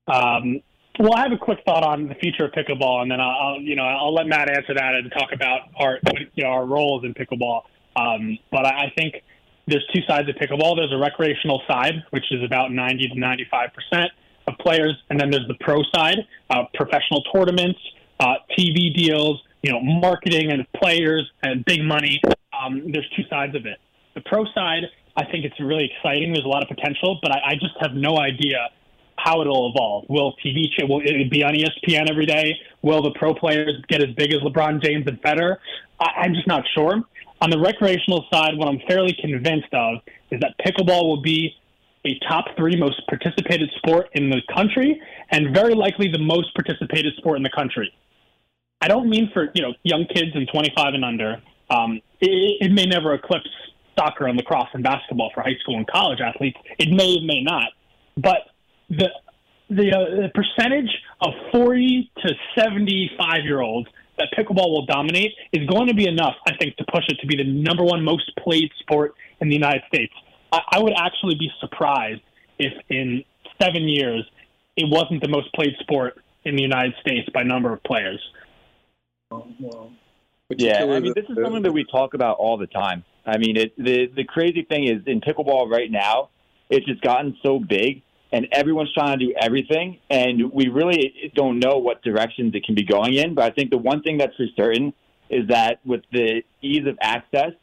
Um, 0.08 0.62
well, 1.00 1.14
I 1.16 1.22
have 1.22 1.32
a 1.32 1.38
quick 1.38 1.60
thought 1.66 1.84
on 1.84 2.08
the 2.08 2.16
future 2.16 2.46
of 2.46 2.52
pickleball, 2.52 3.02
and 3.02 3.10
then 3.10 3.20
I'll, 3.20 3.60
you 3.60 3.76
know 3.76 3.84
I'll 3.84 4.14
let 4.14 4.28
Matt 4.28 4.50
answer 4.50 4.74
that 4.76 4.94
and 4.94 5.12
talk 5.12 5.30
about 5.34 5.62
our 5.78 6.00
you 6.36 6.44
know 6.44 6.50
our 6.50 6.66
roles 6.66 7.04
in 7.04 7.14
pickleball. 7.14 7.64
Um, 7.96 8.38
but 8.52 8.66
I 8.66 8.92
think 8.96 9.16
there's 9.68 9.86
two 9.94 10.02
sides 10.08 10.30
of 10.30 10.36
pickleball. 10.36 10.76
There's 10.76 10.94
a 10.94 10.98
recreational 10.98 11.62
side, 11.68 12.04
which 12.12 12.26
is 12.32 12.44
about 12.44 12.72
90 12.72 13.08
to 13.10 13.20
95 13.20 13.70
percent 13.74 14.12
of 14.48 14.58
players, 14.60 14.96
and 15.10 15.20
then 15.20 15.32
there's 15.32 15.48
the 15.48 15.58
pro 15.62 15.82
side, 15.96 16.18
uh, 16.50 16.64
professional 16.74 17.24
tournaments, 17.34 17.80
uh, 18.20 18.36
TV 18.58 18.94
deals, 18.94 19.42
you 19.62 19.72
know, 19.72 19.82
marketing 19.82 20.52
and 20.52 20.66
players 20.74 21.30
and 21.44 21.64
big 21.66 21.84
money. 21.84 22.22
Um, 22.54 22.92
there's 22.92 23.10
two 23.16 23.24
sides 23.30 23.56
of 23.56 23.66
it. 23.66 23.78
The 24.16 24.22
pro 24.22 24.46
side, 24.54 24.84
I 25.16 25.26
think 25.26 25.46
it's 25.46 25.60
really 25.60 25.92
exciting. 25.96 26.34
There's 26.34 26.46
a 26.46 26.50
lot 26.50 26.64
of 26.64 26.70
potential, 26.70 27.20
but 27.22 27.32
I, 27.32 27.52
I 27.52 27.54
just 27.54 27.76
have 27.80 27.94
no 27.94 28.18
idea 28.18 28.70
how 29.18 29.42
it'll 29.42 29.72
evolve. 29.72 30.06
Will 30.10 30.34
TV 30.44 30.66
will 30.88 31.02
it 31.04 31.30
be 31.30 31.44
on 31.44 31.54
ESPN 31.54 32.10
every 32.10 32.26
day? 32.26 32.56
Will 32.82 33.02
the 33.02 33.12
pro 33.12 33.34
players 33.34 33.74
get 33.88 34.02
as 34.02 34.10
big 34.16 34.34
as 34.34 34.40
LeBron 34.40 34.84
James 34.84 35.06
and 35.08 35.22
Federer? 35.22 35.58
I, 36.00 36.22
I'm 36.22 36.34
just 36.34 36.48
not 36.48 36.64
sure. 36.74 37.04
On 37.42 37.50
the 37.50 37.60
recreational 37.60 38.26
side, 38.32 38.56
what 38.56 38.68
I'm 38.68 38.80
fairly 38.88 39.16
convinced 39.20 39.74
of 39.74 40.00
is 40.32 40.40
that 40.42 40.56
pickleball 40.60 41.04
will 41.04 41.22
be 41.22 41.56
a 42.06 42.18
top 42.28 42.46
three 42.58 42.76
most 42.76 43.02
participated 43.08 43.70
sport 43.78 44.10
in 44.14 44.30
the 44.30 44.42
country 44.54 45.00
and 45.30 45.54
very 45.54 45.76
likely 45.76 46.08
the 46.12 46.20
most 46.20 46.54
participated 46.56 47.14
sport 47.18 47.38
in 47.38 47.44
the 47.44 47.50
country. 47.50 47.94
I 48.82 48.88
don't 48.88 49.10
mean 49.10 49.30
for 49.34 49.50
you 49.54 49.62
know 49.62 49.74
young 49.84 50.06
kids 50.06 50.32
and 50.34 50.48
25 50.52 50.94
and 50.94 51.06
under. 51.06 51.42
Um, 51.70 52.02
it, 52.20 52.66
it 52.68 52.72
may 52.72 52.86
never 52.86 53.14
eclipse 53.14 53.50
soccer 53.98 54.28
and 54.28 54.38
lacrosse 54.38 54.70
and 54.74 54.84
basketball 54.84 55.32
for 55.34 55.42
high 55.42 55.56
school 55.62 55.78
and 55.78 55.88
college 55.88 56.20
athletes. 56.20 56.58
It 56.80 56.90
may, 56.90 57.14
it 57.14 57.26
may 57.26 57.44
not. 57.44 57.70
But 58.18 58.50
the 58.90 59.10
the, 59.70 59.90
uh, 59.94 60.22
the 60.24 60.30
percentage 60.36 60.90
of 61.22 61.32
40 61.54 62.12
to 62.26 62.34
75 62.58 63.46
year 63.46 63.62
olds 63.62 63.88
that 64.18 64.28
pickleball 64.38 64.70
will 64.70 64.86
dominate 64.86 65.32
is 65.54 65.66
going 65.68 65.88
to 65.88 65.94
be 65.94 66.08
enough, 66.08 66.36
I 66.46 66.58
think, 66.58 66.76
to 66.76 66.86
push 66.94 67.06
it 67.08 67.18
to 67.22 67.28
be 67.28 67.38
the 67.38 67.46
number 67.46 67.84
one 67.84 68.04
most 68.04 68.32
played 68.38 68.70
sport 68.80 69.16
in 69.40 69.48
the 69.48 69.56
United 69.56 69.84
States. 69.88 70.14
I, 70.52 70.60
I 70.74 70.80
would 70.80 70.94
actually 70.98 71.36
be 71.36 71.50
surprised 71.62 72.22
if 72.60 72.74
in 72.90 73.24
seven 73.62 73.88
years 73.88 74.30
it 74.76 74.90
wasn't 74.90 75.22
the 75.22 75.30
most 75.30 75.54
played 75.54 75.74
sport 75.80 76.22
in 76.44 76.56
the 76.58 76.62
United 76.62 76.94
States 77.00 77.30
by 77.34 77.44
number 77.44 77.72
of 77.72 77.82
players. 77.84 78.20
Well, 79.32 79.92
yeah, 80.58 80.84
I 80.84 81.00
mean, 81.00 81.14
this 81.16 81.26
is 81.30 81.38
something 81.42 81.64
that 81.64 81.72
we 81.72 81.86
talk 81.86 82.14
about 82.14 82.38
all 82.38 82.58
the 82.58 82.68
time. 82.68 83.06
I 83.26 83.38
mean, 83.38 83.56
it, 83.58 83.74
the 83.78 84.08
the 84.08 84.24
crazy 84.26 84.64
thing 84.64 84.86
is 84.86 85.02
in 85.08 85.22
pickleball 85.22 85.70
right 85.70 85.90
now, 85.90 86.30
it's 86.70 86.86
just 86.86 87.02
gotten 87.02 87.38
so 87.42 87.60
big, 87.60 88.02
and 88.32 88.48
everyone's 88.52 88.94
trying 88.94 89.18
to 89.20 89.26
do 89.26 89.34
everything, 89.40 90.00
and 90.10 90.52
we 90.52 90.68
really 90.68 91.32
don't 91.36 91.60
know 91.60 91.78
what 91.78 92.02
directions 92.02 92.54
it 92.56 92.66
can 92.66 92.76
be 92.76 92.84
going 92.84 93.14
in. 93.14 93.34
But 93.34 93.46
I 93.46 93.52
think 93.52 93.70
the 93.70 93.78
one 93.78 94.02
thing 94.02 94.18
that's 94.18 94.36
for 94.36 94.46
certain 94.58 94.94
is 95.30 95.48
that 95.48 95.80
with 95.86 96.02
the 96.12 96.44
ease 96.62 96.86
of 96.86 96.98
access, 97.00 97.54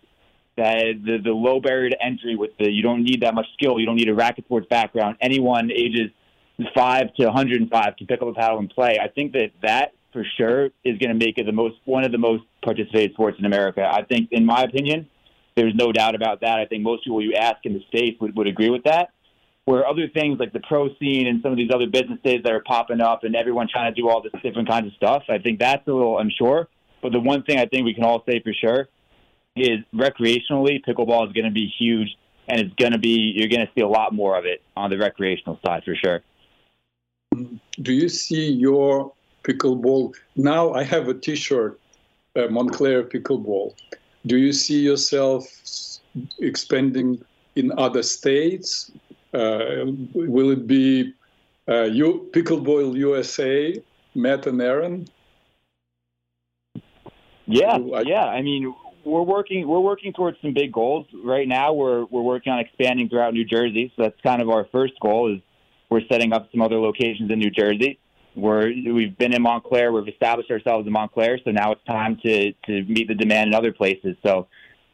that 0.56 0.82
the 1.04 1.18
the 1.22 1.32
low 1.32 1.60
barrier 1.60 1.90
to 1.90 2.02
entry, 2.02 2.36
with 2.36 2.50
the 2.58 2.70
you 2.70 2.82
don't 2.82 3.02
need 3.02 3.22
that 3.22 3.34
much 3.34 3.46
skill, 3.54 3.78
you 3.78 3.86
don't 3.86 3.96
need 3.96 4.08
a 4.08 4.14
racket 4.14 4.44
sports 4.46 4.66
background. 4.70 5.16
Anyone 5.20 5.70
ages 5.70 6.10
five 6.74 7.14
to 7.14 7.26
105 7.26 7.96
can 7.96 8.06
pick 8.06 8.22
up 8.22 8.28
a 8.28 8.32
paddle 8.32 8.58
and 8.58 8.70
play. 8.70 8.98
I 9.02 9.08
think 9.08 9.32
that 9.32 9.50
that 9.62 9.92
for 10.18 10.26
sure 10.36 10.66
is 10.84 10.98
going 10.98 11.16
to 11.16 11.26
make 11.26 11.38
it 11.38 11.46
the 11.46 11.52
most 11.52 11.76
one 11.84 12.04
of 12.04 12.10
the 12.10 12.18
most 12.18 12.42
participated 12.64 13.12
sports 13.12 13.38
in 13.38 13.44
America. 13.44 13.88
I 13.88 14.02
think, 14.02 14.30
in 14.32 14.44
my 14.44 14.62
opinion, 14.62 15.08
there's 15.56 15.74
no 15.76 15.92
doubt 15.92 16.16
about 16.16 16.40
that. 16.40 16.58
I 16.58 16.66
think 16.66 16.82
most 16.82 17.04
people 17.04 17.22
you 17.22 17.34
ask 17.34 17.58
in 17.64 17.72
the 17.72 17.82
states 17.86 18.20
would, 18.20 18.36
would 18.36 18.48
agree 18.48 18.68
with 18.68 18.82
that. 18.84 19.10
Where 19.64 19.86
other 19.86 20.08
things 20.08 20.40
like 20.40 20.52
the 20.52 20.60
pro 20.60 20.88
scene 20.96 21.28
and 21.28 21.40
some 21.40 21.52
of 21.52 21.58
these 21.58 21.70
other 21.72 21.86
businesses 21.86 22.42
that 22.42 22.52
are 22.52 22.62
popping 22.66 23.00
up 23.00 23.22
and 23.22 23.36
everyone 23.36 23.68
trying 23.70 23.94
to 23.94 24.00
do 24.00 24.08
all 24.08 24.22
this 24.22 24.32
different 24.42 24.68
kinds 24.68 24.86
of 24.88 24.92
stuff, 24.94 25.22
I 25.28 25.38
think 25.38 25.60
that's 25.60 25.86
a 25.86 25.92
little 25.92 26.18
unsure. 26.18 26.68
But 27.00 27.12
the 27.12 27.20
one 27.20 27.44
thing 27.44 27.58
I 27.58 27.66
think 27.66 27.84
we 27.84 27.94
can 27.94 28.02
all 28.02 28.24
say 28.28 28.40
for 28.42 28.52
sure 28.52 28.88
is 29.54 29.78
recreationally, 29.94 30.82
pickleball 30.84 31.28
is 31.28 31.32
going 31.32 31.44
to 31.44 31.52
be 31.52 31.70
huge, 31.78 32.08
and 32.48 32.60
it's 32.60 32.74
going 32.74 32.92
to 32.92 32.98
be 32.98 33.34
you're 33.36 33.48
going 33.48 33.64
to 33.64 33.72
see 33.76 33.82
a 33.82 33.88
lot 33.88 34.12
more 34.12 34.36
of 34.36 34.46
it 34.46 34.62
on 34.76 34.90
the 34.90 34.98
recreational 34.98 35.60
side 35.64 35.84
for 35.84 35.94
sure. 35.94 36.22
Do 37.80 37.92
you 37.92 38.08
see 38.08 38.50
your 38.50 39.12
pickleball. 39.48 40.14
Now 40.36 40.72
I 40.72 40.82
have 40.84 41.08
a 41.08 41.14
T-shirt, 41.14 41.80
uh, 42.36 42.48
Montclair 42.48 43.04
pickleball. 43.04 43.74
Do 44.26 44.36
you 44.36 44.52
see 44.52 44.80
yourself 44.80 45.44
expanding 46.38 47.24
in 47.56 47.72
other 47.78 48.02
states? 48.02 48.90
Uh, 49.32 49.86
will 50.14 50.50
it 50.50 50.66
be 50.66 51.14
uh, 51.68 51.84
you, 51.84 52.28
Pickleball 52.32 52.96
USA, 52.96 53.80
Matt 54.14 54.46
and 54.46 54.60
Aaron? 54.60 55.08
Yeah, 57.46 57.78
yeah. 58.04 58.24
I 58.24 58.42
mean, 58.42 58.74
we're 59.04 59.22
working 59.22 59.66
we're 59.66 59.80
working 59.80 60.12
towards 60.12 60.38
some 60.42 60.52
big 60.52 60.72
goals 60.72 61.06
right 61.24 61.48
now. 61.48 61.72
We're 61.72 62.04
we're 62.04 62.22
working 62.22 62.52
on 62.52 62.58
expanding 62.58 63.08
throughout 63.08 63.32
New 63.32 63.44
Jersey. 63.44 63.90
So 63.96 64.02
that's 64.02 64.20
kind 64.20 64.42
of 64.42 64.50
our 64.50 64.66
first 64.70 64.94
goal. 65.00 65.34
Is 65.34 65.40
we're 65.88 66.06
setting 66.10 66.32
up 66.34 66.50
some 66.52 66.60
other 66.60 66.78
locations 66.78 67.30
in 67.30 67.38
New 67.38 67.50
Jersey 67.50 67.98
we're 68.38 68.68
we've 68.92 69.16
been 69.18 69.34
in 69.34 69.42
Montclair, 69.42 69.92
we've 69.92 70.08
established 70.08 70.50
ourselves 70.50 70.86
in 70.86 70.92
Montclair, 70.92 71.38
so 71.44 71.50
now 71.50 71.72
it's 71.72 71.84
time 71.84 72.18
to 72.24 72.52
to 72.66 72.82
meet 72.84 73.08
the 73.08 73.14
demand 73.14 73.48
in 73.48 73.54
other 73.54 73.72
places. 73.72 74.16
So 74.24 74.46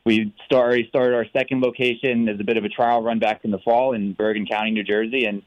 we 0.04 0.32
already 0.52 0.86
started 0.88 1.14
our 1.14 1.26
second 1.32 1.60
location 1.62 2.28
as 2.28 2.38
a 2.40 2.44
bit 2.44 2.56
of 2.56 2.64
a 2.64 2.68
trial 2.68 3.02
run 3.02 3.18
back 3.18 3.44
in 3.44 3.50
the 3.50 3.58
fall 3.58 3.94
in 3.94 4.12
Bergen 4.12 4.46
County, 4.46 4.70
New 4.70 4.84
Jersey, 4.84 5.24
and 5.26 5.42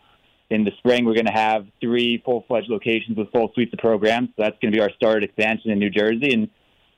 in 0.49 0.63
the 0.63 0.71
spring 0.77 1.05
we're 1.05 1.13
going 1.13 1.25
to 1.25 1.31
have 1.31 1.67
three 1.81 2.21
full-fledged 2.23 2.69
locations 2.69 3.17
with 3.17 3.31
full 3.31 3.51
suites 3.53 3.73
of 3.73 3.79
programs. 3.79 4.29
So 4.29 4.43
that's 4.43 4.57
going 4.61 4.71
to 4.71 4.77
be 4.77 4.81
our 4.81 4.91
started 4.91 5.23
expansion 5.23 5.71
in 5.71 5.79
New 5.79 5.89
Jersey, 5.89 6.33
and 6.33 6.49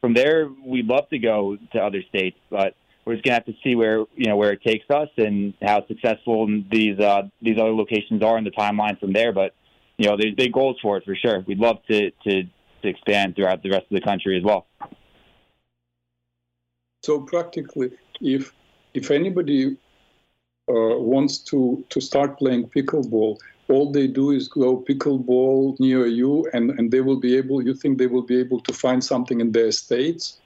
from 0.02 0.14
there 0.14 0.50
we'd 0.66 0.88
love 0.88 1.10
to 1.10 1.20
go 1.20 1.58
to 1.74 1.80
other 1.80 2.04
states, 2.10 2.38
but 2.50 2.76
we're 3.06 3.16
just 3.16 3.26
going 3.26 3.32
to 3.32 3.43
have 3.43 3.45
to 3.45 3.56
see 3.64 3.76
where 3.76 4.06
you 4.16 4.28
know 4.28 4.38
where 4.38 4.52
it 4.52 4.62
takes 4.62 4.86
us 4.89 5.10
and 5.18 5.54
how 5.62 5.86
successful 5.88 6.47
these 6.72 7.00
uh, 7.00 7.24
these 7.41 7.58
other 7.58 7.74
locations 7.74 8.22
are 8.22 8.38
in 8.38 8.43
the 8.43 8.52
timeline 8.52 9.00
from 9.00 9.14
there. 9.14 9.34
But 9.34 9.54
you 10.00 10.08
know, 10.08 10.16
there's 10.18 10.34
big 10.34 10.54
goals 10.54 10.78
for 10.82 10.97
it 10.97 11.04
for 11.04 11.16
sure. 11.16 11.43
We'd 11.45 11.60
love 11.60 11.84
to 11.89 12.10
to 12.24 12.43
to 12.82 12.88
expand 12.88 13.36
throughout 13.36 13.62
the 13.62 13.70
rest 13.70 13.86
of 13.91 13.95
the 13.95 14.02
country 14.02 14.38
as 14.38 14.43
well. 14.43 14.66
So 17.04 17.22
practically, 17.22 17.91
if 18.22 18.54
if 18.93 19.12
anybody 19.12 19.78
uh, 20.70 20.95
wants 21.14 21.39
to 21.50 21.84
to 21.89 22.00
start 22.00 22.39
playing 22.39 22.70
pickleball, 22.70 23.38
all 23.68 23.91
they 23.91 24.08
do 24.08 24.32
is 24.32 24.47
go 24.47 24.78
pickleball 24.89 25.78
near 25.80 26.08
you, 26.08 26.47
and 26.54 26.72
and 26.80 26.89
they 26.91 27.02
will 27.02 27.20
be 27.20 27.36
able. 27.36 27.62
You 27.62 27.74
think 27.74 27.97
they 27.97 28.08
will 28.08 28.28
be 28.34 28.39
able 28.39 28.62
to 28.62 28.74
find 28.74 29.04
something 29.04 29.41
in 29.41 29.52
their 29.52 29.72
states? 29.74 30.39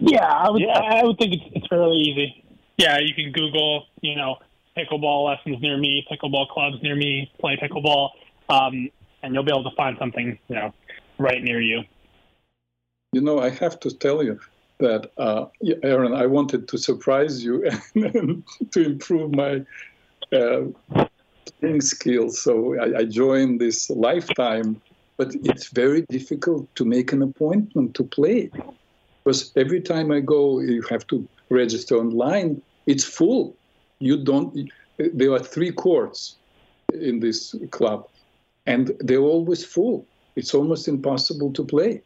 Yeah, 0.00 0.26
I 0.26 0.50
would. 0.50 0.62
Yeah. 0.62 0.78
I 0.78 1.04
would 1.04 1.18
think 1.18 1.34
it's 1.34 1.44
it's 1.54 1.66
fairly 1.68 1.98
easy. 1.98 2.44
Yeah, 2.78 2.98
you 2.98 3.14
can 3.14 3.32
Google, 3.32 3.86
you 4.02 4.14
know, 4.14 4.38
pickleball 4.78 5.26
lessons 5.26 5.60
near 5.60 5.76
me, 5.76 6.06
pickleball 6.10 6.48
clubs 6.48 6.82
near 6.82 6.94
me, 6.94 7.30
play 7.40 7.56
pickleball, 7.56 8.10
um, 8.48 8.90
and 9.22 9.34
you'll 9.34 9.42
be 9.42 9.50
able 9.50 9.68
to 9.68 9.76
find 9.76 9.96
something, 9.98 10.38
you 10.48 10.54
know, 10.54 10.72
right 11.18 11.42
near 11.42 11.60
you. 11.60 11.82
You 13.12 13.20
know, 13.20 13.40
I 13.40 13.50
have 13.50 13.80
to 13.80 13.90
tell 13.90 14.22
you 14.22 14.38
that, 14.78 15.10
uh, 15.16 15.46
Aaron, 15.82 16.14
I 16.14 16.26
wanted 16.26 16.68
to 16.68 16.78
surprise 16.78 17.42
you 17.42 17.68
and 17.94 18.44
to 18.70 18.84
improve 18.84 19.34
my 19.34 19.64
uh, 20.32 20.64
playing 21.60 21.80
skills. 21.80 22.40
So 22.40 22.78
I, 22.78 22.98
I 22.98 23.04
joined 23.04 23.60
this 23.60 23.90
lifetime, 23.90 24.80
but 25.16 25.34
it's 25.34 25.68
very 25.68 26.02
difficult 26.10 26.72
to 26.76 26.84
make 26.84 27.12
an 27.12 27.22
appointment 27.22 27.94
to 27.94 28.04
play 28.04 28.50
because 29.24 29.52
every 29.56 29.80
time 29.80 30.10
I 30.12 30.20
go, 30.20 30.60
you 30.60 30.82
have 30.90 31.06
to 31.08 31.28
register 31.50 31.96
online. 31.96 32.62
It's 32.86 33.04
full 33.04 33.57
you 34.00 34.22
don't 34.24 34.70
there 34.98 35.32
are 35.32 35.38
three 35.38 35.72
courts 35.72 36.36
in 36.92 37.20
this 37.20 37.54
club 37.70 38.08
and 38.66 38.92
they're 39.00 39.28
always 39.34 39.64
full. 39.64 40.06
It's 40.36 40.54
almost 40.54 40.88
impossible 40.88 41.52
to 41.54 41.64
play. 41.64 42.02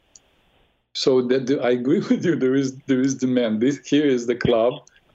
So 0.95 1.23
that 1.23 1.51
i 1.63 1.71
agree 1.71 2.01
with 2.11 2.25
you 2.25 2.37
there 2.37 2.55
is 2.55 2.77
there 2.87 3.01
is 3.01 3.15
demand. 3.15 3.61
This 3.61 3.79
here 3.87 4.07
is 4.07 4.27
the 4.27 4.37
club 4.37 4.75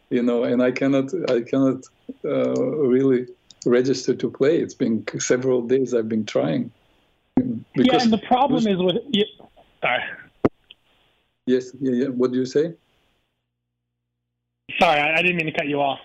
you 0.09 0.23
know 0.23 0.43
and 0.43 0.63
i 0.63 0.71
cannot 0.71 1.07
i 1.29 1.41
cannot 1.41 1.79
uh, 2.25 2.61
really 2.95 3.27
register 3.65 4.13
to 4.15 4.31
play. 4.31 4.57
It's 4.57 4.73
been 4.83 5.03
several 5.19 5.61
days 5.61 5.93
i've 5.93 6.09
been 6.09 6.25
trying. 6.25 6.71
Yeah 7.37 8.01
and 8.03 8.11
the 8.11 8.23
problem 8.27 8.67
is 8.67 8.77
with 8.77 8.97
yeah, 9.09 9.25
sorry. 9.81 10.03
Yes 11.45 11.71
yeah, 11.79 11.95
yeah. 12.01 12.07
What 12.07 12.31
do 12.31 12.39
you 12.39 12.45
say? 12.45 12.73
Sorry 14.79 14.99
i 14.99 15.21
didn't 15.21 15.37
mean 15.37 15.49
to 15.53 15.57
cut 15.59 15.67
you 15.67 15.79
off 15.81 15.99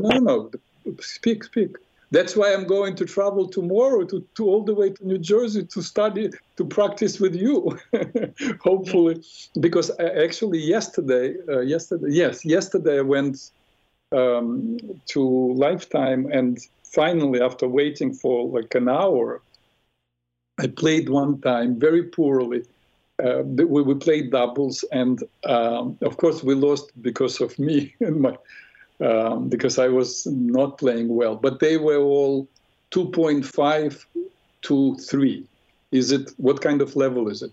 no, 0.00 0.18
no, 0.18 0.50
no. 0.84 0.94
Speak, 1.00 1.44
speak. 1.44 1.76
That's 2.10 2.36
why 2.36 2.54
I'm 2.54 2.66
going 2.66 2.94
to 2.96 3.04
travel 3.04 3.48
tomorrow 3.48 4.04
to, 4.04 4.24
to 4.36 4.46
all 4.46 4.62
the 4.62 4.74
way 4.74 4.90
to 4.90 5.06
New 5.06 5.18
Jersey 5.18 5.64
to 5.64 5.82
study, 5.82 6.30
to 6.56 6.64
practice 6.64 7.18
with 7.18 7.34
you, 7.34 7.76
hopefully. 8.60 9.22
Because 9.58 9.90
I, 9.98 10.04
uh, 10.04 10.22
actually 10.24 10.60
yesterday, 10.60 11.34
uh, 11.48 11.60
yesterday, 11.60 12.08
yes, 12.10 12.44
yesterday 12.44 12.98
I 12.98 13.02
went 13.02 13.50
um, 14.12 14.78
to 15.06 15.54
Lifetime 15.54 16.30
and 16.30 16.58
finally, 16.94 17.40
after 17.40 17.68
waiting 17.68 18.14
for 18.14 18.48
like 18.48 18.74
an 18.74 18.88
hour, 18.88 19.42
I 20.58 20.68
played 20.68 21.08
one 21.08 21.40
time 21.40 21.78
very 21.78 22.04
poorly. 22.04 22.62
Uh, 23.22 23.42
we, 23.42 23.82
we 23.82 23.94
played 23.94 24.30
doubles, 24.30 24.84
and 24.92 25.22
um, 25.44 25.98
of 26.02 26.16
course 26.16 26.42
we 26.42 26.54
lost 26.54 26.90
because 27.02 27.40
of 27.40 27.58
me 27.58 27.94
and 28.00 28.20
my 28.20 28.36
um, 29.00 29.48
because 29.48 29.78
I 29.78 29.88
was 29.88 30.26
not 30.26 30.78
playing 30.78 31.08
well. 31.08 31.36
But 31.36 31.60
they 31.60 31.76
were 31.76 31.98
all 31.98 32.48
2.5 32.90 34.04
to 34.62 34.94
3. 34.96 35.48
Is 35.92 36.10
it 36.12 36.30
what 36.36 36.60
kind 36.60 36.82
of 36.82 36.96
level 36.96 37.28
is 37.28 37.42
it? 37.42 37.52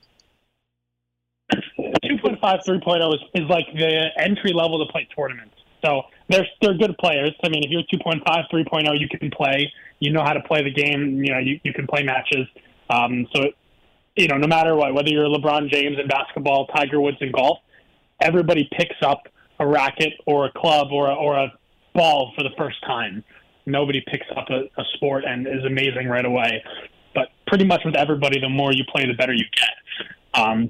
2.5 1.54 2.40
3.0 2.42 3.14
is, 3.14 3.20
is 3.36 3.50
like 3.50 3.66
the 3.74 4.10
entry 4.18 4.54
level 4.54 4.84
to 4.86 4.92
play 4.92 5.08
tournaments. 5.16 5.56
So 5.84 6.04
they're 6.30 6.48
they're 6.62 6.76
good 6.76 6.98
players. 6.98 7.34
I 7.44 7.50
mean, 7.50 7.64
if 7.64 7.72
you're 7.72 7.84
2.5 7.84 8.24
3.0, 8.26 9.00
you 9.00 9.08
can 9.10 9.32
play. 9.32 9.72
You 10.00 10.12
know 10.12 10.24
how 10.24 10.34
to 10.34 10.42
play 10.42 10.64
the 10.64 10.72
game. 10.72 11.24
You 11.24 11.34
know 11.34 11.40
you, 11.40 11.60
you 11.64 11.74
can 11.74 11.88
play 11.88 12.04
matches. 12.04 12.48
Um, 12.90 13.28
so 13.34 13.52
you 14.16 14.28
know 14.28 14.38
no 14.38 14.48
matter 14.48 14.76
what, 14.76 14.94
whether 14.94 15.10
you're 15.10 15.28
LeBron 15.28 15.70
James 15.70 15.98
in 16.00 16.08
basketball, 16.08 16.68
Tiger 16.68 17.02
Woods 17.02 17.18
in 17.22 17.32
golf, 17.32 17.60
everybody 18.20 18.70
picks 18.78 18.98
up 19.02 19.28
a 19.62 19.68
racket 19.68 20.14
or 20.26 20.48
a 20.48 20.52
club 20.52 20.88
or 20.92 21.10
a, 21.10 21.14
or 21.14 21.38
a 21.38 21.54
ball 21.94 22.34
for 22.36 22.44
the 22.44 22.50
first 22.58 22.82
time. 22.86 23.24
Nobody 23.66 24.04
picks 24.08 24.26
up 24.36 24.50
a, 24.50 24.64
a 24.82 24.84
sport 24.96 25.24
and 25.26 25.48
is 25.48 25.64
amazing 25.66 26.08
right 26.08 26.26
away. 26.26 26.64
But 27.14 27.30
pretty 27.48 27.66
much 27.66 27.82
with 27.86 27.96
everybody, 27.96 28.40
the 28.40 28.50
more 28.50 28.74
you 28.74 28.84
play, 28.92 29.06
the 29.06 29.14
better 29.14 29.34
you 29.34 29.46
get. 29.56 30.10
Um, 30.34 30.70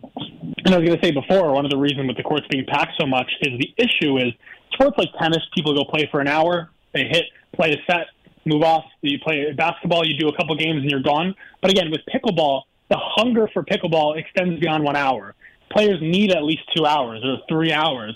and 0.65 0.75
I 0.75 0.77
was 0.77 0.87
going 0.87 0.99
to 0.99 1.05
say 1.05 1.11
before, 1.11 1.53
one 1.53 1.65
of 1.65 1.71
the 1.71 1.77
reasons 1.77 2.07
with 2.07 2.17
the 2.17 2.23
courts 2.23 2.45
being 2.49 2.65
packed 2.65 2.93
so 2.99 3.07
much 3.07 3.31
is 3.41 3.59
the 3.59 3.73
issue 3.77 4.17
is 4.17 4.33
sports 4.73 4.97
like 4.97 5.09
tennis, 5.19 5.43
people 5.55 5.73
go 5.73 5.85
play 5.89 6.09
for 6.11 6.19
an 6.19 6.27
hour, 6.27 6.71
they 6.93 7.05
hit, 7.05 7.25
play 7.53 7.71
a 7.71 7.77
set, 7.91 8.07
move 8.45 8.63
off. 8.63 8.83
You 9.01 9.19
play 9.19 9.51
basketball, 9.53 10.05
you 10.05 10.17
do 10.17 10.27
a 10.27 10.35
couple 10.35 10.55
games 10.55 10.81
and 10.81 10.89
you're 10.89 11.03
gone. 11.03 11.35
But 11.61 11.71
again, 11.71 11.91
with 11.91 12.01
pickleball, 12.13 12.63
the 12.89 12.97
hunger 12.99 13.47
for 13.53 13.63
pickleball 13.63 14.17
extends 14.17 14.59
beyond 14.59 14.83
one 14.83 14.95
hour. 14.95 15.35
Players 15.71 16.01
need 16.01 16.31
at 16.31 16.43
least 16.43 16.63
two 16.75 16.85
hours 16.85 17.23
or 17.23 17.37
three 17.47 17.71
hours 17.71 18.15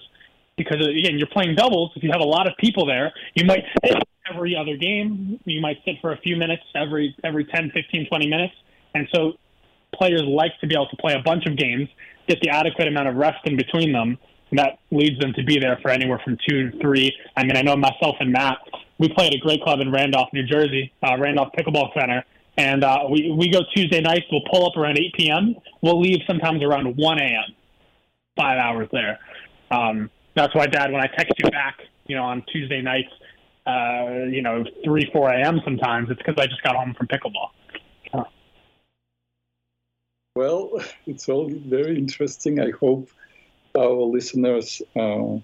because 0.58 0.78
again, 0.78 1.18
you're 1.18 1.28
playing 1.32 1.56
doubles. 1.56 1.92
If 1.96 2.04
you 2.04 2.12
have 2.12 2.22
a 2.22 2.26
lot 2.28 2.48
of 2.48 2.54
people 2.58 2.86
there, 2.86 3.14
you 3.36 3.46
might 3.46 3.64
sit 3.84 3.96
every 4.32 4.56
other 4.56 4.78
game. 4.78 5.40
You 5.46 5.62
might 5.62 5.78
sit 5.86 5.96
for 6.02 6.14
a 6.14 6.18
few 6.18 6.36
minutes 6.36 6.64
every 6.76 7.16
every 7.24 7.46
10, 7.46 7.72
15, 7.72 8.08
20 8.08 8.28
minutes. 8.28 8.54
And 8.94 9.08
so 9.14 9.34
players 9.94 10.24
like 10.24 10.52
to 10.62 10.68
be 10.68 10.76
able 10.76 10.88
to 10.88 10.98
play 10.98 11.14
a 11.14 11.22
bunch 11.22 11.46
of 11.46 11.58
games, 11.58 11.90
get 12.28 12.40
the 12.42 12.50
adequate 12.50 12.88
amount 12.88 13.08
of 13.08 13.16
rest 13.16 13.40
in 13.46 13.58
between 13.58 13.92
them. 13.92 14.18
And 14.52 14.60
that 14.60 14.80
leads 14.92 15.20
them 15.20 15.34
to 15.34 15.44
be 15.44 15.60
there 15.60 15.80
for 15.82 15.90
anywhere 15.90 16.22
from 16.24 16.38
two 16.48 16.70
to 16.70 16.80
three. 16.80 17.12
I 17.36 17.44
mean, 17.44 17.58
I 17.58 17.62
know 17.62 17.76
myself 17.76 18.16
and 18.20 18.32
Matt, 18.32 18.58
we 19.00 19.10
play 19.10 19.28
at 19.28 19.34
a 19.34 19.40
great 19.40 19.62
club 19.64 19.80
in 19.82 19.92
Randolph, 19.92 20.30
New 20.34 20.46
Jersey, 20.46 20.94
uh, 21.04 21.18
Randolph 21.20 21.50
Pickleball 21.58 21.94
Center. 22.00 22.24
And 22.58 22.84
uh, 22.84 23.00
we, 23.10 23.34
we 23.38 23.50
go 23.50 23.62
Tuesday 23.76 24.00
nights. 24.00 24.26
We'll 24.32 24.44
pull 24.50 24.66
up 24.66 24.78
around 24.78 24.98
8 24.98 25.14
p.m. 25.16 25.56
We'll 25.82 26.00
leave 26.00 26.20
sometimes 26.26 26.64
around 26.64 26.96
1 26.96 27.20
a.m. 27.20 27.56
Five 28.38 28.60
hours 28.60 28.88
there. 28.94 29.20
Um, 29.72 30.10
that's 30.36 30.54
why, 30.54 30.68
Dad, 30.68 30.92
when 30.92 31.02
I 31.02 31.08
text 31.08 31.34
you 31.44 31.50
back, 31.50 31.80
you 32.08 32.16
know, 32.16 32.24
on 32.24 32.44
Tuesday 32.52 32.82
nights, 32.82 33.12
uh, 33.66 34.26
you 34.30 34.42
know, 34.42 34.64
three, 34.84 35.10
four 35.12 35.32
a.m. 35.32 35.62
sometimes, 35.64 36.10
it's 36.10 36.22
because 36.22 36.36
I 36.38 36.46
just 36.46 36.62
got 36.62 36.76
home 36.76 36.94
from 36.94 37.08
pickleball. 37.08 37.50
Well, 40.36 40.82
it's 41.08 41.30
all 41.30 41.50
very 41.50 41.98
interesting. 41.98 42.60
I 42.60 42.72
hope 42.72 43.10
our 43.78 44.02
listeners 44.04 44.82
uh, 44.96 45.38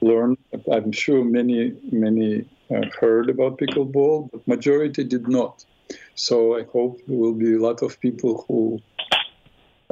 learn. 0.00 0.36
I'm 0.72 0.92
sure 0.92 1.22
many, 1.22 1.74
many 1.90 2.48
uh, 2.74 2.82
heard 2.98 3.28
about 3.28 3.58
pickleball, 3.58 4.30
but 4.32 4.48
majority 4.48 5.04
did 5.04 5.28
not. 5.28 5.64
So 6.14 6.58
I 6.58 6.64
hope 6.64 7.00
there 7.06 7.16
will 7.16 7.34
be 7.34 7.54
a 7.54 7.58
lot 7.58 7.82
of 7.82 8.00
people 8.00 8.44
who 8.48 8.80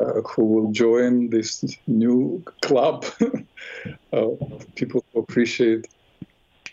uh, 0.01 0.21
who 0.23 0.45
will 0.45 0.73
join 0.73 1.31
this 1.31 1.63
new 1.87 2.43
club 2.63 3.05
of 4.13 4.67
people 4.75 5.05
who 5.13 5.21
appreciate 5.21 5.87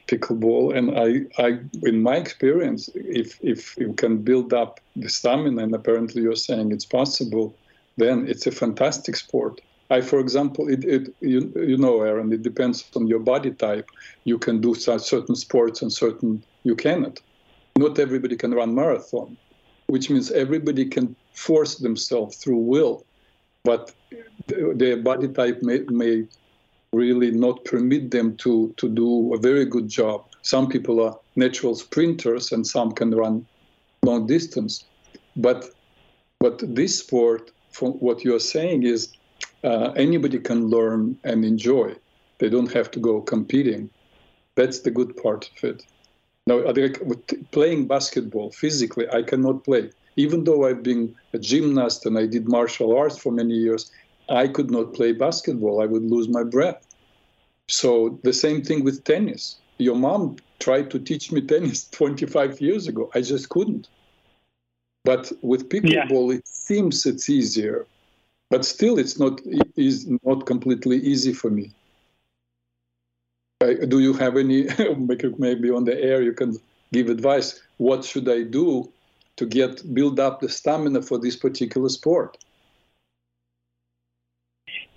pickleball. 0.08 0.76
And 0.76 0.98
I, 0.98 1.44
I, 1.44 1.60
in 1.84 2.02
my 2.02 2.16
experience, 2.16 2.90
if 2.96 3.38
if 3.42 3.76
you 3.78 3.94
can 3.94 4.24
build 4.24 4.54
up 4.54 4.80
the 4.96 5.10
stamina, 5.10 5.64
and 5.64 5.76
apparently 5.76 6.22
you're 6.22 6.36
saying 6.36 6.72
it's 6.72 6.86
possible, 6.86 7.56
then 7.98 8.26
it's 8.28 8.48
a 8.48 8.52
fantastic 8.52 9.16
sport. 9.16 9.62
I, 9.90 10.02
for 10.02 10.20
example, 10.20 10.68
it, 10.68 10.84
it 10.84 11.14
you, 11.22 11.52
you 11.56 11.78
know, 11.78 12.02
Aaron, 12.02 12.32
it 12.34 12.44
depends 12.44 12.86
on 12.96 13.08
your 13.08 13.20
body 13.20 13.52
type. 13.52 13.90
You 14.26 14.38
can 14.38 14.60
do 14.60 14.76
certain 14.76 15.36
sports 15.36 15.82
and 15.82 15.92
certain 15.92 16.44
you 16.64 16.76
cannot. 16.76 17.20
Not 17.78 18.00
everybody 18.00 18.36
can 18.36 18.54
run 18.54 18.76
marathon, 18.76 19.38
which 19.88 20.10
means 20.10 20.32
everybody 20.32 20.86
can 20.86 21.16
force 21.34 21.76
themselves 21.76 22.38
through 22.38 22.58
will, 22.58 23.06
but 23.68 23.93
their 24.82 24.95
body 24.95 25.28
type 25.28 25.61
may, 25.61 25.80
may 25.89 26.26
really 26.93 27.32
not 27.32 27.65
permit 27.65 28.11
them 28.11 28.38
to, 28.38 28.74
to 28.78 28.88
do 28.88 29.34
a 29.34 29.38
very 29.38 29.65
good 29.65 29.89
job. 29.89 30.24
Some 30.41 30.70
people 30.70 31.03
are 31.05 31.20
natural 31.36 31.76
sprinters 31.76 32.53
and 32.53 32.65
some 32.65 32.93
can 32.93 33.11
run 33.11 33.45
long 34.03 34.26
distance. 34.26 34.86
But, 35.36 35.65
but 36.39 36.63
this 36.80 36.97
sport, 36.99 37.51
from 37.72 37.91
what 38.05 38.24
you're 38.24 38.47
saying, 38.55 38.84
is 38.84 39.09
uh, 39.65 39.91
anybody 39.97 40.39
can 40.39 40.70
learn 40.70 41.18
and 41.26 41.43
enjoy. 41.43 41.93
They 42.39 42.49
don't 42.49 42.72
have 42.72 42.89
to 42.91 42.99
go 43.01 43.20
competing. 43.20 43.89
That's 44.55 44.80
the 44.80 44.91
good 44.91 45.11
part 45.18 45.49
of 45.51 45.63
it. 45.72 45.84
Now, 46.47 46.57
playing 47.51 47.88
basketball 47.88 48.51
physically, 48.51 49.05
I 49.09 49.24
cannot 49.24 49.65
play. 49.65 49.89
Even 50.18 50.43
though 50.43 50.68
I've 50.68 50.84
been 50.84 51.15
a 51.34 51.39
gymnast 51.39 52.05
and 52.05 52.18
I 52.18 52.26
did 52.26 52.49
martial 52.49 52.97
arts 52.97 53.18
for 53.18 53.32
many 53.32 53.53
years, 53.53 53.91
I 54.30 54.47
could 54.47 54.70
not 54.70 54.93
play 54.93 55.13
basketball. 55.13 55.82
I 55.82 55.86
would 55.86 56.03
lose 56.03 56.28
my 56.28 56.43
breath. 56.43 56.86
So 57.70 58.20
the 58.24 58.34
same 58.34 58.61
thing 58.63 58.84
with 58.84 59.03
tennis. 59.03 59.57
Your 59.78 59.95
mom 59.95 60.38
tried 60.59 60.89
to 60.91 60.99
teach 60.99 61.32
me 61.32 61.41
tennis 61.41 61.88
25 61.91 62.59
years 62.59 62.88
ago. 62.88 63.09
I 63.13 63.22
just 63.22 63.49
couldn't. 63.49 63.88
But 65.03 65.32
with 65.41 65.70
pickleball, 65.70 66.32
yeah. 66.32 66.39
it 66.39 66.47
seems 66.47 67.05
it's 67.05 67.30
easier, 67.30 67.86
but 68.49 68.65
still, 68.65 68.99
it's 68.99 69.18
not 69.18 69.39
is 69.78 70.05
not 70.26 70.45
completely 70.45 70.97
easy 70.97 71.32
for 71.32 71.49
me. 71.49 71.72
Uh, 73.61 73.86
do 73.88 73.99
you 73.99 74.11
have 74.13 74.36
any? 74.36 74.68
maybe 75.38 75.72
on 75.72 75.86
the 75.86 75.97
air 75.97 76.22
you 76.22 76.34
can 76.34 76.57
give 76.91 77.07
advice. 77.07 77.61
What 77.78 78.03
should 78.03 78.28
I 78.28 78.43
do 78.43 78.91
to 79.38 79.46
get 79.46 79.94
build 79.94 80.20
up 80.20 80.42
the 80.42 80.50
stamina 80.50 81.02
for 81.02 81.18
this 81.18 81.36
particular 81.36 81.90
sport? 81.90 82.38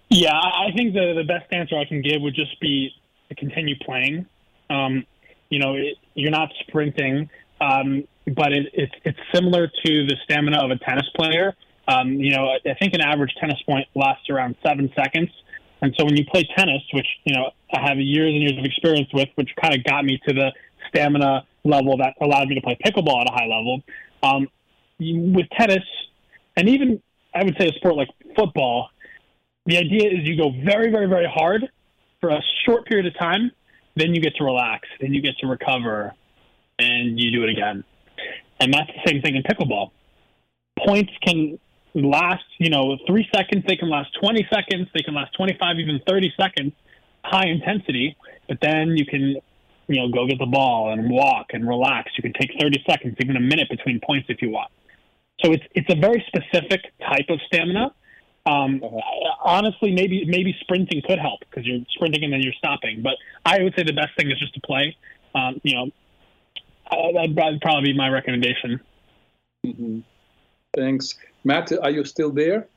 Yeah, 0.09 0.35
I 0.35 0.73
think 0.75 0.93
the 0.95 1.15
the 1.15 1.25
best 1.25 1.53
answer 1.53 1.79
I 1.79 1.85
can 1.85 2.03
give 2.03 2.21
would 2.21 2.35
just 2.35 2.59
be 2.61 2.91
to 3.29 3.35
continue 3.37 3.77
playing. 3.79 4.27
Um, 4.69 5.07
you 5.51 5.61
know, 5.61 5.75
it, 5.75 5.97
you're 6.15 6.33
not 6.33 6.51
sprinting, 6.67 7.31
um, 7.61 8.05
but 8.35 8.53
it, 8.53 8.67
it's 8.75 9.19
similar 9.33 9.69
to 9.69 10.07
the 10.07 10.17
stamina 10.25 10.59
of 10.59 10.71
a 10.71 10.79
tennis 10.79 11.09
player. 11.15 11.55
Um, 11.87 12.13
you 12.15 12.35
know, 12.35 12.49
I 12.49 12.75
think 12.75 12.95
an 12.95 13.01
average 13.01 13.35
tennis 13.41 13.61
point 13.63 13.87
lasts 13.95 14.29
around 14.31 14.57
seven 14.65 14.93
seconds, 14.97 15.31
and 15.81 15.95
so 15.97 16.05
when 16.05 16.17
you 16.17 16.25
play 16.25 16.49
tennis, 16.57 16.83
which 16.93 17.07
you 17.25 17.35
know 17.35 17.51
I 17.73 17.81
have 17.81 17.99
years 17.99 18.33
and 18.33 18.43
years 18.43 18.59
of 18.59 18.65
experience 18.65 19.09
with, 19.13 19.29
which 19.37 19.51
kind 19.61 19.75
of 19.75 19.85
got 19.85 20.05
me 20.05 20.21
to 20.27 20.35
the 20.35 20.53
stamina 20.89 21.47
level 21.65 21.97
that 21.99 22.15
allowed 22.21 22.49
me 22.49 22.55
to 22.57 22.61
play 22.61 22.77
pickleball 22.85 23.21
at 23.21 23.29
a 23.29 23.33
high 23.33 23.47
level. 23.47 23.83
Um, 24.23 24.49
with 24.99 25.47
tennis, 25.59 25.85
and 26.57 26.69
even 26.69 27.03
I 27.35 27.45
would 27.45 27.57
say 27.59 27.69
a 27.69 27.73
sport 27.73 27.97
like 27.97 28.09
football, 28.37 28.91
the 29.67 29.79
idea 29.79 30.11
is 30.11 30.27
you 30.29 30.37
go 30.37 30.51
very, 30.51 30.91
very, 30.91 31.07
very 31.07 31.27
hard 31.33 31.69
for 32.21 32.31
a 32.31 32.41
short 32.67 32.87
period 32.87 33.07
of 33.07 33.19
time, 33.19 33.51
then 33.97 34.15
you 34.15 34.21
get 34.21 34.35
to 34.37 34.45
relax, 34.45 34.89
then 35.01 35.15
you 35.15 35.23
get 35.23 35.37
to 35.39 35.47
recover, 35.47 36.13
and 36.79 37.19
you 37.19 37.31
do 37.31 37.45
it 37.45 37.51
again. 37.51 37.85
And 38.61 38.73
that's 38.73 38.89
the 38.89 39.11
same 39.11 39.23
thing 39.23 39.37
in 39.37 39.43
pickleball. 39.43 39.91
Points 40.87 41.13
can 41.27 41.59
last, 41.95 42.45
you 42.59 42.71
know, 42.71 42.97
three 43.07 43.27
seconds, 43.35 43.65
they 43.67 43.77
can 43.77 43.89
last 43.89 44.11
20 44.21 44.47
seconds, 44.53 44.89
they 44.95 45.03
can 45.03 45.15
last 45.15 45.35
25, 45.35 45.79
even 45.79 46.01
30 46.07 46.33
seconds, 46.39 46.73
high 47.25 47.47
intensity, 47.47 48.17
but 48.49 48.59
then 48.61 48.97
you 48.97 49.07
can, 49.07 49.37
you 49.91 50.01
know, 50.01 50.09
go 50.09 50.27
get 50.27 50.39
the 50.39 50.47
ball 50.47 50.93
and 50.93 51.11
walk 51.11 51.49
and 51.51 51.69
relax. 51.69 52.13
You 52.17 52.23
can 52.23 52.33
take 52.33 52.51
30 52.59 52.83
seconds, 52.89 53.17
even 53.21 53.37
a 53.37 53.41
minute 53.41 53.69
between 53.69 54.01
points 54.01 54.27
if 54.31 54.41
you 54.41 54.51
want. 54.51 54.71
So 55.45 55.53
it's, 55.53 55.65
it's 55.75 55.91
a 55.91 55.97
very 55.97 56.25
specific 56.29 56.81
type 57.01 57.27
of 57.29 57.41
stamina 57.47 57.93
um, 58.47 58.83
uh-huh. 58.83 59.01
Honestly, 59.45 59.93
maybe 59.93 60.25
maybe 60.25 60.57
sprinting 60.61 61.03
could 61.07 61.19
help 61.19 61.41
because 61.41 61.67
you're 61.67 61.81
sprinting 61.91 62.25
and 62.25 62.33
then 62.33 62.41
you're 62.41 62.55
stopping. 62.55 63.03
But 63.03 63.15
I 63.45 63.63
would 63.63 63.75
say 63.77 63.83
the 63.83 63.93
best 63.93 64.17
thing 64.17 64.31
is 64.31 64.39
just 64.39 64.55
to 64.55 64.61
play. 64.61 64.97
Um, 65.35 65.61
you 65.63 65.75
know, 65.75 65.91
that'd 67.15 67.61
probably 67.61 67.93
be 67.93 67.97
my 67.97 68.09
recommendation. 68.09 68.81
Mm-hmm. 69.65 70.01
Thanks, 70.75 71.15
Matt. 71.45 71.73
Are 71.83 71.91
you 71.91 72.05
still 72.05 72.31
there? 72.31 72.69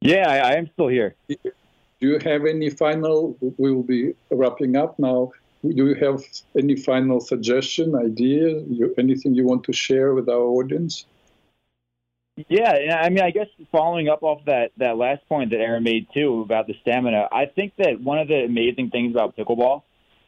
Yeah, 0.00 0.28
I, 0.28 0.36
I 0.36 0.52
am 0.54 0.70
still 0.72 0.88
here. 0.88 1.14
Do 1.28 1.38
you 2.00 2.18
have 2.24 2.46
any 2.46 2.70
final? 2.70 3.36
We 3.40 3.72
will 3.72 3.82
be 3.82 4.14
wrapping 4.30 4.76
up 4.76 4.98
now. 4.98 5.32
Do 5.62 5.88
you 5.88 5.94
have 5.94 6.22
any 6.56 6.76
final 6.76 7.20
suggestion, 7.20 7.94
idea, 7.94 8.60
you, 8.68 8.94
anything 8.98 9.34
you 9.34 9.44
want 9.44 9.64
to 9.64 9.72
share 9.72 10.14
with 10.14 10.28
our 10.28 10.40
audience? 10.40 11.04
Yeah, 12.48 13.00
I 13.02 13.10
mean, 13.10 13.22
I 13.22 13.30
guess 13.30 13.48
following 13.70 14.08
up 14.08 14.22
off 14.22 14.44
that 14.46 14.72
that 14.78 14.96
last 14.96 15.28
point 15.28 15.50
that 15.50 15.58
Aaron 15.58 15.82
made 15.82 16.06
too 16.14 16.40
about 16.40 16.66
the 16.66 16.74
stamina, 16.80 17.28
I 17.30 17.46
think 17.46 17.74
that 17.76 18.00
one 18.00 18.18
of 18.18 18.28
the 18.28 18.44
amazing 18.44 18.90
things 18.90 19.14
about 19.14 19.36
pickleball 19.36 19.82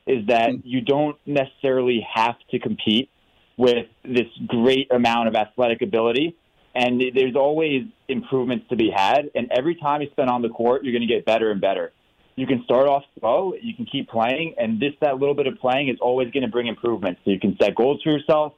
is 0.06 0.26
that 0.26 0.50
mm-hmm. 0.50 0.66
you 0.66 0.80
don't 0.82 1.16
necessarily 1.26 2.06
have 2.12 2.36
to 2.50 2.58
compete 2.58 3.08
with 3.56 3.86
this 4.04 4.26
great 4.46 4.90
amount 4.90 5.28
of 5.28 5.36
athletic 5.36 5.80
ability, 5.80 6.36
and 6.74 7.02
there's 7.14 7.36
always 7.36 7.84
improvements 8.08 8.66
to 8.70 8.76
be 8.76 8.90
had. 8.90 9.30
And 9.34 9.50
every 9.50 9.76
time 9.76 10.02
you 10.02 10.10
spend 10.10 10.28
on 10.28 10.42
the 10.42 10.48
court, 10.48 10.84
you're 10.84 10.92
going 10.92 11.06
to 11.06 11.14
get 11.14 11.24
better 11.24 11.50
and 11.50 11.60
better. 11.60 11.92
You 12.34 12.46
can 12.46 12.62
start 12.64 12.88
off 12.88 13.02
slow, 13.18 13.54
you 13.60 13.74
can 13.74 13.84
keep 13.84 14.08
playing, 14.08 14.54
and 14.58 14.80
this 14.80 14.92
that 15.00 15.18
little 15.18 15.34
bit 15.34 15.46
of 15.46 15.58
playing 15.58 15.88
is 15.88 15.98
always 16.00 16.30
going 16.30 16.44
to 16.44 16.48
bring 16.48 16.66
improvements. 16.66 17.20
So 17.24 17.30
you 17.30 17.38
can 17.38 17.56
set 17.60 17.74
goals 17.74 18.00
for 18.02 18.10
yourself 18.10 18.54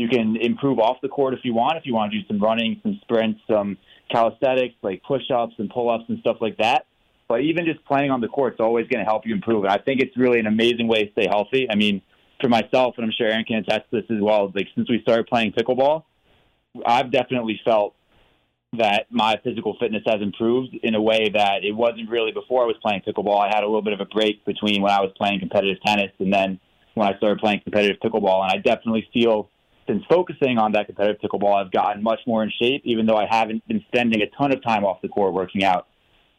you 0.00 0.08
can 0.08 0.36
improve 0.36 0.78
off 0.78 0.96
the 1.02 1.08
court 1.08 1.34
if 1.34 1.40
you 1.42 1.52
want. 1.52 1.76
If 1.76 1.84
you 1.84 1.94
want 1.94 2.10
to 2.12 2.18
do 2.18 2.26
some 2.26 2.40
running, 2.40 2.80
some 2.82 2.98
sprints, 3.02 3.40
some 3.46 3.76
calisthenics 4.10 4.74
like 4.82 5.02
push-ups 5.02 5.54
and 5.58 5.68
pull-ups 5.68 6.04
and 6.08 6.18
stuff 6.20 6.38
like 6.40 6.56
that. 6.56 6.86
But 7.28 7.42
even 7.42 7.66
just 7.66 7.84
playing 7.84 8.10
on 8.10 8.22
the 8.22 8.28
court 8.28 8.54
is 8.54 8.60
always 8.60 8.86
going 8.88 9.04
to 9.04 9.08
help 9.08 9.26
you 9.26 9.34
improve. 9.34 9.64
And 9.64 9.72
I 9.72 9.76
think 9.76 10.00
it's 10.00 10.16
really 10.16 10.40
an 10.40 10.46
amazing 10.46 10.88
way 10.88 11.04
to 11.04 11.12
stay 11.12 11.26
healthy. 11.28 11.68
I 11.70 11.76
mean, 11.76 12.00
for 12.40 12.48
myself, 12.48 12.94
and 12.96 13.04
I'm 13.04 13.12
sure 13.12 13.28
Aaron 13.28 13.44
can 13.44 13.56
attest 13.56 13.90
to 13.90 14.00
this 14.00 14.10
as 14.10 14.22
well. 14.22 14.50
Like 14.54 14.68
since 14.74 14.88
we 14.88 15.02
started 15.02 15.26
playing 15.26 15.52
pickleball, 15.52 16.04
I've 16.86 17.12
definitely 17.12 17.60
felt 17.62 17.94
that 18.76 19.06
my 19.10 19.38
physical 19.42 19.76
fitness 19.80 20.02
has 20.06 20.22
improved 20.22 20.74
in 20.82 20.94
a 20.94 21.02
way 21.02 21.28
that 21.28 21.64
it 21.64 21.72
wasn't 21.72 22.08
really 22.08 22.30
before 22.30 22.62
I 22.62 22.66
was 22.66 22.76
playing 22.80 23.02
pickleball. 23.06 23.40
I 23.40 23.48
had 23.48 23.64
a 23.64 23.66
little 23.66 23.82
bit 23.82 23.92
of 23.92 24.00
a 24.00 24.04
break 24.04 24.44
between 24.44 24.80
when 24.80 24.92
I 24.92 25.00
was 25.00 25.10
playing 25.16 25.40
competitive 25.40 25.82
tennis 25.84 26.12
and 26.20 26.32
then 26.32 26.60
when 26.94 27.12
I 27.12 27.16
started 27.16 27.40
playing 27.40 27.62
competitive 27.62 27.96
pickleball. 28.00 28.42
And 28.42 28.52
I 28.52 28.58
definitely 28.58 29.08
feel 29.12 29.50
since 29.88 30.04
focusing 30.08 30.58
on 30.58 30.72
that 30.72 30.86
competitive 30.86 31.20
pickleball, 31.20 31.54
I've 31.54 31.72
gotten 31.72 32.00
much 32.00 32.20
more 32.28 32.44
in 32.44 32.52
shape, 32.62 32.82
even 32.84 33.06
though 33.06 33.16
I 33.16 33.26
haven't 33.28 33.66
been 33.66 33.84
spending 33.88 34.22
a 34.22 34.26
ton 34.38 34.52
of 34.52 34.62
time 34.62 34.84
off 34.84 35.02
the 35.02 35.08
court 35.08 35.32
working 35.32 35.64
out. 35.64 35.88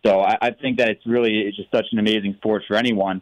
So 0.05 0.21
I, 0.21 0.37
I 0.41 0.51
think 0.51 0.77
that 0.77 0.87
it's 0.87 1.05
really 1.05 1.41
it's 1.41 1.57
just 1.57 1.69
such 1.69 1.87
an 1.91 1.99
amazing 1.99 2.35
sport 2.37 2.63
for 2.65 2.77
anyone, 2.77 3.21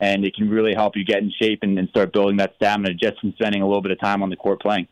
and 0.00 0.24
it 0.24 0.34
can 0.34 0.48
really 0.48 0.74
help 0.74 0.96
you 0.96 1.04
get 1.04 1.18
in 1.18 1.30
shape 1.40 1.58
and, 1.60 1.78
and 1.78 1.90
start 1.90 2.12
building 2.12 2.38
that 2.38 2.54
stamina 2.56 2.94
just 2.94 3.20
from 3.20 3.32
spending 3.32 3.60
a 3.60 3.66
little 3.66 3.82
bit 3.82 3.92
of 3.92 4.00
time 4.00 4.22
on 4.22 4.30
the 4.30 4.36
court 4.36 4.62
playing. 4.62 4.88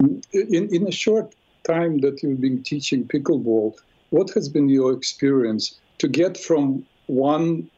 In, 0.00 0.68
in 0.74 0.86
a 0.86 0.92
short 0.92 1.34
time 1.64 1.98
that 1.98 2.22
you've 2.22 2.40
been 2.40 2.62
teaching 2.62 3.06
pickleball, 3.06 3.74
what 4.10 4.30
has 4.30 4.48
been 4.48 4.68
your 4.68 4.92
experience 4.92 5.80
to 5.98 6.08
get 6.08 6.36
from 6.36 6.84
one, 7.06 7.70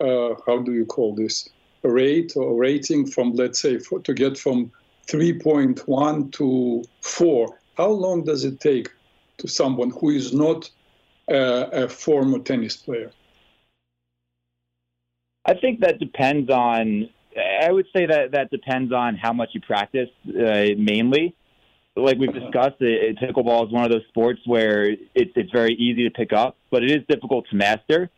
uh, 0.00 0.34
how 0.46 0.58
do 0.58 0.72
you 0.72 0.86
call 0.86 1.14
this, 1.14 1.48
rate 1.82 2.32
or 2.36 2.56
rating 2.56 3.06
from, 3.06 3.32
let's 3.32 3.60
say, 3.60 3.78
for, 3.78 4.00
to 4.00 4.14
get 4.14 4.38
from 4.38 4.70
3.1 5.08 6.32
to 6.32 6.84
4, 7.00 7.58
how 7.76 7.88
long 7.88 8.24
does 8.24 8.44
it 8.44 8.60
take 8.60 8.88
to 9.38 9.48
someone 9.48 9.90
who 9.90 10.10
is 10.10 10.32
not 10.32 10.70
a, 11.28 11.84
a 11.84 11.88
former 11.88 12.38
tennis 12.38 12.76
player? 12.76 13.10
I 15.44 15.54
think 15.54 15.80
that 15.80 15.98
depends 15.98 16.50
on. 16.50 17.08
I 17.36 17.72
would 17.72 17.86
say 17.92 18.06
that 18.06 18.32
that 18.32 18.50
depends 18.50 18.92
on 18.92 19.16
how 19.16 19.32
much 19.32 19.50
you 19.54 19.60
practice, 19.60 20.10
uh, 20.28 20.76
mainly. 20.76 21.34
Like 21.94 22.18
we've 22.18 22.32
discussed, 22.32 22.76
it, 22.80 23.18
pickleball 23.18 23.66
is 23.66 23.72
one 23.72 23.84
of 23.84 23.90
those 23.90 24.06
sports 24.08 24.40
where 24.46 24.90
it's 24.90 25.32
it's 25.36 25.50
very 25.50 25.74
easy 25.74 26.04
to 26.04 26.10
pick 26.10 26.32
up, 26.32 26.56
but 26.70 26.82
it 26.82 26.90
is 26.90 27.00
difficult 27.08 27.46
to 27.50 27.56
master. 27.56 28.10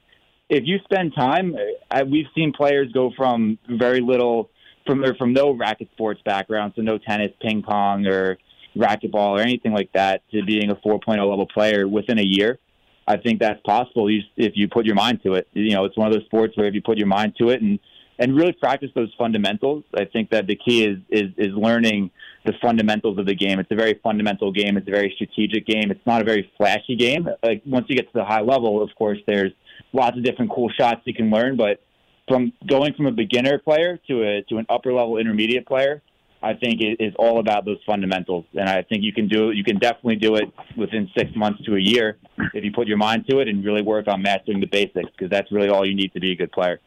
If 0.49 0.63
you 0.65 0.79
spend 0.85 1.13
time, 1.17 1.57
I, 1.91 2.05
we've 2.05 2.27
seen 2.35 2.53
players 2.53 2.93
go 2.93 3.11
from 3.17 3.59
very 3.69 4.01
little 4.01 4.51
from 4.87 5.05
or 5.05 5.15
from 5.17 5.33
no 5.33 5.51
racket 5.51 5.89
sports 5.93 6.21
background, 6.25 6.75
so 6.77 6.83
no 6.83 6.99
tennis, 6.99 7.33
ping 7.41 7.63
pong, 7.63 8.07
or 8.07 8.39
racquetball 8.77 9.39
or 9.39 9.41
anything 9.41 9.73
like 9.73 9.91
that, 9.95 10.23
to 10.31 10.45
being 10.45 10.71
a 10.71 10.77
4.0 10.77 11.09
level 11.09 11.47
player 11.47 11.89
within 11.89 12.19
a 12.19 12.25
year. 12.25 12.59
I 13.07 13.17
think 13.17 13.41
that's 13.41 13.61
possible 13.63 14.09
if 14.09 14.53
you 14.55 14.69
put 14.69 14.87
your 14.87 14.95
mind 14.95 15.21
to 15.25 15.35
it. 15.35 15.49
You 15.53 15.75
know, 15.75 15.85
it's 15.85 15.97
one 15.97 16.07
of 16.07 16.15
those 16.15 16.25
sports 16.25 16.57
where 16.57 16.67
if 16.67 16.75
you 16.75 16.83
put 16.83 16.97
your 16.97 17.07
mind 17.07 17.35
to 17.39 17.51
it 17.51 17.61
and 17.61 17.79
and 18.19 18.37
really 18.37 18.53
practice 18.53 18.91
those 18.95 19.13
fundamentals, 19.19 19.85
I 19.97 20.05
think 20.05 20.31
that 20.31 20.47
the 20.47 20.57
key 20.57 20.85
is 20.85 20.99
is 21.11 21.31
is 21.37 21.53
learning 21.55 22.11
the 22.45 22.53
fundamentals 22.63 23.19
of 23.19 23.27
the 23.27 23.35
game. 23.35 23.59
It's 23.59 23.71
a 23.71 23.77
very 23.77 23.99
fundamental 24.03 24.53
game. 24.53 24.77
It's 24.77 24.87
a 24.87 24.91
very 24.91 25.13
strategic 25.15 25.67
game. 25.67 25.91
It's 25.91 26.07
not 26.07 26.21
a 26.21 26.25
very 26.25 26.51
flashy 26.57 26.97
game. 26.97 27.29
Like 27.43 27.63
once 27.67 27.87
you 27.89 27.97
get 27.97 28.07
to 28.07 28.19
the 28.19 28.25
high 28.25 28.43
level, 28.43 28.83
of 28.83 28.91
course, 28.97 29.19
there's 29.27 29.53
lots 29.93 30.17
of 30.17 30.25
different 30.25 30.53
cool 30.53 30.71
shots 30.71 31.01
you 31.05 31.15
can 31.15 31.31
learn, 31.31 31.57
but 31.57 31.81
from 32.29 32.53
going 32.67 32.95
from 32.95 33.07
a 33.07 33.13
beginner 33.13 33.59
player 33.59 33.99
to 34.09 34.23
a 34.23 34.43
to 34.49 34.59
an 34.59 34.67
upper 34.69 34.93
level 34.93 35.19
intermediate 35.19 35.67
player, 35.67 36.03
I 36.43 36.55
think 36.55 36.81
it 36.81 37.03
is 37.03 37.15
all 37.19 37.41
about 37.41 37.65
those 37.65 37.79
fundamentals. 37.87 38.45
And 38.55 38.69
I 38.69 38.83
think 38.83 39.03
you 39.03 39.13
can 39.13 39.29
do 39.29 39.51
you 39.51 39.65
can 39.65 39.79
definitely 39.79 40.17
do 40.17 40.37
it 40.37 40.45
within 40.77 41.11
six 41.17 41.31
months 41.35 41.65
to 41.65 41.75
a 41.75 41.81
year 41.81 42.19
if 42.53 42.65
you 42.65 42.73
put 42.73 42.87
your 42.87 42.99
mind 42.99 43.27
to 43.31 43.41
it 43.41 43.49
and 43.49 43.65
really 43.65 43.83
work 43.83 44.07
on 44.09 44.23
mastering 44.23 44.61
the 44.61 44.67
basics 44.67 45.11
because 45.17 45.31
that's 45.31 45.51
really 45.51 45.69
all 45.69 45.87
you 45.87 45.95
need 45.95 46.13
to 46.13 46.21
be 46.21 46.33
a 46.33 46.37
good 46.37 46.53
player. 46.53 46.81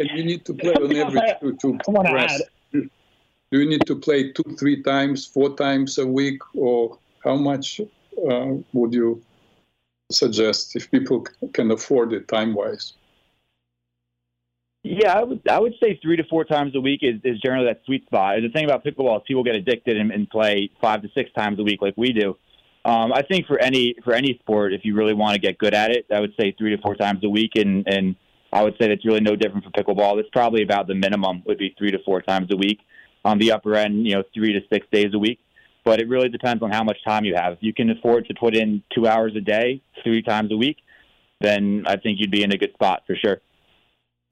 And 0.00 0.08
you 0.16 0.24
need 0.24 0.46
to 0.46 0.54
play 0.54 0.72
on 0.72 0.96
average 0.96 1.58
to, 1.60 1.78
progress. 1.84 2.40
Do 2.72 2.88
you 3.52 3.68
need 3.68 3.84
to 3.86 3.96
play 3.96 4.32
two, 4.32 4.56
three 4.58 4.82
times, 4.82 5.26
four 5.26 5.54
times 5.56 5.98
a 5.98 6.06
week, 6.06 6.40
or 6.54 6.98
how 7.22 7.36
much 7.36 7.80
uh, 7.80 8.46
would 8.72 8.94
you 8.94 9.22
suggest 10.10 10.74
if 10.74 10.90
people 10.90 11.26
can 11.52 11.70
afford 11.70 12.14
it 12.14 12.28
time 12.28 12.54
wise? 12.54 12.94
Yeah, 14.82 15.18
I 15.18 15.22
would 15.22 15.42
I 15.46 15.58
would 15.58 15.74
say 15.82 15.98
three 16.02 16.16
to 16.16 16.24
four 16.24 16.46
times 16.46 16.74
a 16.74 16.80
week 16.80 17.00
is, 17.02 17.20
is 17.22 17.38
generally 17.40 17.66
that 17.66 17.82
sweet 17.84 18.06
spot. 18.06 18.36
And 18.36 18.44
The 18.46 18.48
thing 18.48 18.64
about 18.64 18.82
pickleball 18.82 19.18
is 19.18 19.22
people 19.28 19.44
get 19.44 19.54
addicted 19.54 19.98
and, 19.98 20.10
and 20.10 20.30
play 20.30 20.70
five 20.80 21.02
to 21.02 21.08
six 21.14 21.30
times 21.32 21.58
a 21.58 21.62
week 21.62 21.82
like 21.82 21.94
we 21.98 22.14
do. 22.14 22.38
Um, 22.86 23.12
I 23.12 23.20
think 23.20 23.46
for 23.46 23.58
any 23.58 23.94
for 24.02 24.14
any 24.14 24.38
sport, 24.38 24.72
if 24.72 24.86
you 24.86 24.94
really 24.94 25.12
want 25.12 25.34
to 25.34 25.40
get 25.40 25.58
good 25.58 25.74
at 25.74 25.90
it, 25.90 26.06
I 26.10 26.20
would 26.20 26.32
say 26.40 26.52
three 26.56 26.74
to 26.74 26.80
four 26.80 26.94
times 26.94 27.22
a 27.24 27.28
week, 27.28 27.56
and 27.56 27.86
and 27.86 28.16
I 28.52 28.62
would 28.62 28.74
say 28.80 28.88
that's 28.88 29.04
really 29.04 29.20
no 29.20 29.36
different 29.36 29.64
for 29.64 29.70
pickleball. 29.70 30.18
It's 30.18 30.28
probably 30.30 30.62
about 30.62 30.86
the 30.86 30.94
minimum 30.94 31.42
would 31.46 31.58
be 31.58 31.74
three 31.78 31.90
to 31.90 31.98
four 32.04 32.20
times 32.20 32.48
a 32.52 32.56
week. 32.56 32.80
On 33.24 33.38
the 33.38 33.52
upper 33.52 33.74
end, 33.74 34.06
you 34.06 34.14
know, 34.14 34.22
three 34.32 34.52
to 34.54 34.60
six 34.72 34.86
days 34.90 35.12
a 35.12 35.18
week. 35.18 35.40
But 35.84 36.00
it 36.00 36.08
really 36.08 36.28
depends 36.28 36.62
on 36.62 36.70
how 36.70 36.82
much 36.82 36.98
time 37.04 37.24
you 37.24 37.34
have. 37.34 37.52
If 37.54 37.58
you 37.60 37.72
can 37.72 37.90
afford 37.90 38.26
to 38.26 38.34
put 38.34 38.54
in 38.54 38.82
two 38.94 39.06
hours 39.06 39.32
a 39.36 39.40
day, 39.40 39.82
three 40.02 40.22
times 40.22 40.52
a 40.52 40.56
week, 40.56 40.78
then 41.40 41.84
I 41.86 41.96
think 41.96 42.18
you'd 42.18 42.30
be 42.30 42.42
in 42.42 42.52
a 42.52 42.58
good 42.58 42.72
spot 42.74 43.02
for 43.06 43.16
sure. 43.16 43.40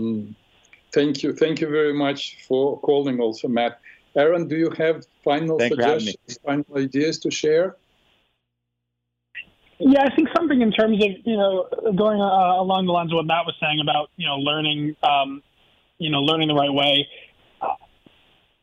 Mm. 0.01 0.35
Thank 0.93 1.23
you. 1.23 1.35
Thank 1.35 1.61
you 1.61 1.69
very 1.69 1.93
much 1.93 2.39
for 2.47 2.81
calling 2.81 3.21
also, 3.21 3.49
Matt. 3.49 3.81
Aaron, 4.17 4.49
do 4.49 4.57
you 4.57 4.71
have 4.71 5.07
final 5.23 5.59
Thanks 5.59 5.77
suggestions, 5.77 6.39
final 6.45 6.65
ideas 6.77 7.19
to 7.21 7.31
share? 7.31 7.77
Yeah, 9.81 10.03
I 10.03 10.15
think 10.15 10.29
something 10.37 10.61
in 10.61 10.73
terms 10.73 11.03
of, 11.03 11.11
you 11.25 11.37
know, 11.37 11.69
going 11.97 12.21
uh, 12.21 12.61
along 12.61 12.87
the 12.87 12.93
lines 12.93 13.13
of 13.13 13.17
what 13.17 13.27
Matt 13.27 13.47
was 13.47 13.55
saying 13.61 13.79
about, 13.81 14.11
you 14.17 14.27
know, 14.27 14.37
learning, 14.37 14.97
um, 15.03 15.43
you 15.99 16.11
know, 16.11 16.19
learning 16.19 16.49
the 16.49 16.55
right 16.55 16.73
way. 16.73 17.07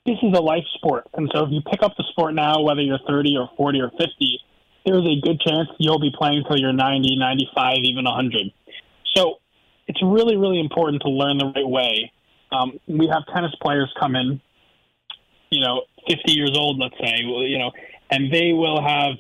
This 0.05 0.17
is 0.21 0.37
a 0.37 0.41
life 0.41 0.65
sport. 0.75 1.07
And 1.13 1.31
so 1.33 1.45
if 1.45 1.51
you 1.51 1.61
pick 1.61 1.81
up 1.81 1.93
the 1.97 2.03
sport 2.11 2.35
now, 2.35 2.61
whether 2.61 2.81
you're 2.81 2.99
30 3.07 3.37
or 3.37 3.49
40 3.57 3.81
or 3.81 3.89
50, 3.91 4.39
there's 4.85 5.05
a 5.07 5.19
good 5.21 5.39
chance 5.39 5.67
you'll 5.79 5.99
be 5.99 6.11
playing 6.15 6.43
until 6.43 6.59
you're 6.59 6.73
90, 6.73 7.15
95, 7.15 7.77
even 7.83 8.05
100. 8.05 8.51
So 9.15 9.35
it's 9.87 10.01
really, 10.03 10.35
really 10.35 10.59
important 10.59 11.01
to 11.03 11.09
learn 11.09 11.37
the 11.37 11.51
right 11.55 11.67
way. 11.67 12.11
Um, 12.51 12.79
we 12.87 13.07
have 13.07 13.23
tennis 13.33 13.51
players 13.61 13.91
come 13.99 14.15
in, 14.15 14.39
you 15.49 15.61
know, 15.61 15.83
50 16.07 16.33
years 16.33 16.51
old, 16.55 16.77
let's 16.77 16.95
say, 16.99 17.23
you 17.23 17.57
know, 17.57 17.71
and 18.11 18.31
they 18.31 18.53
will 18.53 18.81
have 18.81 19.15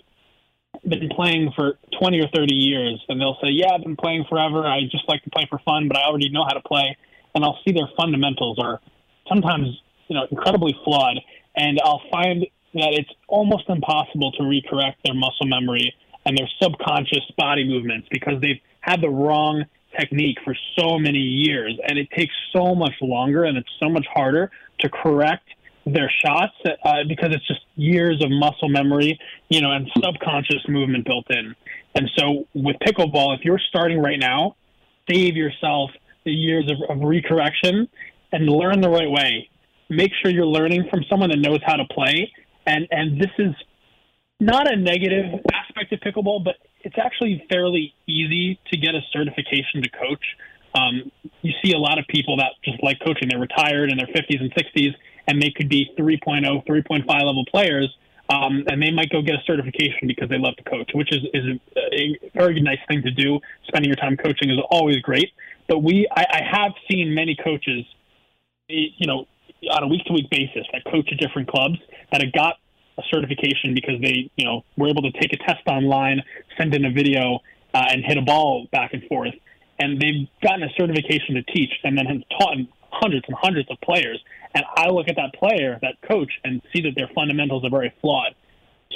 been 0.83 1.09
playing 1.09 1.51
for 1.55 1.77
20 1.99 2.19
or 2.19 2.27
30 2.33 2.53
years, 2.53 3.03
and 3.09 3.19
they'll 3.19 3.37
say, 3.41 3.49
"Yeah, 3.49 3.73
I've 3.73 3.83
been 3.83 3.95
playing 3.95 4.25
forever. 4.25 4.65
I 4.65 4.81
just 4.83 5.07
like 5.07 5.23
to 5.23 5.29
play 5.29 5.45
for 5.49 5.59
fun, 5.59 5.87
but 5.87 5.97
I 5.97 6.05
already 6.05 6.29
know 6.29 6.43
how 6.43 6.53
to 6.53 6.61
play." 6.61 6.95
And 7.33 7.43
I'll 7.43 7.59
see 7.65 7.73
their 7.73 7.89
fundamentals 7.97 8.59
are 8.59 8.79
sometimes, 9.27 9.67
you 10.07 10.15
know, 10.15 10.25
incredibly 10.29 10.73
flawed, 10.83 11.19
and 11.55 11.79
I'll 11.83 12.01
find 12.11 12.45
that 12.73 12.93
it's 12.93 13.09
almost 13.27 13.69
impossible 13.69 14.31
to 14.33 14.43
recorrect 14.43 14.95
their 15.03 15.13
muscle 15.13 15.47
memory 15.47 15.93
and 16.25 16.37
their 16.37 16.49
subconscious 16.61 17.23
body 17.37 17.63
movements 17.63 18.07
because 18.11 18.41
they've 18.41 18.59
had 18.81 19.01
the 19.01 19.09
wrong 19.09 19.65
technique 19.97 20.37
for 20.43 20.55
so 20.77 20.99
many 20.99 21.19
years, 21.19 21.77
and 21.87 21.97
it 21.97 22.09
takes 22.11 22.33
so 22.51 22.75
much 22.75 22.93
longer 23.01 23.45
and 23.45 23.57
it's 23.57 23.69
so 23.79 23.89
much 23.89 24.05
harder 24.13 24.51
to 24.79 24.89
correct 24.89 25.47
their 25.85 26.11
shots 26.23 26.53
uh, 26.65 27.03
because 27.07 27.29
it's 27.31 27.47
just 27.47 27.61
years 27.75 28.23
of 28.23 28.31
muscle 28.31 28.69
memory, 28.69 29.19
you 29.49 29.61
know, 29.61 29.71
and 29.71 29.89
subconscious 30.03 30.67
movement 30.67 31.05
built 31.05 31.25
in. 31.29 31.55
And 31.93 32.09
so 32.17 32.47
with 32.53 32.75
pickleball, 32.85 33.37
if 33.37 33.45
you're 33.45 33.61
starting 33.69 34.01
right 34.01 34.19
now, 34.19 34.55
save 35.09 35.35
yourself 35.35 35.91
the 36.25 36.31
years 36.31 36.69
of, 36.71 36.89
of 36.89 37.03
recorrection 37.03 37.87
and 38.31 38.49
learn 38.49 38.81
the 38.81 38.89
right 38.89 39.09
way. 39.09 39.49
Make 39.89 40.11
sure 40.21 40.31
you're 40.31 40.45
learning 40.45 40.87
from 40.89 41.03
someone 41.09 41.29
that 41.29 41.37
knows 41.37 41.59
how 41.63 41.75
to 41.75 41.85
play. 41.85 42.31
And 42.65 42.87
and 42.89 43.21
this 43.21 43.31
is 43.37 43.53
not 44.39 44.71
a 44.71 44.75
negative 44.75 45.39
aspect 45.53 45.93
of 45.93 45.99
pickleball, 45.99 46.43
but 46.43 46.55
it's 46.81 46.97
actually 46.97 47.45
fairly 47.49 47.93
easy 48.07 48.59
to 48.71 48.77
get 48.77 48.95
a 48.95 49.01
certification 49.13 49.83
to 49.83 49.89
coach. 49.89 50.25
Um, 50.73 51.11
you 51.41 51.53
see 51.63 51.71
a 51.73 51.77
lot 51.77 51.99
of 51.99 52.05
people 52.07 52.37
that 52.37 52.51
just 52.63 52.83
like 52.83 52.99
coaching. 52.99 53.29
They're 53.29 53.39
retired 53.39 53.91
in 53.91 53.97
their 53.97 54.07
50s 54.07 54.41
and 54.41 54.53
60s, 54.53 54.93
and 55.27 55.41
they 55.41 55.51
could 55.51 55.69
be 55.69 55.91
3.0, 55.97 56.65
3.5 56.65 57.07
level 57.07 57.45
players, 57.49 57.95
um, 58.29 58.63
and 58.67 58.81
they 58.81 58.91
might 58.91 59.09
go 59.09 59.21
get 59.21 59.35
a 59.35 59.43
certification 59.45 60.07
because 60.07 60.29
they 60.29 60.37
love 60.37 60.55
to 60.55 60.63
coach, 60.63 60.89
which 60.93 61.11
is, 61.11 61.21
is 61.33 61.59
a, 61.77 62.19
very 62.33 62.59
nice 62.59 62.79
thing 62.87 63.01
to 63.03 63.11
do. 63.11 63.39
Spending 63.67 63.89
your 63.89 63.97
time 63.97 64.17
coaching 64.17 64.49
is 64.49 64.57
always 64.71 64.97
great. 64.97 65.31
But 65.67 65.79
we, 65.79 66.07
I, 66.15 66.25
I 66.31 66.41
have 66.43 66.71
seen 66.89 67.13
many 67.13 67.35
coaches, 67.35 67.85
you 68.67 69.05
know, 69.07 69.27
on 69.71 69.83
a 69.83 69.87
week 69.87 70.03
to 70.05 70.13
week 70.13 70.29
basis 70.29 70.65
that 70.73 70.83
coach 70.91 71.09
at 71.11 71.19
different 71.19 71.47
clubs 71.47 71.77
that 72.11 72.21
have 72.21 72.33
got 72.33 72.55
a 72.97 73.03
certification 73.11 73.73
because 73.73 74.01
they, 74.01 74.29
you 74.35 74.45
know, 74.45 74.63
were 74.77 74.87
able 74.87 75.01
to 75.01 75.11
take 75.19 75.33
a 75.33 75.37
test 75.37 75.65
online, 75.67 76.21
send 76.57 76.73
in 76.73 76.85
a 76.85 76.91
video, 76.91 77.39
uh, 77.73 77.85
and 77.89 78.03
hit 78.05 78.17
a 78.17 78.21
ball 78.21 78.67
back 78.71 78.93
and 78.93 79.03
forth. 79.03 79.33
And 79.79 79.99
they've 79.99 80.27
gotten 80.41 80.63
a 80.63 80.69
certification 80.77 81.35
to 81.35 81.43
teach 81.43 81.71
and 81.83 81.97
then 81.97 82.05
have 82.05 82.21
taught 82.39 82.57
hundreds 82.91 83.25
and 83.27 83.35
hundreds 83.37 83.69
of 83.69 83.77
players. 83.81 84.23
And 84.55 84.63
I 84.75 84.89
look 84.89 85.09
at 85.09 85.17
that 85.17 85.33
player, 85.33 85.77
that 85.81 85.95
coach, 86.07 86.31
and 86.43 86.61
see 86.73 86.81
that 86.81 86.93
their 86.95 87.09
fundamentals 87.13 87.65
are 87.65 87.69
very 87.69 87.93
flawed. 88.01 88.33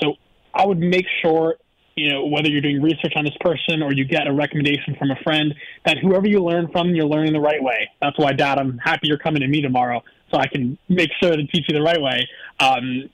So 0.02 0.16
I 0.54 0.66
would 0.66 0.80
make 0.80 1.06
sure, 1.22 1.56
you 1.96 2.10
know, 2.10 2.26
whether 2.26 2.48
you're 2.48 2.62
doing 2.62 2.82
research 2.82 3.14
on 3.18 3.26
this 3.26 3.36
person 3.42 3.84
or 3.84 3.92
you 3.94 4.06
get 4.06 4.26
a 4.26 4.34
recommendation 4.34 4.96
from 4.98 5.12
a 5.12 5.18
friend, 5.18 5.54
that 5.86 5.98
whoever 5.98 6.28
you 6.28 6.42
learn 6.42 6.70
from, 6.72 6.96
you're 6.96 7.06
learning 7.06 7.34
the 7.34 7.42
right 7.42 7.62
way. 7.62 7.90
That's 8.02 8.18
why, 8.18 8.32
Dad, 8.32 8.58
I'm 8.58 8.78
happy 8.78 9.08
you're 9.08 9.20
coming 9.20 9.42
to 9.42 9.48
me 9.48 9.62
tomorrow 9.62 10.02
so 10.32 10.38
I 10.38 10.48
can 10.48 10.78
make 10.88 11.10
sure 11.22 11.36
to 11.36 11.46
teach 11.48 11.66
you 11.68 11.76
the 11.76 11.82
right 11.82 12.02
way. 12.02 12.28
Um, 12.60 13.10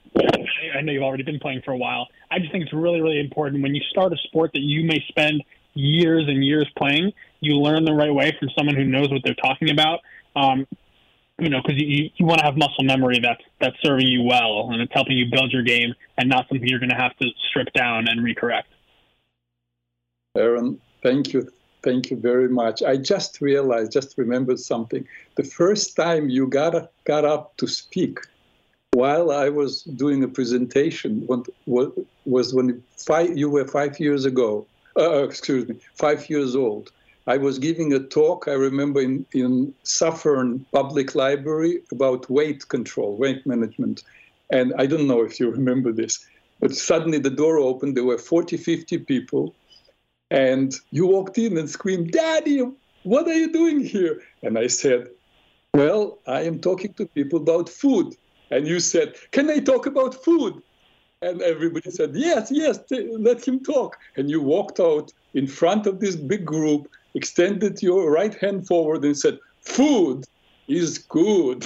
I 0.75 0.81
know 0.81 0.91
you've 0.91 1.03
already 1.03 1.23
been 1.23 1.39
playing 1.39 1.63
for 1.65 1.71
a 1.71 1.77
while. 1.77 2.07
I 2.29 2.39
just 2.39 2.51
think 2.51 2.63
it's 2.63 2.73
really, 2.73 3.01
really 3.01 3.19
important 3.19 3.63
when 3.63 3.73
you 3.73 3.81
start 3.89 4.13
a 4.13 4.17
sport 4.17 4.51
that 4.53 4.61
you 4.61 4.85
may 4.85 5.03
spend 5.07 5.43
years 5.73 6.25
and 6.27 6.43
years 6.43 6.69
playing, 6.77 7.11
you 7.39 7.55
learn 7.55 7.85
the 7.85 7.93
right 7.93 8.13
way 8.13 8.35
from 8.39 8.49
someone 8.57 8.75
who 8.75 8.85
knows 8.85 9.09
what 9.09 9.21
they're 9.23 9.35
talking 9.35 9.71
about. 9.71 9.99
Um, 10.35 10.67
you 11.39 11.49
know, 11.49 11.61
because 11.61 11.81
you, 11.81 12.09
you 12.15 12.25
want 12.25 12.39
to 12.39 12.45
have 12.45 12.57
muscle 12.57 12.83
memory 12.83 13.19
that's 13.19 13.43
that's 13.59 13.75
serving 13.81 14.07
you 14.07 14.23
well 14.23 14.69
and 14.71 14.81
it's 14.81 14.93
helping 14.93 15.17
you 15.17 15.29
build 15.29 15.51
your 15.51 15.63
game 15.63 15.93
and 16.17 16.29
not 16.29 16.47
something 16.47 16.67
you're 16.67 16.79
going 16.79 16.89
to 16.89 16.95
have 16.95 17.15
to 17.17 17.27
strip 17.49 17.71
down 17.73 18.07
and 18.07 18.21
recorrect. 18.21 18.63
Aaron, 20.38 20.79
thank 21.03 21.33
you. 21.33 21.49
Thank 21.83 22.09
you 22.09 22.17
very 22.17 22.49
much. 22.49 22.81
I 22.81 22.97
just 22.97 23.41
realized, 23.41 23.91
just 23.91 24.17
remembered 24.17 24.59
something. 24.59 25.07
The 25.36 25.43
first 25.43 25.95
time 25.95 26.29
you 26.29 26.47
got, 26.47 26.91
got 27.03 27.25
up 27.25 27.55
to 27.57 27.67
speak 27.67 28.19
while 28.95 29.29
I 29.29 29.49
was 29.49 29.83
doing 29.83 30.23
a 30.23 30.27
presentation 30.27 31.27
was 31.27 32.53
when 32.53 32.81
five, 32.97 33.38
you 33.38 33.49
were 33.49 33.67
five 33.67 33.99
years 33.99 34.25
ago, 34.25 34.65
uh, 34.97 35.23
excuse 35.23 35.67
me, 35.67 35.75
five 35.93 36.29
years 36.29 36.55
old. 36.55 36.91
I 37.28 37.38
was 37.38 37.57
giving 37.57 37.91
a 37.93 37.99
talk, 37.99 38.47
I 38.47 38.53
remember, 38.53 39.01
in, 39.01 39.26
in 39.34 39.73
Suffern 39.82 40.63
Public 40.71 41.15
Library 41.15 41.82
about 41.91 42.30
weight 42.30 42.67
control, 42.67 43.17
weight 43.17 43.45
management. 43.47 44.03
And 44.51 44.73
I 44.78 44.86
don't 44.86 45.07
know 45.07 45.23
if 45.23 45.39
you 45.39 45.49
remember 45.49 45.91
this, 45.91 46.23
but 46.59 46.76
suddenly 46.76 47.17
the 47.17 47.32
door 47.32 47.57
opened. 47.57 47.97
There 47.97 48.03
were 48.03 48.19
40, 48.19 48.57
50 48.57 48.99
people. 48.99 49.55
And 50.30 50.76
you 50.91 51.07
walked 51.07 51.38
in 51.39 51.57
and 51.57 51.67
screamed, 51.67 52.11
Daddy, 52.11 52.61
what 53.03 53.28
are 53.28 53.34
you 53.34 53.51
doing 53.51 53.84
here? 53.84 54.21
And 54.43 54.57
I 54.59 54.67
said, 54.67 55.07
Well, 55.73 56.19
I 56.28 56.41
am 56.41 56.59
talking 56.59 56.93
to 56.93 57.07
people 57.07 57.39
about 57.39 57.69
food. 57.69 58.15
And 58.51 58.67
you 58.67 58.80
said, 58.80 59.15
Can 59.32 59.49
I 59.49 59.59
talk 59.59 59.88
about 59.88 60.23
food? 60.23 60.61
And 61.23 61.41
everybody 61.41 61.89
said, 61.89 62.11
Yes, 62.15 62.51
yes, 62.51 62.80
let 62.91 63.47
him 63.47 63.61
talk. 63.61 63.97
And 64.15 64.30
you 64.30 64.41
walked 64.41 64.80
out 64.80 65.11
in 65.34 65.47
front 65.47 65.88
of 65.88 65.99
this 65.99 66.15
big 66.15 66.45
group 66.45 66.88
extended 67.16 67.82
your 67.82 68.11
right 68.11 68.36
hand 68.36 68.68
forward 68.68 69.03
and 69.03 69.18
said, 69.18 69.39
Food 69.61 70.26
is 70.68 70.99
good. 70.99 71.66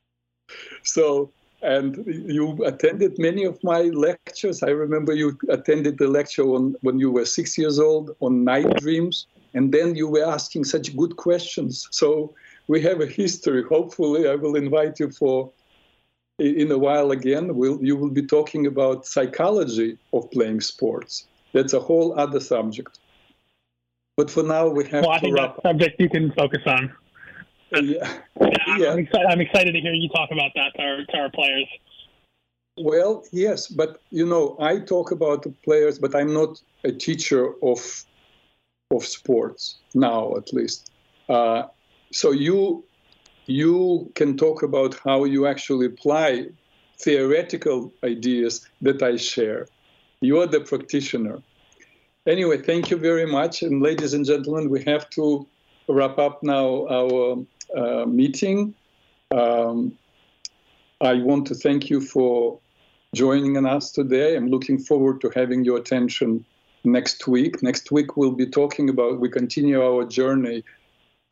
so, 0.84 1.30
and 1.62 2.04
you 2.06 2.64
attended 2.64 3.18
many 3.18 3.44
of 3.44 3.58
my 3.64 3.82
lectures. 3.82 4.62
I 4.62 4.70
remember 4.70 5.12
you 5.12 5.36
attended 5.48 5.98
the 5.98 6.06
lecture 6.06 6.44
on, 6.44 6.76
when 6.82 7.00
you 7.00 7.10
were 7.10 7.24
six 7.24 7.58
years 7.58 7.80
old 7.80 8.14
on 8.20 8.44
night 8.44 8.72
dreams, 8.76 9.26
and 9.54 9.72
then 9.72 9.96
you 9.96 10.06
were 10.06 10.24
asking 10.24 10.64
such 10.64 10.96
good 10.96 11.16
questions. 11.16 11.88
So, 11.90 12.34
we 12.68 12.82
have 12.82 13.00
a 13.00 13.06
history. 13.06 13.64
Hopefully, 13.64 14.28
I 14.28 14.34
will 14.36 14.54
invite 14.54 15.00
you 15.00 15.10
for 15.10 15.50
in 16.38 16.70
a 16.70 16.78
while 16.78 17.10
again. 17.10 17.56
We'll, 17.56 17.82
you 17.82 17.96
will 17.96 18.10
be 18.10 18.22
talking 18.22 18.66
about 18.66 19.06
psychology 19.06 19.98
of 20.12 20.30
playing 20.30 20.60
sports. 20.60 21.26
That's 21.52 21.72
a 21.72 21.80
whole 21.80 22.18
other 22.18 22.40
subject. 22.40 22.98
But 24.18 24.32
for 24.32 24.42
now, 24.42 24.66
we 24.66 24.84
have 24.88 25.04
well, 25.04 25.12
I 25.12 25.20
think 25.20 25.36
wrap 25.36 25.54
that's 25.54 25.62
subject 25.62 26.00
you 26.00 26.10
can 26.10 26.32
focus 26.32 26.62
on. 26.66 26.92
Yeah. 27.70 27.80
yeah, 28.40 28.56
I'm, 28.66 28.80
yeah. 28.80 28.90
I'm, 28.90 28.98
excited, 28.98 29.26
I'm 29.30 29.40
excited 29.40 29.72
to 29.72 29.80
hear 29.80 29.92
you 29.92 30.08
talk 30.08 30.30
about 30.32 30.50
that 30.56 30.74
to 30.74 30.82
our, 30.82 31.04
to 31.04 31.16
our 31.16 31.30
players. 31.30 31.68
Well, 32.78 33.24
yes, 33.30 33.68
but 33.68 34.00
you 34.10 34.26
know, 34.26 34.56
I 34.58 34.80
talk 34.80 35.12
about 35.12 35.44
the 35.44 35.50
players, 35.62 36.00
but 36.00 36.16
I'm 36.16 36.34
not 36.34 36.60
a 36.82 36.90
teacher 36.90 37.54
of 37.62 38.04
of 38.90 39.04
sports 39.04 39.76
now, 39.94 40.36
at 40.36 40.52
least. 40.52 40.90
Uh, 41.28 41.64
so 42.10 42.32
you 42.32 42.82
you 43.46 44.10
can 44.16 44.36
talk 44.36 44.64
about 44.64 44.98
how 45.04 45.22
you 45.22 45.46
actually 45.46 45.86
apply 45.86 46.48
theoretical 46.98 47.92
ideas 48.02 48.66
that 48.82 49.00
I 49.00 49.14
share. 49.14 49.68
You 50.20 50.40
are 50.40 50.48
the 50.48 50.60
practitioner. 50.60 51.40
Anyway, 52.28 52.58
thank 52.58 52.90
you 52.90 52.98
very 52.98 53.24
much. 53.24 53.62
And 53.62 53.80
ladies 53.80 54.12
and 54.12 54.22
gentlemen, 54.22 54.68
we 54.68 54.82
have 54.84 55.08
to 55.10 55.46
wrap 55.88 56.18
up 56.18 56.42
now 56.42 56.86
our 56.90 57.38
uh, 57.74 58.04
meeting. 58.04 58.74
Um, 59.30 59.96
I 61.00 61.14
want 61.14 61.46
to 61.46 61.54
thank 61.54 61.88
you 61.88 62.02
for 62.02 62.60
joining 63.14 63.56
us 63.64 63.92
today. 63.92 64.36
I'm 64.36 64.48
looking 64.48 64.78
forward 64.78 65.22
to 65.22 65.30
having 65.34 65.64
your 65.64 65.78
attention 65.78 66.44
next 66.84 67.26
week. 67.26 67.62
Next 67.62 67.90
week, 67.90 68.18
we'll 68.18 68.32
be 68.32 68.46
talking 68.46 68.90
about, 68.90 69.20
we 69.20 69.30
continue 69.30 69.82
our 69.82 70.04
journey 70.04 70.64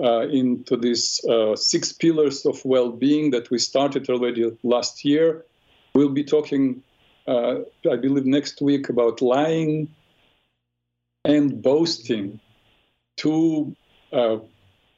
uh, 0.02 0.28
into 0.28 0.78
these 0.78 1.22
uh, 1.28 1.56
six 1.56 1.92
pillars 1.92 2.46
of 2.46 2.64
well 2.64 2.90
being 2.90 3.32
that 3.32 3.50
we 3.50 3.58
started 3.58 4.08
already 4.08 4.50
last 4.62 5.04
year. 5.04 5.44
We'll 5.94 6.08
be 6.08 6.24
talking, 6.24 6.82
uh, 7.28 7.56
I 7.90 7.96
believe, 7.96 8.24
next 8.24 8.62
week 8.62 8.88
about 8.88 9.20
lying, 9.20 9.94
and 11.26 11.60
boasting, 11.60 12.40
two 13.16 13.74
uh, 14.12 14.38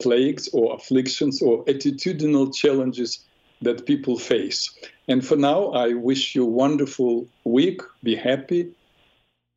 plagues 0.01 0.49
or 0.53 0.75
afflictions 0.75 1.43
or 1.43 1.65
attitudinal 1.65 2.55
challenges 2.55 3.25
that 3.63 3.87
people 3.87 4.19
face. 4.19 4.71
And 5.09 5.27
for 5.27 5.37
now, 5.37 5.71
I 5.71 5.95
wish 5.95 6.35
you 6.35 6.45
a 6.45 6.51
wonderful 6.51 7.27
week. 7.45 7.81
Be 8.03 8.15
happy. 8.15 8.75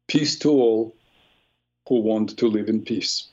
Peace 0.07 0.39
to 0.39 0.49
all 0.49 0.95
who 1.87 1.99
want 2.01 2.37
to 2.37 2.47
live 2.47 2.69
in 2.69 2.81
peace. 2.81 3.27